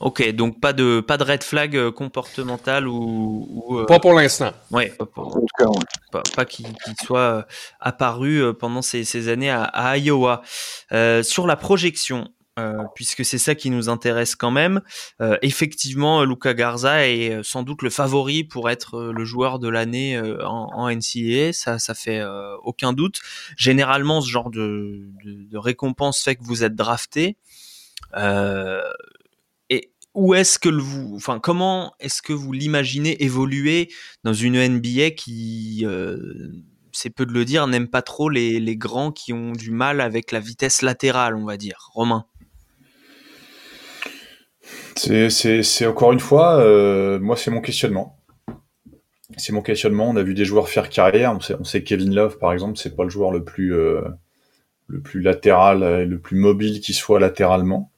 Ok, 0.00 0.26
donc 0.32 0.60
pas 0.60 0.72
de 0.72 1.00
pas 1.00 1.18
de 1.18 1.24
red 1.24 1.42
flag 1.42 1.76
euh, 1.76 1.92
comportemental 1.92 2.88
ou, 2.88 3.78
euh, 3.78 3.84
pas 3.84 4.00
pour 4.00 4.14
l'instant. 4.14 4.50
Ouais, 4.70 4.94
pas, 6.10 6.22
pas, 6.34 6.44
qu'il 6.46 6.66
soit 7.04 7.18
euh, 7.18 7.42
apparu 7.80 8.54
pendant 8.54 8.80
ces, 8.80 9.28
années 9.28 9.50
à, 9.50 9.98
Iowa. 9.98 10.40
sur 11.22 11.46
la 11.46 11.56
projection, 11.56 12.28
puisque 12.94 13.26
c'est 13.26 13.36
ça 13.36 13.54
qui 13.54 13.68
nous 13.68 13.90
intéresse 13.90 14.36
quand 14.36 14.50
même. 14.50 14.80
effectivement, 15.42 16.24
Luca 16.24 16.54
Garza 16.54 17.06
est 17.06 17.42
sans 17.42 17.62
doute 17.62 17.82
le 17.82 17.90
favori 17.90 18.42
pour 18.42 18.70
être 18.70 19.12
le 19.12 19.24
joueur 19.26 19.58
de 19.58 19.68
l'année 19.68 20.18
en, 20.18 20.70
en, 20.72 20.90
NCAA, 20.90 21.52
ça, 21.52 21.78
ça 21.78 21.92
fait 21.94 22.22
aucun 22.62 22.94
doute. 22.94 23.20
Généralement, 23.58 24.22
ce 24.22 24.30
genre 24.30 24.50
de, 24.50 25.02
de, 25.24 25.44
de 25.44 25.58
récompense 25.58 26.22
fait 26.22 26.36
que 26.36 26.44
vous 26.44 26.64
êtes 26.64 26.74
drafté. 26.74 27.36
Où 30.14 30.34
est-ce 30.34 30.58
que 30.58 30.68
vous, 30.68 31.14
enfin, 31.14 31.38
comment 31.38 31.92
est-ce 32.00 32.20
que 32.20 32.32
vous 32.32 32.52
l'imaginez 32.52 33.22
évoluer 33.22 33.88
dans 34.24 34.32
une 34.32 34.56
NBA 34.56 35.10
qui, 35.12 35.82
euh, 35.84 36.16
c'est 36.92 37.10
peu 37.10 37.26
de 37.26 37.32
le 37.32 37.44
dire, 37.44 37.66
n'aime 37.68 37.88
pas 37.88 38.02
trop 38.02 38.28
les, 38.28 38.76
grands 38.76 39.12
qui 39.12 39.32
ont 39.32 39.52
du 39.52 39.70
mal 39.70 40.00
avec 40.00 40.32
la 40.32 40.40
vitesse 40.40 40.82
latérale, 40.82 41.36
on 41.36 41.44
va 41.44 41.56
dire. 41.56 41.90
Romain. 41.92 42.26
C'est 44.96 45.86
encore 45.86 46.12
une 46.12 46.20
fois, 46.20 46.60
euh, 46.60 47.20
moi 47.20 47.36
c'est 47.36 47.50
mon 47.52 47.60
questionnement. 47.60 48.18
C'est 49.36 49.52
mon 49.52 49.62
questionnement. 49.62 50.10
On 50.10 50.16
a 50.16 50.22
vu 50.24 50.34
des 50.34 50.44
joueurs 50.44 50.68
faire 50.68 50.88
carrière. 50.88 51.32
On 51.32 51.40
sait, 51.40 51.54
on 51.58 51.64
sait 51.64 51.84
Kevin 51.84 52.12
Love, 52.12 52.38
par 52.38 52.52
exemple, 52.52 52.78
c'est 52.78 52.96
pas 52.96 53.04
le 53.04 53.10
joueur 53.10 53.30
le 53.30 53.44
plus, 53.44 53.74
euh, 53.74 54.02
le 54.88 55.00
plus 55.00 55.22
latéral, 55.22 56.04
le 56.04 56.18
plus 56.18 56.36
mobile 56.36 56.80
qui 56.80 56.94
soit 56.94 57.20
latéralement. 57.20 57.89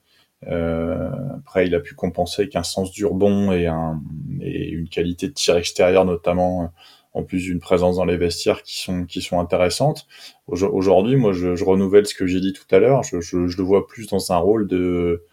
Euh, 0.48 1.10
après, 1.38 1.66
il 1.66 1.74
a 1.74 1.80
pu 1.80 1.94
compenser 1.94 2.42
avec 2.42 2.56
un 2.56 2.62
sens 2.62 2.90
du 2.90 3.06
rebond 3.06 3.52
et, 3.52 3.66
un, 3.66 4.00
et 4.40 4.70
une 4.70 4.88
qualité 4.88 5.28
de 5.28 5.32
tir 5.32 5.56
extérieur, 5.56 6.04
notamment 6.04 6.64
euh, 6.64 6.66
en 7.14 7.22
plus 7.22 7.42
d'une 7.44 7.60
présence 7.60 7.96
dans 7.96 8.04
les 8.04 8.16
vestiaires 8.16 8.62
qui 8.62 8.78
sont 8.78 9.04
qui 9.04 9.20
sont 9.20 9.38
intéressantes. 9.38 10.06
Aujourd'hui, 10.46 11.16
moi, 11.16 11.32
je, 11.32 11.54
je, 11.54 11.64
renouvelle 11.64 12.06
ce 12.06 12.14
que 12.14 12.26
j'ai 12.26 12.40
dit 12.40 12.52
tout 12.52 12.74
à 12.74 12.78
l'heure. 12.78 13.02
Je, 13.02 13.20
je, 13.20 13.46
je, 13.46 13.56
le 13.56 13.62
vois 13.62 13.86
plus 13.86 14.08
dans 14.08 14.32
un 14.32 14.38
rôle 14.38 14.66
de 14.66 15.24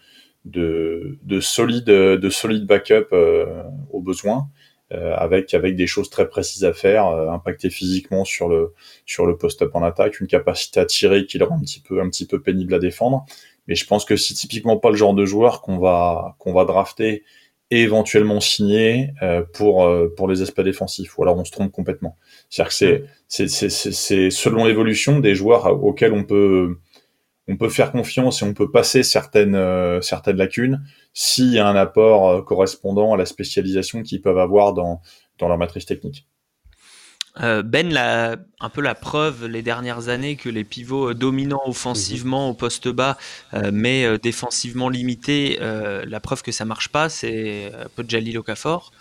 de, 0.45 1.17
de 1.23 1.39
solide 1.39 1.85
de 1.85 2.29
solide 2.29 2.65
backup 2.65 3.07
euh, 3.13 3.63
au 3.91 4.01
besoin, 4.01 4.49
euh, 4.93 5.13
avec 5.15 5.53
avec 5.53 5.75
des 5.75 5.87
choses 5.87 6.09
très 6.09 6.27
précises 6.27 6.65
à 6.65 6.73
faire, 6.73 7.07
euh, 7.07 7.29
impacter 7.29 7.69
physiquement 7.69 8.25
sur 8.25 8.49
le 8.49 8.73
sur 9.05 9.25
le 9.25 9.37
post-up 9.37 9.71
en 9.73 9.83
attaque, 9.83 10.19
une 10.19 10.27
capacité 10.27 10.79
à 10.79 10.85
tirer 10.85 11.25
qui 11.25 11.37
le 11.37 11.45
rend 11.45 11.57
un 11.57 11.61
petit 11.61 11.81
peu 11.81 12.01
un 12.01 12.09
petit 12.09 12.25
peu 12.25 12.41
pénible 12.41 12.73
à 12.73 12.79
défendre 12.79 13.25
mais 13.69 13.75
je 13.75 13.85
pense 13.85 14.03
que 14.03 14.17
c'est 14.17 14.33
typiquement 14.33 14.77
pas 14.77 14.89
le 14.89 14.95
genre 14.95 15.13
de 15.13 15.25
joueur 15.25 15.61
qu'on 15.61 15.77
va 15.77 16.35
qu'on 16.39 16.53
va 16.53 16.65
drafter 16.65 17.23
et 17.71 17.83
éventuellement 17.83 18.39
signer 18.39 19.11
euh, 19.21 19.43
pour 19.53 19.83
euh, 19.83 20.11
pour 20.17 20.27
les 20.27 20.41
aspects 20.41 20.61
défensifs. 20.61 21.17
Ou 21.17 21.23
alors 21.23 21.37
on 21.37 21.45
se 21.45 21.51
trompe 21.51 21.71
complètement. 21.71 22.17
C'est-à-dire 22.49 22.69
que 22.69 23.05
c'est 23.27 23.47
c'est 23.47 23.69
c'est 23.69 24.29
selon 24.31 24.65
l'évolution 24.65 25.19
des 25.19 25.35
joueurs 25.35 25.67
auxquels 25.83 26.13
on 26.13 26.23
peut 26.23 26.77
on 27.47 27.57
peut 27.57 27.69
faire 27.69 27.91
confiance 27.91 28.41
et 28.41 28.45
on 28.45 28.55
peut 28.55 28.71
passer 28.71 29.03
certaines 29.03 29.55
euh, 29.55 30.01
certaines 30.01 30.37
lacunes 30.37 30.83
s'il 31.13 31.53
y 31.53 31.59
a 31.59 31.67
un 31.67 31.75
apport 31.75 32.43
correspondant 32.45 33.13
à 33.13 33.17
la 33.17 33.27
spécialisation 33.27 34.01
qu'ils 34.01 34.21
peuvent 34.21 34.39
avoir 34.39 34.73
dans 34.73 35.01
dans 35.37 35.47
leur 35.47 35.59
matrice 35.59 35.85
technique. 35.85 36.27
Euh, 37.41 37.61
ben 37.63 37.91
l'a 37.91 38.35
un 38.59 38.69
peu 38.69 38.81
la 38.81 38.95
preuve 38.95 39.45
les 39.45 39.61
dernières 39.61 40.09
années 40.09 40.35
que 40.35 40.49
les 40.49 40.63
pivots 40.63 41.11
euh, 41.11 41.13
dominants 41.13 41.61
offensivement 41.65 42.49
au 42.49 42.53
poste 42.53 42.87
bas, 42.89 43.17
euh, 43.53 43.71
mais 43.73 44.17
défensivement 44.19 44.89
limités, 44.89 45.57
la 45.59 46.19
preuve 46.19 46.41
que 46.41 46.51
ça 46.51 46.65
marche 46.65 46.89
pas, 46.89 47.09
c'est 47.09 47.71
Jalil 48.07 48.37
Okafor. 48.37 48.91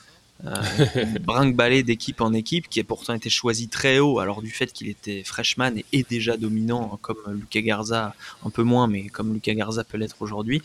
brinque 1.24 1.57
balai 1.57 1.83
d'équipe 1.83 2.20
en 2.20 2.33
équipe 2.33 2.68
qui 2.68 2.79
a 2.79 2.85
pourtant 2.85 3.12
été 3.12 3.29
choisi 3.29 3.68
très 3.68 3.98
haut 3.98 4.20
alors 4.20 4.40
du 4.40 4.51
fait 4.51 4.72
qu'il 4.72 4.88
était 4.88 5.24
freshman 5.24 5.72
et 5.77 5.85
est 5.92 6.09
déjà 6.09 6.37
dominant 6.37 6.96
comme 7.03 7.18
Lucas 7.33 7.62
Garza 7.62 8.14
un 8.46 8.51
peu 8.51 8.62
moins 8.62 8.87
mais 8.87 9.09
comme 9.09 9.35
Lucas 9.35 9.55
Garza 9.55 9.83
peut 9.83 9.98
l'être 9.98 10.22
aujourd'hui 10.22 10.62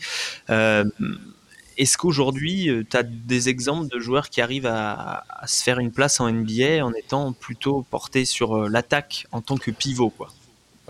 est-ce 1.76 1.98
qu'aujourd'hui, 1.98 2.68
euh, 2.68 2.84
tu 2.88 2.96
as 2.96 3.02
des 3.02 3.48
exemples 3.48 3.88
de 3.94 4.00
joueurs 4.00 4.28
qui 4.28 4.40
arrivent 4.40 4.66
à, 4.66 5.24
se 5.46 5.62
faire 5.62 5.78
une 5.78 5.90
place 5.90 6.20
en 6.20 6.30
NBA 6.30 6.84
en 6.84 6.92
étant 6.92 7.32
plutôt 7.32 7.84
portés 7.90 8.24
sur 8.24 8.56
euh, 8.56 8.68
l'attaque 8.68 9.26
en 9.32 9.40
tant 9.40 9.56
que 9.56 9.70
pivot? 9.70 10.12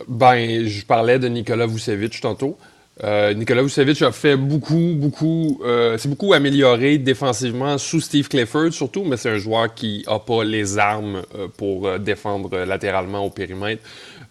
Ben, 0.08 0.66
je 0.66 0.84
parlais 0.84 1.18
de 1.18 1.28
Nicolas 1.28 1.66
Vucevic 1.66 2.20
tantôt. 2.20 2.58
Euh, 3.02 3.34
Nicolas 3.34 3.62
Vucevic 3.62 4.02
a 4.02 4.12
fait 4.12 4.36
beaucoup, 4.36 4.94
beaucoup, 4.96 5.60
c'est 5.98 6.08
beaucoup 6.08 6.32
amélioré 6.32 6.98
défensivement 6.98 7.76
sous 7.76 8.00
Steve 8.00 8.28
Clifford 8.28 8.72
surtout, 8.72 9.02
mais 9.04 9.16
c'est 9.16 9.30
un 9.30 9.38
joueur 9.38 9.74
qui 9.74 10.04
n'a 10.06 10.20
pas 10.20 10.44
les 10.44 10.78
armes 10.78 11.22
pour 11.56 11.98
défendre 11.98 12.56
latéralement 12.58 13.24
au 13.24 13.30
périmètre. 13.30 13.82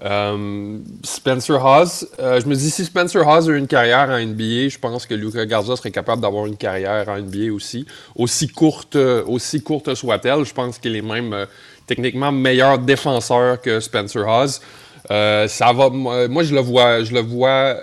Euh, 0.04 0.80
Spencer 1.04 1.66
Haas, 1.66 2.06
euh, 2.20 2.42
je 2.42 2.48
me 2.48 2.56
dis 2.56 2.70
si 2.70 2.84
Spencer 2.84 3.26
Haas 3.26 3.48
a 3.48 3.54
une 3.56 3.68
carrière 3.68 4.10
en 4.10 4.20
NBA, 4.20 4.68
je 4.68 4.78
pense 4.78 5.06
que 5.06 5.14
Luca 5.14 5.46
Garza 5.46 5.78
serait 5.78 5.92
capable 5.92 6.22
d'avoir 6.22 6.46
une 6.46 6.58
carrière 6.58 7.08
en 7.08 7.18
NBA 7.20 7.54
aussi, 7.54 7.86
aussi 8.16 8.50
courte, 8.50 8.96
aussi 8.96 9.64
courte 9.64 9.94
soit-elle. 9.96 10.44
Je 10.44 10.54
pense 10.54 10.78
qu'il 10.78 10.96
est 10.96 11.02
même 11.02 11.34
euh, 11.34 11.46
techniquement 11.88 12.34
meilleur 12.34 12.80
défenseur 12.80 13.62
que 13.62 13.80
Spencer 13.80 14.28
Haas. 14.28 14.60
ça 15.08 15.74
va, 15.74 15.90
moi, 15.90 16.44
je 16.44 16.54
le 16.54 16.62
vois, 16.62 17.04
je 17.04 17.14
le 17.14 17.22
vois 17.22 17.78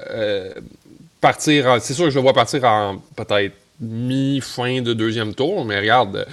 partir. 1.20 1.78
C'est 1.80 1.94
sûr 1.94 2.04
que 2.06 2.11
je 2.11 2.16
le 2.16 2.22
vois 2.22 2.35
partir 2.35 2.64
en 2.64 2.96
peut-être 3.16 3.54
mi-fin 3.80 4.83
de 4.83 4.92
deuxième 4.92 5.35
tour, 5.35 5.64
mais 5.64 5.80
regarde. 5.80 6.26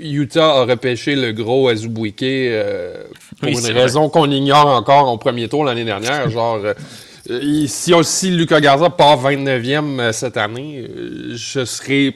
Utah 0.00 0.60
a 0.60 0.64
repêché 0.64 1.14
le 1.14 1.32
gros 1.32 1.68
Azubuike 1.68 2.22
euh, 2.22 3.04
pour 3.40 3.50
une 3.50 3.66
raison 3.66 4.08
qu'on 4.08 4.30
ignore 4.30 4.66
encore 4.66 5.12
au 5.12 5.18
premier 5.18 5.48
tour 5.48 5.64
l'année 5.64 5.84
dernière. 5.84 6.30
genre, 6.30 6.60
euh, 7.28 7.66
si 7.66 7.92
aussi 7.92 8.30
Lucas 8.30 8.60
Garza 8.60 8.90
part 8.90 9.22
29e 9.22 10.00
euh, 10.00 10.12
cette 10.12 10.36
année, 10.36 10.86
je 11.32 11.64
serais 11.64 12.14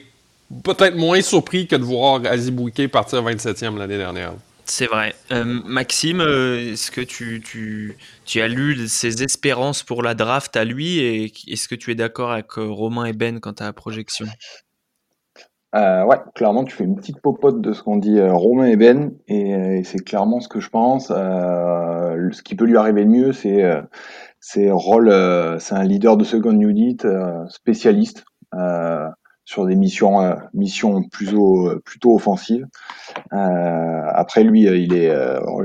peut-être 0.63 0.95
moins 0.95 1.21
surpris 1.21 1.67
que 1.67 1.75
de 1.75 1.83
voir 1.83 2.21
Azubuike 2.25 2.89
partir 2.89 3.23
27e 3.23 3.77
l'année 3.77 3.97
dernière. 3.97 4.33
C'est 4.65 4.87
vrai. 4.87 5.13
Euh, 5.31 5.43
Maxime, 5.43 6.21
euh, 6.21 6.71
est-ce 6.71 6.89
que 6.89 7.01
tu, 7.01 7.41
tu, 7.41 7.97
tu, 8.25 8.41
as 8.41 8.47
lu 8.47 8.87
ses 8.87 9.21
espérances 9.21 9.83
pour 9.83 10.03
la 10.03 10.13
draft 10.13 10.55
à 10.55 10.63
lui 10.63 10.99
et 10.99 11.33
est-ce 11.47 11.67
que 11.67 11.75
tu 11.75 11.91
es 11.91 11.95
d'accord 11.95 12.31
avec 12.31 12.57
euh, 12.57 12.65
Romain 12.65 13.05
et 13.05 13.13
Ben 13.13 13.39
quant 13.39 13.51
à 13.51 13.65
la 13.65 13.73
projection? 13.73 14.25
Ouais, 15.73 16.17
clairement, 16.35 16.63
tu 16.63 16.75
fais 16.75 16.83
une 16.83 16.95
petite 16.95 17.19
popote 17.19 17.61
de 17.61 17.73
ce 17.73 17.81
qu'ont 17.81 17.97
dit 17.97 18.21
Romain 18.21 18.65
et 18.65 18.75
Ben 18.75 19.13
et, 19.27 19.83
c'est 19.83 20.03
clairement 20.03 20.39
ce 20.39 20.47
que 20.47 20.59
je 20.59 20.69
pense. 20.69 21.07
ce 21.07 22.41
qui 22.43 22.55
peut 22.55 22.65
lui 22.65 22.77
arriver 22.77 23.03
le 23.03 23.09
mieux, 23.09 23.33
c'est 23.33 23.63
c'est 24.39 24.69
rôle, 24.71 25.11
c'est 25.59 25.75
un 25.75 25.83
leader 25.83 26.17
de 26.17 26.23
second 26.23 26.59
unit, 26.59 26.97
spécialiste 27.49 28.25
sur 29.45 29.65
des 29.65 29.75
missions 29.75 30.21
euh, 30.21 30.35
missions 30.53 31.03
plutôt 31.03 31.69
plutôt 31.83 32.15
offensives. 32.15 32.65
Euh, 33.33 34.01
après 34.13 34.43
lui, 34.43 34.67
euh, 34.67 34.77
il 34.77 34.93
est, 34.93 35.13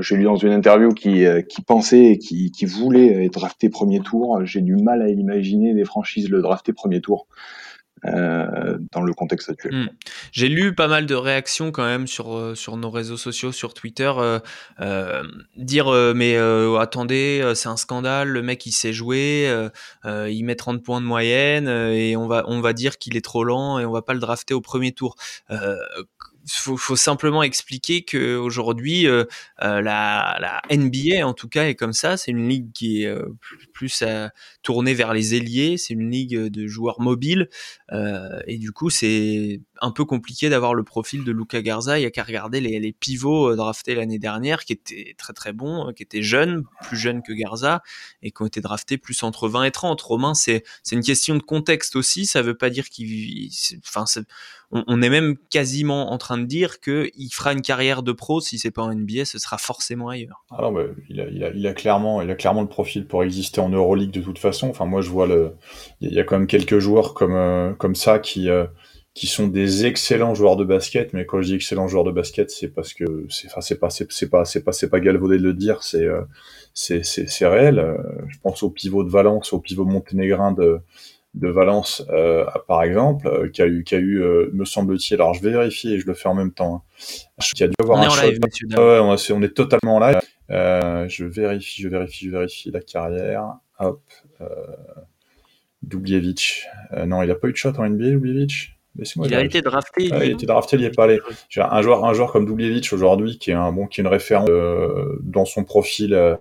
j'ai 0.01 0.15
lu 0.17 0.23
dans 0.23 0.35
une 0.35 0.51
interview 0.51 0.89
qui 0.89 1.25
qui 1.47 1.61
pensait 1.61 2.05
et 2.05 2.17
qui, 2.17 2.51
qui 2.51 2.65
voulait 2.65 3.25
être 3.25 3.33
drafté 3.33 3.69
premier 3.69 3.99
tour. 3.99 4.45
J'ai 4.45 4.61
du 4.61 4.75
mal 4.75 5.01
à 5.01 5.09
imaginer 5.09 5.73
des 5.73 5.85
franchises 5.85 6.29
le 6.29 6.41
drafter 6.41 6.73
premier 6.73 7.01
tour. 7.01 7.27
Euh, 8.05 8.77
dans 8.93 9.01
le 9.01 9.13
contexte 9.13 9.49
actuel. 9.49 9.75
Hmm. 9.75 9.89
J'ai 10.31 10.47
lu 10.47 10.73
pas 10.73 10.87
mal 10.87 11.05
de 11.05 11.15
réactions 11.15 11.71
quand 11.71 11.83
même 11.83 12.07
sur, 12.07 12.33
euh, 12.33 12.55
sur 12.55 12.77
nos 12.77 12.89
réseaux 12.89 13.17
sociaux, 13.17 13.51
sur 13.51 13.73
Twitter, 13.73 14.11
euh, 14.17 15.23
dire 15.57 15.91
mais 16.15 16.37
attendez, 16.79 17.51
c'est 17.55 17.67
un 17.67 17.77
scandale, 17.77 18.29
le 18.29 18.41
mec 18.41 18.65
il 18.65 18.71
sait 18.71 18.93
jouer, 18.93 19.69
il 20.05 20.43
met 20.43 20.55
30 20.55 20.83
points 20.83 21.01
de 21.01 21.05
moyenne 21.05 21.67
et 21.67 22.15
on 22.15 22.27
va, 22.27 22.43
on 22.47 22.61
va 22.61 22.73
dire 22.73 22.97
qu'il 22.97 23.17
est 23.17 23.25
trop 23.25 23.43
lent 23.43 23.79
et 23.79 23.85
on 23.85 23.91
va 23.91 24.01
pas 24.01 24.13
le 24.13 24.19
drafter 24.19 24.53
au 24.53 24.61
premier 24.61 24.91
tour 24.91 25.15
faut, 26.47 26.77
faut 26.77 26.95
simplement 26.95 27.43
expliquer 27.43 28.03
que 28.03 28.35
aujourd'hui 28.37 29.07
la, 29.59 29.81
la, 30.39 30.61
NBA 30.71 31.25
en 31.25 31.33
tout 31.33 31.49
cas 31.49 31.67
est 31.67 31.75
comme 31.75 31.93
ça. 31.93 32.17
C'est 32.17 32.31
une 32.31 32.47
ligue 32.47 32.71
qui 32.71 33.03
est 33.03 33.13
plus 33.73 34.01
à 34.01 34.31
tourner 34.69 34.93
vers 34.93 35.13
les 35.15 35.33
ailiers. 35.33 35.77
C'est 35.77 35.95
une 35.95 36.11
ligue 36.11 36.37
de 36.37 36.67
joueurs 36.67 37.01
mobiles 37.01 37.49
et 37.91 38.59
du 38.59 38.71
coup 38.71 38.91
c'est 38.91 39.61
un 39.81 39.89
peu 39.89 40.05
compliqué 40.05 40.47
d'avoir 40.47 40.75
le 40.75 40.83
profil 40.83 41.23
de 41.23 41.31
Luca 41.31 41.63
Garza. 41.63 41.97
Il 41.97 42.03
y 42.03 42.05
a 42.05 42.11
qu'à 42.11 42.23
regarder 42.23 42.61
les, 42.61 42.91
pivots 42.91 43.55
draftés 43.55 43.95
l'année 43.95 44.19
dernière 44.19 44.65
qui 44.65 44.73
étaient 44.73 45.15
très 45.17 45.33
très 45.33 45.53
bons, 45.53 45.91
qui 45.93 46.03
étaient 46.03 46.21
jeunes, 46.21 46.65
plus 46.83 46.97
jeunes 46.97 47.23
que 47.23 47.33
Garza 47.33 47.81
et 48.21 48.29
qui 48.29 48.43
ont 48.43 48.45
été 48.45 48.61
draftés 48.61 48.99
plus 48.99 49.23
entre 49.23 49.49
20 49.49 49.63
et 49.63 49.71
30. 49.71 49.99
Romain, 50.01 50.35
c'est 50.35 50.63
une 50.91 51.01
question 51.01 51.35
de 51.35 51.41
contexte 51.41 51.95
aussi. 51.95 52.27
Ça 52.27 52.43
veut 52.43 52.57
pas 52.57 52.69
dire 52.69 52.89
qu'il, 52.89 53.49
enfin 53.87 54.05
on, 54.71 55.01
est 55.01 55.09
même 55.09 55.35
quasiment 55.49 56.11
en 56.11 56.17
train 56.17 56.37
de 56.37 56.45
dire 56.45 56.79
qu'il 56.79 57.33
fera 57.33 57.53
une 57.53 57.61
carrière 57.61 58.03
de 58.03 58.11
pro 58.11 58.39
si 58.39 58.59
c'est 58.59 58.69
pas 58.69 58.83
en 58.83 58.93
NBA, 58.93 59.25
ce 59.25 59.39
sera 59.39 59.57
forcément 59.57 60.09
ailleurs. 60.09 60.45
Ah 60.51 60.69
il, 61.09 61.19
a, 61.21 61.27
il, 61.29 61.43
a, 61.43 61.49
il, 61.49 61.67
a, 61.67 61.73
clairement, 61.73 62.21
il 62.21 62.29
a 62.29 62.35
clairement 62.35 62.61
le 62.61 62.67
profil 62.67 63.07
pour 63.07 63.23
exister 63.23 63.61
en 63.61 63.69
Euroleague 63.69 64.11
de 64.11 64.21
toute 64.21 64.37
façon. 64.37 64.58
Enfin, 64.67 64.85
moi, 64.85 65.01
je 65.01 65.09
vois 65.09 65.27
le, 65.27 65.53
il 66.01 66.13
y 66.13 66.19
a 66.19 66.23
quand 66.23 66.37
même 66.37 66.47
quelques 66.47 66.79
joueurs 66.79 67.13
comme 67.13 67.35
euh, 67.35 67.73
comme 67.73 67.95
ça 67.95 68.19
qui 68.19 68.49
euh, 68.49 68.65
qui 69.13 69.27
sont 69.27 69.47
des 69.47 69.85
excellents 69.85 70.35
joueurs 70.35 70.57
de 70.57 70.65
basket. 70.65 71.13
Mais 71.13 71.25
quand 71.25 71.41
je 71.41 71.47
dis 71.47 71.55
excellents 71.55 71.87
joueurs 71.87 72.03
de 72.03 72.11
basket, 72.11 72.51
c'est 72.51 72.69
parce 72.69 72.93
que 72.93 73.05
c'est, 73.29 73.47
enfin, 73.47 73.61
c'est 73.61 73.79
pas, 73.79 73.89
c'est 73.89 74.05
pas, 74.29 74.45
c'est 74.45 74.63
pas, 74.63 74.71
c'est 74.71 74.89
pas 74.89 74.99
galvaudé 74.99 75.37
de 75.37 75.43
le 75.43 75.53
dire. 75.53 75.83
C'est 75.83 76.03
euh, 76.03 76.21
c'est, 76.73 77.03
c'est 77.03 77.47
réel. 77.47 77.97
Je 78.27 78.37
pense 78.41 78.63
au 78.63 78.69
pivot 78.69 79.03
de 79.03 79.09
Valence, 79.09 79.53
au 79.53 79.59
pivot 79.59 79.85
monténégrin 79.85 80.51
de 80.51 80.81
de 81.35 81.47
Valence, 81.47 82.03
euh, 82.09 82.45
par 82.67 82.83
exemple, 82.83 83.27
euh, 83.27 83.49
qui 83.49 83.61
a 83.61 83.67
eu, 83.67 83.83
qui 83.83 83.95
a 83.95 83.99
eu, 83.99 84.21
euh, 84.21 84.49
me 84.53 84.65
semble-t-il, 84.65 85.15
alors 85.15 85.33
je 85.33 85.41
vais 85.41 85.51
vérifier 85.51 85.93
et 85.93 85.99
je 85.99 86.07
le 86.07 86.13
fais 86.13 86.27
en 86.27 86.33
même 86.33 86.51
temps. 86.51 86.83
Hein, 87.37 87.43
qui 87.55 87.63
a 87.63 87.67
dû 87.67 87.75
avoir 87.79 87.99
on 87.99 88.01
un 88.01 88.23
live, 88.23 88.39
ouais, 88.41 88.99
on, 88.99 89.13
est, 89.13 89.31
on, 89.31 89.41
est, 89.41 89.55
totalement 89.55 89.97
en 89.97 89.99
live. 89.99 90.19
je 90.49 91.25
vérifie, 91.25 91.81
je 91.83 91.87
vérifie, 91.87 92.25
je 92.25 92.31
vérifie 92.31 92.71
la 92.71 92.81
carrière. 92.81 93.53
Hop. 93.79 94.01
Dublievich. 95.81 96.67
non, 97.07 97.23
il 97.23 97.31
a 97.31 97.35
pas 97.35 97.47
eu 97.47 97.51
de 97.51 97.57
shot 97.57 97.73
en 97.77 97.87
NBA, 97.89 98.09
Dublievich. 98.09 98.75
Il 99.15 99.33
a 99.33 99.43
été 99.43 99.61
drafté. 99.61 100.09
Ah, 100.11 100.17
il 100.25 100.31
a 100.31 100.33
été 100.33 100.45
drafté, 100.45 100.75
il 100.75 100.79
n'y 100.79 100.85
est 100.85 100.95
pas 100.95 101.05
allé. 101.05 101.19
Un 101.55 101.81
joueur, 101.81 102.03
un 102.03 102.13
joueur 102.13 102.33
comme 102.33 102.45
Dublievich 102.45 102.91
aujourd'hui, 102.91 103.37
qui 103.37 103.51
est 103.51 103.53
un 103.53 103.71
bon, 103.71 103.87
qui 103.87 104.01
est 104.01 104.03
une 104.03 104.09
référence 104.09 104.49
dans 105.21 105.45
son 105.45 105.63
profil 105.63 106.37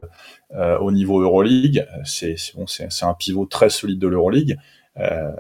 au 0.51 0.90
niveau 0.90 1.20
Euroleague. 1.20 1.87
C'est 2.05 2.35
bon, 2.57 2.66
c'est 2.66 2.88
un 3.03 3.14
pivot 3.14 3.46
très 3.46 3.70
solide 3.70 4.01
de 4.01 4.09
l'Euroleague. 4.09 4.59
Euh, 5.01 5.31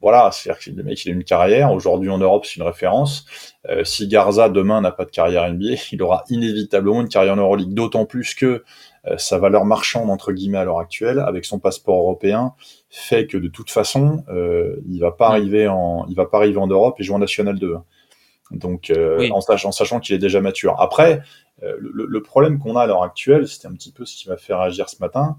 voilà, 0.00 0.30
c'est-à-dire 0.32 0.62
que 0.62 0.70
le 0.70 0.82
mec 0.82 1.02
il 1.04 1.12
a 1.12 1.14
une 1.14 1.24
carrière. 1.24 1.72
Aujourd'hui 1.72 2.10
en 2.10 2.18
Europe, 2.18 2.44
c'est 2.44 2.56
une 2.56 2.62
référence. 2.62 3.24
Euh, 3.70 3.84
si 3.84 4.06
Garza 4.06 4.50
demain 4.50 4.82
n'a 4.82 4.90
pas 4.90 5.06
de 5.06 5.10
carrière 5.10 5.50
NBA, 5.50 5.76
il 5.92 6.02
aura 6.02 6.24
inévitablement 6.28 7.00
une 7.00 7.08
carrière 7.08 7.34
en 7.34 7.38
Euroleague. 7.38 7.72
D'autant 7.72 8.04
plus 8.04 8.34
que 8.34 8.46
euh, 8.46 8.62
sa 9.18 9.38
valeur 9.38 9.64
marchande 9.64 10.10
entre 10.10 10.32
guillemets 10.32 10.58
à 10.58 10.64
l'heure 10.64 10.78
actuelle, 10.78 11.18
avec 11.18 11.44
son 11.44 11.58
passeport 11.58 11.98
européen, 11.98 12.54
fait 12.90 13.26
que 13.26 13.36
de 13.36 13.48
toute 13.48 13.70
façon, 13.70 14.24
euh, 14.28 14.76
il 14.88 14.98
va 15.00 15.12
pas 15.12 15.28
arriver 15.28 15.68
en, 15.68 16.06
il 16.08 16.16
va 16.16 16.26
pas 16.26 16.38
arriver 16.38 16.58
en 16.58 16.66
Europe 16.66 16.96
et 16.98 17.04
jouer 17.04 17.16
en 17.16 17.20
National 17.20 17.58
2. 17.58 17.76
Donc, 18.50 18.90
euh, 18.90 19.28
en 19.30 19.40
sachant, 19.40 19.72
sachant 19.72 20.00
qu'il 20.00 20.14
est 20.14 20.18
déjà 20.18 20.40
mature. 20.40 20.80
Après, 20.80 21.22
le, 21.62 22.06
le, 22.06 22.22
problème 22.22 22.58
qu'on 22.58 22.76
a 22.76 22.82
à 22.82 22.86
l'heure 22.86 23.02
actuelle, 23.02 23.48
c'était 23.48 23.68
un 23.68 23.72
petit 23.72 23.90
peu 23.90 24.04
ce 24.04 24.16
qui 24.16 24.28
m'a 24.28 24.36
fait 24.36 24.54
réagir 24.54 24.88
ce 24.88 24.96
matin 25.00 25.38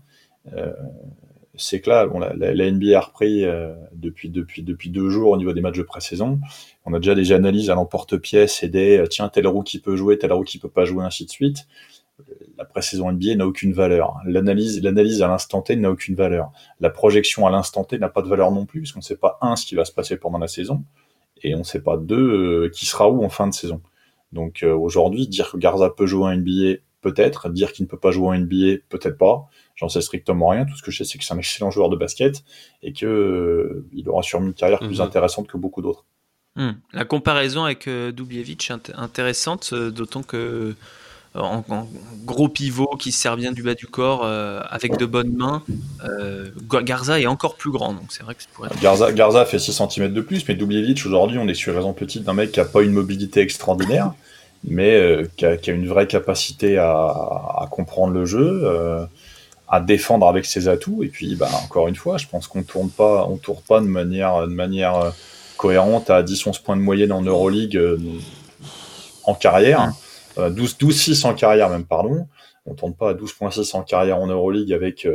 c'est 1.58 1.82
que 1.82 1.90
là, 1.90 2.06
bon, 2.08 2.20
la, 2.20 2.34
la, 2.36 2.72
NBA 2.72 2.98
a 2.98 3.02
repris 3.02 3.46
euh, 3.46 3.74
depuis, 3.94 4.30
depuis, 4.30 4.64
depuis 4.64 4.90
deux 4.90 5.10
jours 5.10 5.32
au 5.32 5.38
niveau 5.38 5.54
des 5.54 5.62
matchs 5.62 5.78
de 5.78 5.84
pré-saison. 5.84 6.40
On 6.86 6.94
a 6.94 7.00
déjà 7.00 7.16
des 7.16 7.32
analyses 7.32 7.70
à 7.70 7.76
l'emporte-pièce 7.76 8.64
et 8.64 8.70
des 8.70 8.98
euh, 8.98 9.08
tiens, 9.08 9.30
tel 9.30 9.48
roue 9.48 9.64
qui 9.64 9.80
peut 9.80 9.96
jouer, 9.96 10.18
tel 10.18 10.34
roue 10.34 10.44
qui 10.44 10.58
peut 10.60 10.70
pas 10.70 10.86
jouer, 10.86 11.04
ainsi 11.04 11.26
de 11.26 11.32
suite. 11.32 11.68
La 12.58 12.66
pré-saison 12.66 13.12
NBA 13.12 13.36
n'a 13.36 13.46
aucune 13.46 13.74
valeur. 13.74 14.16
L'analyse, 14.26 14.82
l'analyse 14.82 15.22
à 15.22 15.28
l'instant 15.28 15.62
T 15.62 15.76
n'a 15.76 15.92
aucune 15.92 16.16
valeur. 16.16 16.52
La 16.80 16.90
projection 16.90 17.46
à 17.46 17.52
l'instant 17.52 17.84
T 17.84 17.98
n'a 17.98 18.10
pas 18.10 18.22
de 18.22 18.30
valeur 18.30 18.52
non 18.52 18.66
plus, 18.66 18.82
parce 18.82 18.92
qu'on 18.94 19.00
ne 19.00 19.04
sait 19.04 19.18
pas, 19.18 19.38
un, 19.42 19.56
ce 19.56 19.66
qui 19.66 19.76
va 19.76 19.86
se 19.86 19.92
passer 19.92 20.18
pendant 20.18 20.38
la 20.38 20.48
saison, 20.48 20.84
et 21.44 21.56
on 21.56 21.60
ne 21.60 21.64
sait 21.64 21.82
pas, 21.82 21.98
deux, 21.98 22.66
euh, 22.66 22.70
qui 22.70 22.86
sera 22.86 23.10
où 23.10 23.24
en 23.24 23.30
fin 23.30 23.48
de 23.48 23.54
saison. 23.54 23.82
Donc 24.32 24.64
aujourd'hui, 24.64 25.28
dire 25.28 25.52
que 25.52 25.58
Garza 25.58 25.90
peut 25.90 26.06
jouer 26.06 26.26
en 26.26 26.36
NBA, 26.36 26.80
peut-être. 27.06 27.50
Dire 27.50 27.72
qu'il 27.72 27.86
ne 27.86 27.90
peut 27.90 28.00
pas 28.00 28.12
jouer 28.12 28.28
en 28.30 28.38
NBA, 28.38 28.82
peut-être 28.90 29.18
pas. 29.18 29.48
J'en 29.76 29.90
sais 29.90 30.02
strictement 30.02 30.50
rien. 30.50 30.66
Tout 30.66 30.76
ce 30.76 30.82
que 30.82 30.92
je 30.92 30.98
sais, 30.98 31.06
c'est 31.06 31.18
que 31.18 31.24
c'est 31.24 31.34
un 31.34 31.38
excellent 31.38 31.70
joueur 31.70 31.90
de 31.90 31.96
basket 31.96 32.44
et 32.82 32.94
que 32.94 33.06
euh, 33.06 33.88
il 33.94 34.10
aura 34.10 34.24
sûrement 34.24 34.48
une 34.48 34.54
carrière 34.54 34.80
plus 34.80 35.00
mhm. 35.00 35.06
intéressante 35.06 35.48
que 35.48 35.58
beaucoup 35.58 35.82
d'autres. 35.82 36.06
Hmm. 36.56 36.72
La 36.94 37.06
comparaison 37.06 37.66
avec 37.66 37.88
euh, 37.88 38.12
Dubievich 38.12 38.72
est 38.72 38.92
intéressante, 38.96 39.72
euh, 39.74 39.92
d'autant 39.92 40.24
que 40.24 40.74
en, 41.36 41.64
gros 42.24 42.50
pivot 42.50 42.96
qui 42.98 43.12
se 43.12 43.22
sert 43.22 43.38
bien 43.38 43.52
du 43.52 43.62
bas 43.62 43.76
du 43.76 43.88
corps 43.88 44.26
avec 44.26 44.98
de 44.98 45.06
bonnes 45.06 45.36
mains, 45.36 45.64
Garza 46.84 47.20
est 47.20 47.28
encore 47.28 47.56
plus 47.56 47.72
grand. 47.72 47.94
Donc 47.94 48.06
c'est 48.10 48.24
vrai 48.24 48.36
que 48.36 48.82
Garza, 48.82 49.12
Garza 49.12 49.46
fait 49.46 49.60
6 49.60 49.82
cm 49.90 50.14
de 50.14 50.22
plus, 50.22 50.48
mais 50.48 50.56
Dubievich 50.56 51.06
aujourd'hui, 51.06 51.38
on 51.38 51.48
est 51.48 51.54
sur 51.54 51.76
raison 51.76 51.94
petite 51.94 52.24
d'un 52.24 52.34
mec 52.34 52.52
qui 52.52 52.60
a 52.60 52.66
pas 52.66 52.82
une 52.82 52.94
mobilité 52.94 53.42
extraordinaire, 53.42 54.14
mais 54.64 55.28
qui 55.38 55.46
a, 55.46 55.58
qui, 55.58 55.70
a, 55.70 55.74
une 55.74 55.88
vraie 55.88 56.08
capacité 56.08 56.78
à, 56.78 57.68
comprendre 57.70 58.14
le 58.14 58.26
jeu 58.26 59.08
à 59.68 59.80
défendre 59.80 60.28
avec 60.28 60.46
ses 60.46 60.68
atouts. 60.68 61.04
Et 61.04 61.08
puis, 61.08 61.36
bah, 61.36 61.50
encore 61.64 61.88
une 61.88 61.96
fois, 61.96 62.18
je 62.18 62.28
pense 62.28 62.48
qu'on 62.48 62.64
tourne 62.64 62.90
pas, 62.90 63.26
on 63.28 63.38
tourne 63.38 63.62
pas 63.68 63.80
de 63.80 63.86
manière, 63.86 64.48
de 64.48 64.54
manière 64.54 64.96
euh, 64.96 65.10
cohérente 65.58 66.10
à 66.10 66.24
10-11 66.24 66.62
points 66.62 66.78
de 66.78 66.82
moyenne 66.82 67.12
en 67.12 67.22
Euroleague 67.22 67.78
euh, 67.78 67.98
en 69.24 69.34
carrière, 69.34 69.92
12-6 70.38 71.26
euh, 71.26 71.30
en 71.30 71.34
carrière 71.34 71.70
même, 71.70 71.86
pardon. 71.86 72.28
On 72.66 72.74
tourne 72.74 72.96
pas 72.96 73.12
à 73.12 73.14
12.6 73.14 73.76
en 73.76 73.84
carrière 73.84 74.18
en 74.18 74.28
Euroleague 74.28 74.74
avec 74.74 75.08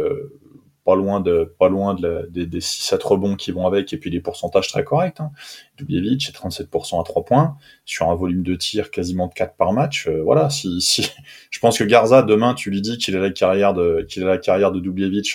pas 0.85 0.95
loin 0.95 1.21
de 1.21 1.55
pas 1.59 1.69
loin 1.69 1.95
de 1.95 2.29
des, 2.31 2.47
des 2.47 2.61
6 2.61 2.83
7 2.83 3.03
rebonds 3.03 3.37
qui 3.37 3.53
vont 3.53 3.67
avec 3.67 3.93
et 3.93 3.97
puis 3.97 4.11
des 4.11 4.21
pourcentages 4.21 4.69
très 4.69 4.85
corrects. 4.85 5.21
Hein. 5.21 5.31
Dubievich 5.77 6.27
c'est 6.27 6.35
37% 6.35 7.01
à 7.01 7.05
3 7.05 7.25
points 7.25 7.57
sur 7.85 8.09
un 8.09 8.15
volume 8.15 8.43
de 8.43 8.55
tir 8.55 8.91
quasiment 8.91 9.27
de 9.27 9.35
4 9.35 9.55
par 9.57 9.73
match. 9.73 10.09
Euh, 10.09 10.23
voilà, 10.23 10.49
si, 10.51 10.81
si 10.81 11.11
je 11.51 11.59
pense 11.61 11.79
que 11.79 11.85
Garza 11.85 12.23
demain 12.23 12.55
tu 12.55 12.71
lui 12.71 12.81
dis 12.81 12.99
qu'il 12.99 13.17
a 13.17 13.21
la 13.21 13.31
carrière 13.31 13.75
de 13.75 14.07
qu'il 14.09 14.23
a 14.25 14.27
la 14.27 14.39
carrière 14.39 14.73
de 14.73 14.81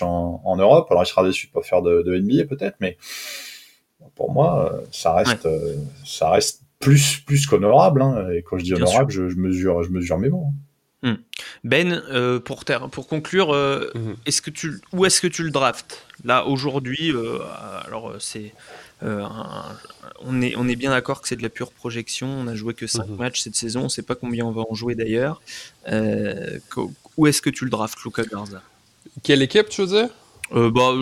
en, 0.02 0.41
en 0.43 0.56
Europe, 0.58 0.88
alors 0.89 1.04
il 1.04 1.08
sera 1.08 1.24
déçu 1.24 1.48
de 1.48 1.52
pas 1.52 1.62
faire 1.62 1.82
de, 1.82 2.02
de 2.02 2.17
NBA 2.17 2.45
peut-être, 2.45 2.76
mais 2.80 2.98
pour 4.15 4.32
moi 4.32 4.74
euh, 4.74 4.82
ça 4.91 5.13
reste 5.13 5.45
euh, 5.45 5.76
ça 6.04 6.30
reste 6.30 6.63
plus 6.86 7.19
plus 7.26 7.45
qu'honorable. 7.48 8.02
Hein. 8.02 8.30
Et 8.32 8.43
quand 8.43 8.58
je 8.58 8.63
dis 8.63 8.74
honorable, 8.74 9.12
je, 9.12 9.30
je, 9.30 9.36
mesure 9.36 9.84
je 9.84 9.89
mesure 9.89 10.17
mes 10.17 10.30
mots. 10.30 10.48
Hein. 10.48 10.54
Hmm. 11.06 11.17
Ben, 11.63 12.02
euh, 12.10 12.39
pour, 12.39 12.63
pour 12.91 13.08
conclure, 13.08 13.54
euh, 13.54 13.91
mhm. 13.93 14.15
est-ce 14.26 14.41
que 14.41 14.50
tu, 14.50 14.82
où 14.91 15.06
est-ce 15.06 15.21
que 15.21 15.28
tu 15.28 15.43
le 15.43 15.52
draftes? 15.52 16.04
Là, 16.24 16.48
aujourd'hui, 16.48 17.12
euh, 17.12 17.39
alors 17.86 18.15
c'est. 18.19 18.54
on, 19.02 20.41
est, 20.41 20.56
on 20.56 20.67
est 20.67 20.76
bien 20.76 20.89
d'accord 20.89 21.21
que 21.21 21.28
c'est 21.28 21.36
de 21.36 21.43
la 21.43 21.50
pure 21.50 21.71
projection. 21.71 22.28
On 22.28 22.48
a 22.48 22.56
joué 22.56 22.74
que 22.74 22.88
5 22.88 23.08
mhm. 23.08 23.17
matchs 23.17 23.41
cette 23.41 23.56
saison. 23.56 23.82
On 23.82 23.84
ne 23.84 23.89
sait 23.89 24.02
pas 24.02 24.15
combien 24.15 24.45
on 24.45 24.52
va 24.52 24.63
en 24.67 24.74
jouer 24.74 24.95
d'ailleurs. 24.95 25.41
où 27.17 27.28
est-ce 27.28 27.41
que 27.41 27.52
tu 27.52 27.65
le 27.65 27.69
draftes, 27.69 28.00
Luca 28.04 28.24
Garza? 28.24 28.63
Quelle 29.21 29.43
équipe, 29.43 29.69
tu 29.69 29.82
veux 29.82 29.88
dire? 29.88 30.10
Bah, 30.52 30.94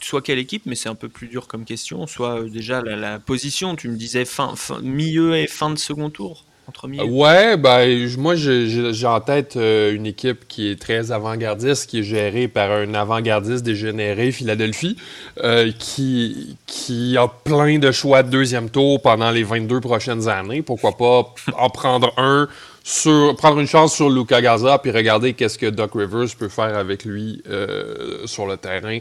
soit, 0.00 0.22
quelle 0.22 0.38
équipe, 0.38 0.62
mais 0.66 0.74
c'est 0.74 0.88
un 0.88 0.94
peu 0.94 1.08
plus 1.08 1.28
dur 1.28 1.48
comme 1.48 1.64
question. 1.64 2.06
Soit 2.06 2.42
déjà 2.48 2.82
la, 2.82 3.18
position, 3.18 3.76
tu 3.76 3.88
me 3.88 3.96
disais 3.96 4.24
fin, 4.24 4.54
milieu 4.82 5.36
et 5.36 5.46
fin 5.46 5.70
de 5.70 5.78
second 5.78 6.10
tour. 6.10 6.44
entre 6.68 6.86
milieu. 6.88 7.04
Ouais, 7.04 7.56
ben 7.56 8.08
moi 8.18 8.34
j'ai 8.34 9.06
en 9.06 9.20
tête 9.20 9.56
euh, 9.56 9.94
une 9.94 10.06
équipe 10.06 10.46
qui 10.48 10.68
est 10.70 10.80
très 10.80 11.10
avant-gardiste, 11.10 11.88
qui 11.88 12.00
est 12.00 12.02
gérée 12.02 12.48
par 12.48 12.70
un 12.70 12.92
avant-gardiste 12.94 13.64
dégénéré, 13.64 14.30
Philadelphie, 14.30 14.96
euh, 15.42 15.72
qui, 15.78 16.56
qui 16.66 17.16
a 17.16 17.28
plein 17.28 17.78
de 17.78 17.92
choix 17.92 18.22
de 18.22 18.30
deuxième 18.30 18.68
tour 18.68 19.00
pendant 19.00 19.30
les 19.30 19.42
22 19.42 19.80
prochaines 19.80 20.28
années. 20.28 20.62
Pourquoi 20.62 20.96
pas 20.96 21.34
en 21.56 21.70
prendre 21.70 22.12
un 22.18 22.48
sur 22.88 23.34
prendre 23.34 23.58
une 23.58 23.66
chance 23.66 23.96
sur 23.96 24.08
Luca 24.08 24.40
Gaza 24.40 24.78
puis 24.78 24.92
regarder 24.92 25.32
qu'est-ce 25.32 25.58
que 25.58 25.66
Doc 25.66 25.90
Rivers 25.94 26.28
peut 26.38 26.48
faire 26.48 26.76
avec 26.78 27.04
lui 27.04 27.42
euh, 27.48 28.24
sur 28.28 28.46
le 28.46 28.56
terrain. 28.56 29.00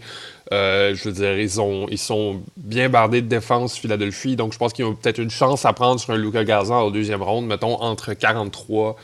Euh, 0.51 0.95
je 0.95 1.03
veux 1.03 1.11
dire, 1.13 1.37
ils, 1.37 1.61
ont, 1.61 1.85
ils 1.91 1.99
sont 1.99 2.41
bien 2.57 2.89
bardés 2.89 3.21
de 3.21 3.27
défense 3.27 3.77
Philadelphie, 3.77 4.35
donc 4.35 4.53
je 4.53 4.57
pense 4.57 4.73
qu'ils 4.73 4.85
ont 4.85 4.95
peut-être 4.95 5.19
une 5.19 5.29
chance 5.29 5.65
à 5.65 5.73
prendre 5.73 5.99
sur 5.99 6.13
un 6.15 6.17
Luca 6.17 6.43
Gazan 6.43 6.81
au 6.81 6.89
deuxième 6.89 7.21
round, 7.21 7.47
mettons 7.47 7.79
entre 7.79 8.15
43 8.15 8.95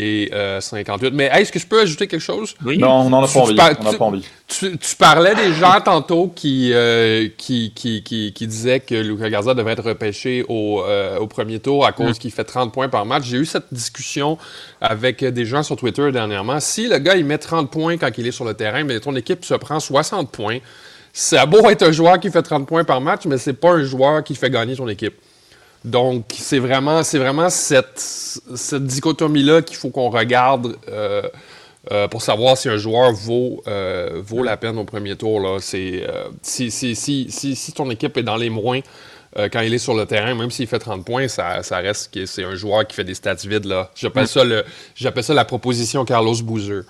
et 0.00 0.30
58. 0.60 1.06
Euh, 1.06 1.10
Mais 1.12 1.30
est-ce 1.32 1.52
que 1.52 1.58
je 1.58 1.66
peux 1.66 1.80
ajouter 1.80 2.06
quelque 2.06 2.20
chose? 2.20 2.54
Oui. 2.64 2.78
Non, 2.78 3.02
on 3.02 3.10
n'en 3.10 3.22
a, 3.22 3.28
pas 3.28 3.40
envie. 3.40 3.56
on 3.80 3.92
pas 3.92 4.04
envie. 4.04 4.24
Tu, 4.48 4.96
parlais 4.98 5.34
des 5.34 5.52
gens 5.52 5.80
tantôt 5.84 6.32
qui, 6.34 6.72
euh, 6.72 7.28
qui, 7.36 7.72
qui, 7.74 8.02
qui, 8.02 8.46
disaient 8.46 8.80
que 8.80 8.94
Luca 8.94 9.28
Garza 9.28 9.54
devait 9.54 9.72
être 9.72 9.84
repêché 9.84 10.44
au, 10.48 10.82
euh, 10.82 11.18
au 11.18 11.26
premier 11.26 11.60
tour 11.60 11.86
à 11.86 11.92
cause 11.92 12.16
mm. 12.16 12.18
qu'il 12.18 12.30
fait 12.30 12.44
30 12.44 12.72
points 12.72 12.88
par 12.88 13.04
match. 13.04 13.24
J'ai 13.24 13.36
eu 13.36 13.46
cette 13.46 13.72
discussion 13.72 14.38
avec 14.80 15.22
des 15.22 15.44
gens 15.44 15.62
sur 15.62 15.76
Twitter 15.76 16.10
dernièrement. 16.12 16.58
Si 16.60 16.88
le 16.88 16.98
gars 16.98 17.16
il 17.16 17.24
met 17.24 17.38
30 17.38 17.70
points 17.70 17.98
quand 17.98 18.10
il 18.16 18.26
est 18.26 18.32
sur 18.32 18.44
le 18.44 18.54
terrain, 18.54 18.84
mais 18.84 18.98
ton 19.00 19.14
équipe 19.14 19.44
se 19.44 19.54
prend 19.54 19.78
60 19.78 20.30
points, 20.30 20.58
c'est 21.12 21.44
beau 21.46 21.68
être 21.68 21.82
un 21.82 21.92
joueur 21.92 22.18
qui 22.18 22.30
fait 22.30 22.42
30 22.42 22.66
points 22.66 22.84
par 22.84 23.00
match, 23.00 23.26
mais 23.26 23.38
c'est 23.38 23.52
pas 23.52 23.72
un 23.72 23.84
joueur 23.84 24.24
qui 24.24 24.34
fait 24.34 24.50
gagner 24.50 24.76
son 24.76 24.88
équipe. 24.88 25.14
Donc, 25.84 26.26
c'est 26.34 26.58
vraiment, 26.58 27.02
c'est 27.02 27.18
vraiment 27.18 27.48
cette, 27.48 27.98
cette 27.98 28.84
dichotomie-là 28.84 29.62
qu'il 29.62 29.76
faut 29.76 29.88
qu'on 29.88 30.10
regarde 30.10 30.76
euh, 30.88 31.22
euh, 31.90 32.06
pour 32.06 32.20
savoir 32.20 32.58
si 32.58 32.68
un 32.68 32.76
joueur 32.76 33.12
vaut, 33.12 33.62
euh, 33.66 34.20
vaut 34.22 34.42
la 34.42 34.58
peine 34.58 34.76
au 34.76 34.84
premier 34.84 35.16
tour. 35.16 35.40
Là. 35.40 35.56
C'est, 35.60 36.06
si, 36.42 36.70
si, 36.70 36.94
si, 36.94 37.30
si, 37.30 37.72
ton 37.72 37.88
équipe 37.90 38.16
est 38.18 38.22
dans 38.22 38.36
les 38.36 38.50
moins 38.50 38.80
quand 39.52 39.60
il 39.60 39.72
est 39.72 39.78
sur 39.78 39.94
le 39.94 40.06
terrain, 40.06 40.34
même 40.34 40.50
s'il 40.50 40.66
fait 40.66 40.80
30 40.80 41.04
points, 41.04 41.28
ça, 41.28 41.62
ça 41.62 41.76
reste 41.76 42.12
que 42.12 42.26
c'est 42.26 42.42
un 42.42 42.56
joueur 42.56 42.84
qui 42.84 42.96
fait 42.96 43.04
des 43.04 43.14
stats 43.14 43.34
vides. 43.34 43.64
Là. 43.64 43.88
J'appelle, 43.94 44.26
ça 44.26 44.42
le, 44.42 44.64
j'appelle 44.96 45.22
ça 45.22 45.34
la 45.34 45.44
proposition 45.44 46.04
Carlos 46.04 46.34
Boozer. 46.42 46.82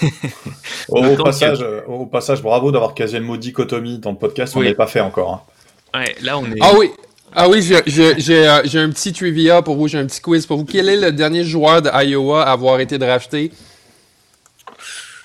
au, 0.88 1.16
passage, 1.16 1.64
au 1.88 2.06
passage, 2.06 2.42
bravo 2.42 2.70
d'avoir 2.70 2.94
casé 2.94 3.18
le 3.18 3.24
mot 3.24 3.36
dichotomie 3.36 3.98
dans 3.98 4.12
le 4.12 4.18
podcast, 4.18 4.54
on 4.56 4.62
ne 4.62 4.72
pas 4.72 4.86
fait 4.86 5.00
encore. 5.00 5.44
Hein. 5.92 5.98
Ouais, 5.98 6.14
là 6.22 6.38
on 6.38 6.44
est... 6.44 6.58
Ah 6.60 6.74
oui, 6.78 6.92
ah 7.34 7.48
oui, 7.48 7.66
euh, 7.72 7.82
j'ai 7.86 8.78
un 8.78 8.90
petit 8.90 9.12
trivia 9.12 9.62
pour 9.62 9.76
vous, 9.76 9.88
j'ai 9.88 9.98
un 9.98 10.06
petit 10.06 10.20
quiz 10.20 10.46
pour 10.46 10.58
vous. 10.58 10.64
Quel 10.64 10.88
est 10.88 10.96
le 10.96 11.12
dernier 11.12 11.44
joueur 11.44 11.82
de 11.82 11.90
Iowa 11.90 12.44
à 12.44 12.52
avoir 12.52 12.80
été 12.80 12.98
drafté? 12.98 13.52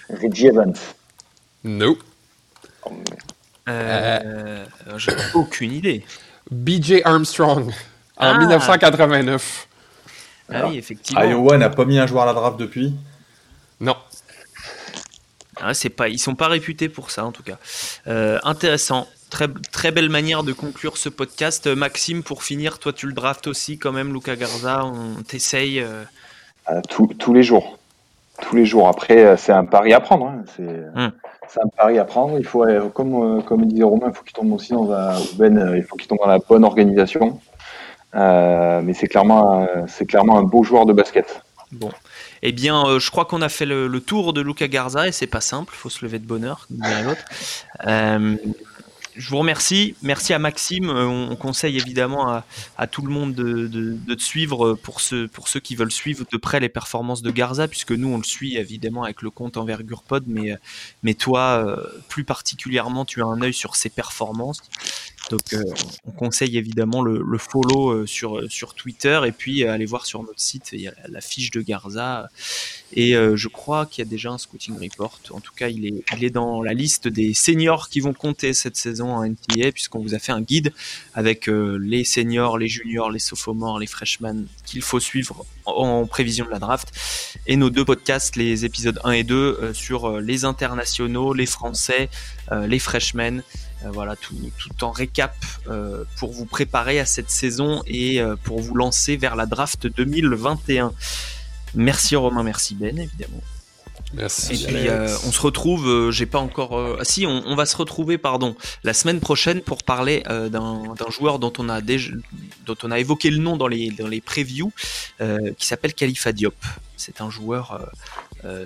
Reggie 0.10 0.47
Evans. 0.47 0.74
Non. 1.64 1.97
Euh, 3.68 4.66
J'ai 4.97 5.12
aucune 5.34 5.72
idée. 5.72 6.06
BJ 6.51 7.01
Armstrong, 7.03 7.72
en 8.18 8.38
1989. 8.38 9.68
Ah. 10.47 10.53
ah 10.53 10.68
oui, 10.68 10.78
effectivement. 10.78 11.24
Iowa 11.24 11.58
n'a 11.58 11.70
pas 11.72 11.86
mis 11.86 11.97
un 11.97 12.06
joueur 12.06 12.24
à 12.24 12.26
la 12.28 12.34
draft 12.34 12.60
depuis? 12.60 12.93
Non. 13.80 13.95
Ah, 15.58 15.74
c'est 15.74 15.89
pas, 15.89 16.10
ils 16.10 16.20
sont 16.20 16.36
pas 16.36 16.47
réputés 16.47 16.89
pour 16.89 17.12
ça 17.12 17.26
en 17.26 17.32
tout 17.32 17.43
cas. 17.43 17.58
Euh, 18.08 18.39
intéressant. 18.43 19.08
Très, 19.36 19.49
très 19.69 19.91
belle 19.91 20.07
manière 20.07 20.43
de 20.43 20.53
conclure 20.53 20.95
ce 20.95 21.09
podcast. 21.09 21.67
Euh, 21.67 21.75
Maxime, 21.75 22.23
pour 22.23 22.41
finir, 22.41 22.79
toi 22.79 22.93
tu 22.93 23.05
le 23.05 23.11
draftes 23.11 23.47
aussi 23.47 23.77
quand 23.77 23.91
même, 23.91 24.13
Luca 24.13 24.38
Garza, 24.38 24.86
on 24.86 25.23
t'essaye 25.23 25.81
euh. 25.81 26.05
euh, 26.69 26.79
tous 26.88 27.33
les 27.33 27.43
jours. 27.43 27.77
Tous 28.41 28.55
les 28.55 28.65
jours. 28.65 28.88
Après, 28.88 29.36
c'est 29.36 29.51
un 29.51 29.65
pari 29.65 29.91
à 29.91 29.99
prendre. 29.99 30.27
Hein. 30.27 30.45
Hum. 30.95 31.11
C'est 31.49 31.59
un 31.59 31.67
pari 31.67 31.99
à 31.99 32.05
prendre. 32.05 32.39
Il 32.39 32.45
faut, 32.45 32.63
comme, 32.93 33.43
comme 33.43 33.65
disait 33.65 33.83
Romain, 33.83 34.07
il 34.07 34.15
faut 34.15 34.23
qu'il 34.23 34.31
tombe 34.31 34.53
aussi 34.53 34.71
dans 34.71 34.89
un, 34.93 35.19
ben, 35.33 35.73
il 35.75 35.83
faut 35.83 35.97
qu'il 35.97 36.07
tombe 36.07 36.19
dans 36.19 36.29
la 36.29 36.39
bonne 36.39 36.63
organisation. 36.63 37.38
mais 38.13 38.93
c'est 38.93 39.07
clairement, 39.07 39.67
c'est 39.88 40.05
clairement 40.05 40.38
un 40.38 40.43
beau 40.43 40.63
joueur 40.63 40.86
de 40.86 40.93
basket. 40.93 41.41
Bon. 41.73 41.91
Eh 42.41 42.53
bien, 42.53 42.99
je 42.99 43.11
crois 43.11 43.25
qu'on 43.25 43.41
a 43.41 43.49
fait 43.49 43.65
le, 43.65 43.99
tour 43.99 44.31
de 44.31 44.39
Luca 44.39 44.69
Garza 44.69 45.09
et 45.09 45.11
c'est 45.11 45.27
pas 45.27 45.41
simple. 45.41 45.73
Il 45.75 45.77
faut 45.77 45.89
se 45.89 46.05
lever 46.05 46.19
de 46.19 46.25
bonheur, 46.25 46.69
Euh, 47.86 48.38
je 49.18 49.30
vous 49.30 49.38
remercie. 49.38 49.95
Merci 50.01 50.34
à 50.34 50.39
Maxime. 50.39 50.89
Euh, 50.89 51.05
on, 51.05 51.36
conseille 51.36 51.78
évidemment 51.78 52.41
à, 52.78 52.88
tout 52.88 53.01
le 53.01 53.11
monde 53.11 53.34
de, 53.34 53.97
te 54.16 54.22
suivre 54.22 54.74
pour 54.76 55.01
ceux, 55.01 55.30
qui 55.63 55.76
veulent 55.76 55.91
suivre 55.91 56.26
de 56.32 56.38
près 56.38 56.59
les 56.59 56.70
performances 56.70 57.22
de 57.22 57.32
Garza, 57.32 57.68
puisque 57.68 57.91
nous, 57.91 58.09
on 58.09 58.18
le 58.18 58.24
suit 58.24 58.57
évidemment 58.57 59.03
avec 59.03 59.22
le 59.22 59.30
compte 59.30 59.57
Envergure 59.57 60.03
Pod, 60.03 60.24
mais, 60.28 60.55
mais 61.03 61.13
toi, 61.13 61.66
euh, 61.66 61.76
plus 62.09 62.24
particulièrement, 62.24 63.05
tu 63.05 63.22
as 63.22 63.26
un 63.26 63.41
œil 63.41 63.53
sur 63.53 63.76
ses 63.76 63.89
performances. 63.89 64.61
Donc, 65.32 65.53
euh, 65.53 65.63
on 66.05 66.11
conseille 66.11 66.57
évidemment 66.57 67.01
le, 67.01 67.38
follow 67.38 67.89
euh, 67.89 68.05
sur, 68.05 68.38
euh, 68.38 68.47
Twitter 68.76 69.20
et 69.26 69.32
puis 69.32 69.63
aller 69.63 69.86
voir 69.86 70.05
sur 70.05 70.22
notre 70.22 70.39
site, 70.39 70.70
il 70.74 70.82
y 70.82 70.88
a 70.88 70.93
la 71.07 71.22
fiche 71.22 71.49
de 71.51 71.61
Garza. 71.61 72.30
Et 72.93 73.13
je 73.13 73.47
crois 73.47 73.86
qu'il 73.86 74.03
y 74.05 74.07
a 74.07 74.09
déjà 74.09 74.32
un 74.32 74.38
scouting 74.38 74.78
report. 74.80 75.20
En 75.32 75.41
tout 75.41 75.53
cas, 75.53 75.68
il 75.68 75.86
est 75.86 76.30
dans 76.30 76.61
la 76.61 76.74
liste 76.74 77.07
des 77.07 77.34
seniors 77.34 77.89
qui 77.89 77.99
vont 77.99 78.13
compter 78.13 78.53
cette 78.53 78.78
saison 78.78 79.05
en 79.14 79.26
NTA, 79.26 79.72
puisqu'on 79.74 79.99
vous 79.99 80.14
a 80.14 80.20
fait 80.20 80.32
un 80.32 80.41
guide 80.41 80.74
avec 81.14 81.47
les 81.47 82.03
seniors, 82.03 82.58
les 82.58 82.68
juniors, 82.68 83.12
les 83.12 83.20
sophomores, 83.20 83.80
les 83.80 83.88
freshmen 83.88 84.47
qu'il 84.66 84.82
faut 84.82 84.99
suivre 84.99 85.45
en, 85.66 86.06
prévision 86.06 86.45
de 86.45 86.51
la 86.51 86.60
draft. 86.60 86.91
Et 87.47 87.58
nos 87.58 87.70
deux 87.70 87.86
podcasts, 87.86 88.36
les 88.36 88.66
épisodes 88.66 88.99
1 89.03 89.12
et 89.12 89.24
2, 89.24 89.74
sur 89.74 90.20
les 90.20 90.45
internationaux, 90.45 91.34
les 91.34 91.45
français, 91.45 92.10
les 92.51 92.80
freshmen 92.80 93.43
euh, 93.86 93.91
voilà, 93.91 94.16
tout, 94.16 94.36
en 94.82 94.91
récap 94.91 95.36
euh, 95.68 96.03
pour 96.18 96.32
vous 96.32 96.45
préparer 96.45 96.99
à 96.99 97.06
cette 97.06 97.30
saison 97.30 97.82
et 97.88 98.22
euh, 98.22 98.36
pour 98.36 98.60
vous 98.62 98.76
lancer 98.76 99.18
vers 99.18 99.36
la 99.36 99.45
draft 99.45 99.88
2021. 99.88 100.93
Merci 101.76 102.16
Romain, 102.16 102.43
merci 102.43 102.76
Ben, 102.76 102.97
évidemment. 102.97 103.41
Merci. 104.16 104.53
Et 104.63 104.68
puis 104.68 104.89
on 105.26 105.32
se 105.32 105.41
retrouve, 105.41 106.11
j'ai 106.11 106.26
pas 106.26 106.39
encore. 106.39 106.97
ah 106.99 107.03
si, 107.03 107.26
on, 107.26 107.55
va 107.55 107.66
se 107.66 107.78
retrouver, 107.78 108.18
pardon, 108.18 108.55
la 108.84 108.93
semaine 108.93 109.20
prochaine 109.20 109.61
pour 109.61 109.84
parler 109.84 110.24
d'un 110.26 111.09
joueur 111.09 111.39
dont 111.39 111.53
on 111.57 111.70
a 111.70 111.82
déjà, 111.82 112.11
dont 112.66 112.78
on 112.84 112.91
a 112.91 112.99
évoqué 112.99 113.30
le 113.30 113.38
nom 113.38 113.57
dans 113.57 113.68
les 113.68 113.91
dans 113.91 114.07
les 114.07 114.22
previews, 114.22 114.72
qui 115.57 115.68
s'appelle 115.68 115.93
Khalifa 115.93 116.32
Diop. 116.32 116.55
C'est 116.97 117.22
un 117.22 117.30
joueur 117.30 117.89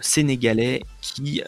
sénégalais 0.01 0.83
qui 1.01 1.41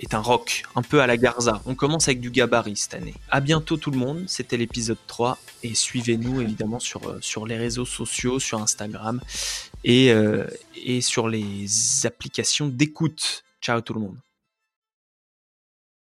est 0.00 0.14
un 0.14 0.20
rock, 0.20 0.62
un 0.76 0.82
peu 0.82 1.00
à 1.00 1.06
la 1.06 1.16
Garza. 1.16 1.60
On 1.66 1.74
commence 1.74 2.08
avec 2.08 2.20
du 2.20 2.30
gabarit 2.30 2.76
cette 2.76 2.94
année. 2.94 3.14
À 3.30 3.40
bientôt 3.40 3.76
tout 3.76 3.90
le 3.90 3.98
monde, 3.98 4.24
c'était 4.26 4.56
l'épisode 4.56 4.98
3 5.06 5.38
et 5.62 5.74
suivez-nous 5.74 6.40
évidemment 6.40 6.78
sur, 6.78 7.08
euh, 7.08 7.18
sur 7.20 7.46
les 7.46 7.56
réseaux 7.56 7.84
sociaux, 7.84 8.38
sur 8.38 8.60
Instagram 8.60 9.20
et, 9.84 10.12
euh, 10.12 10.46
et 10.76 11.00
sur 11.00 11.28
les 11.28 11.66
applications 12.04 12.68
d'écoute. 12.68 13.44
Ciao 13.60 13.80
tout 13.80 13.94
le 13.94 14.00
monde. 14.00 14.18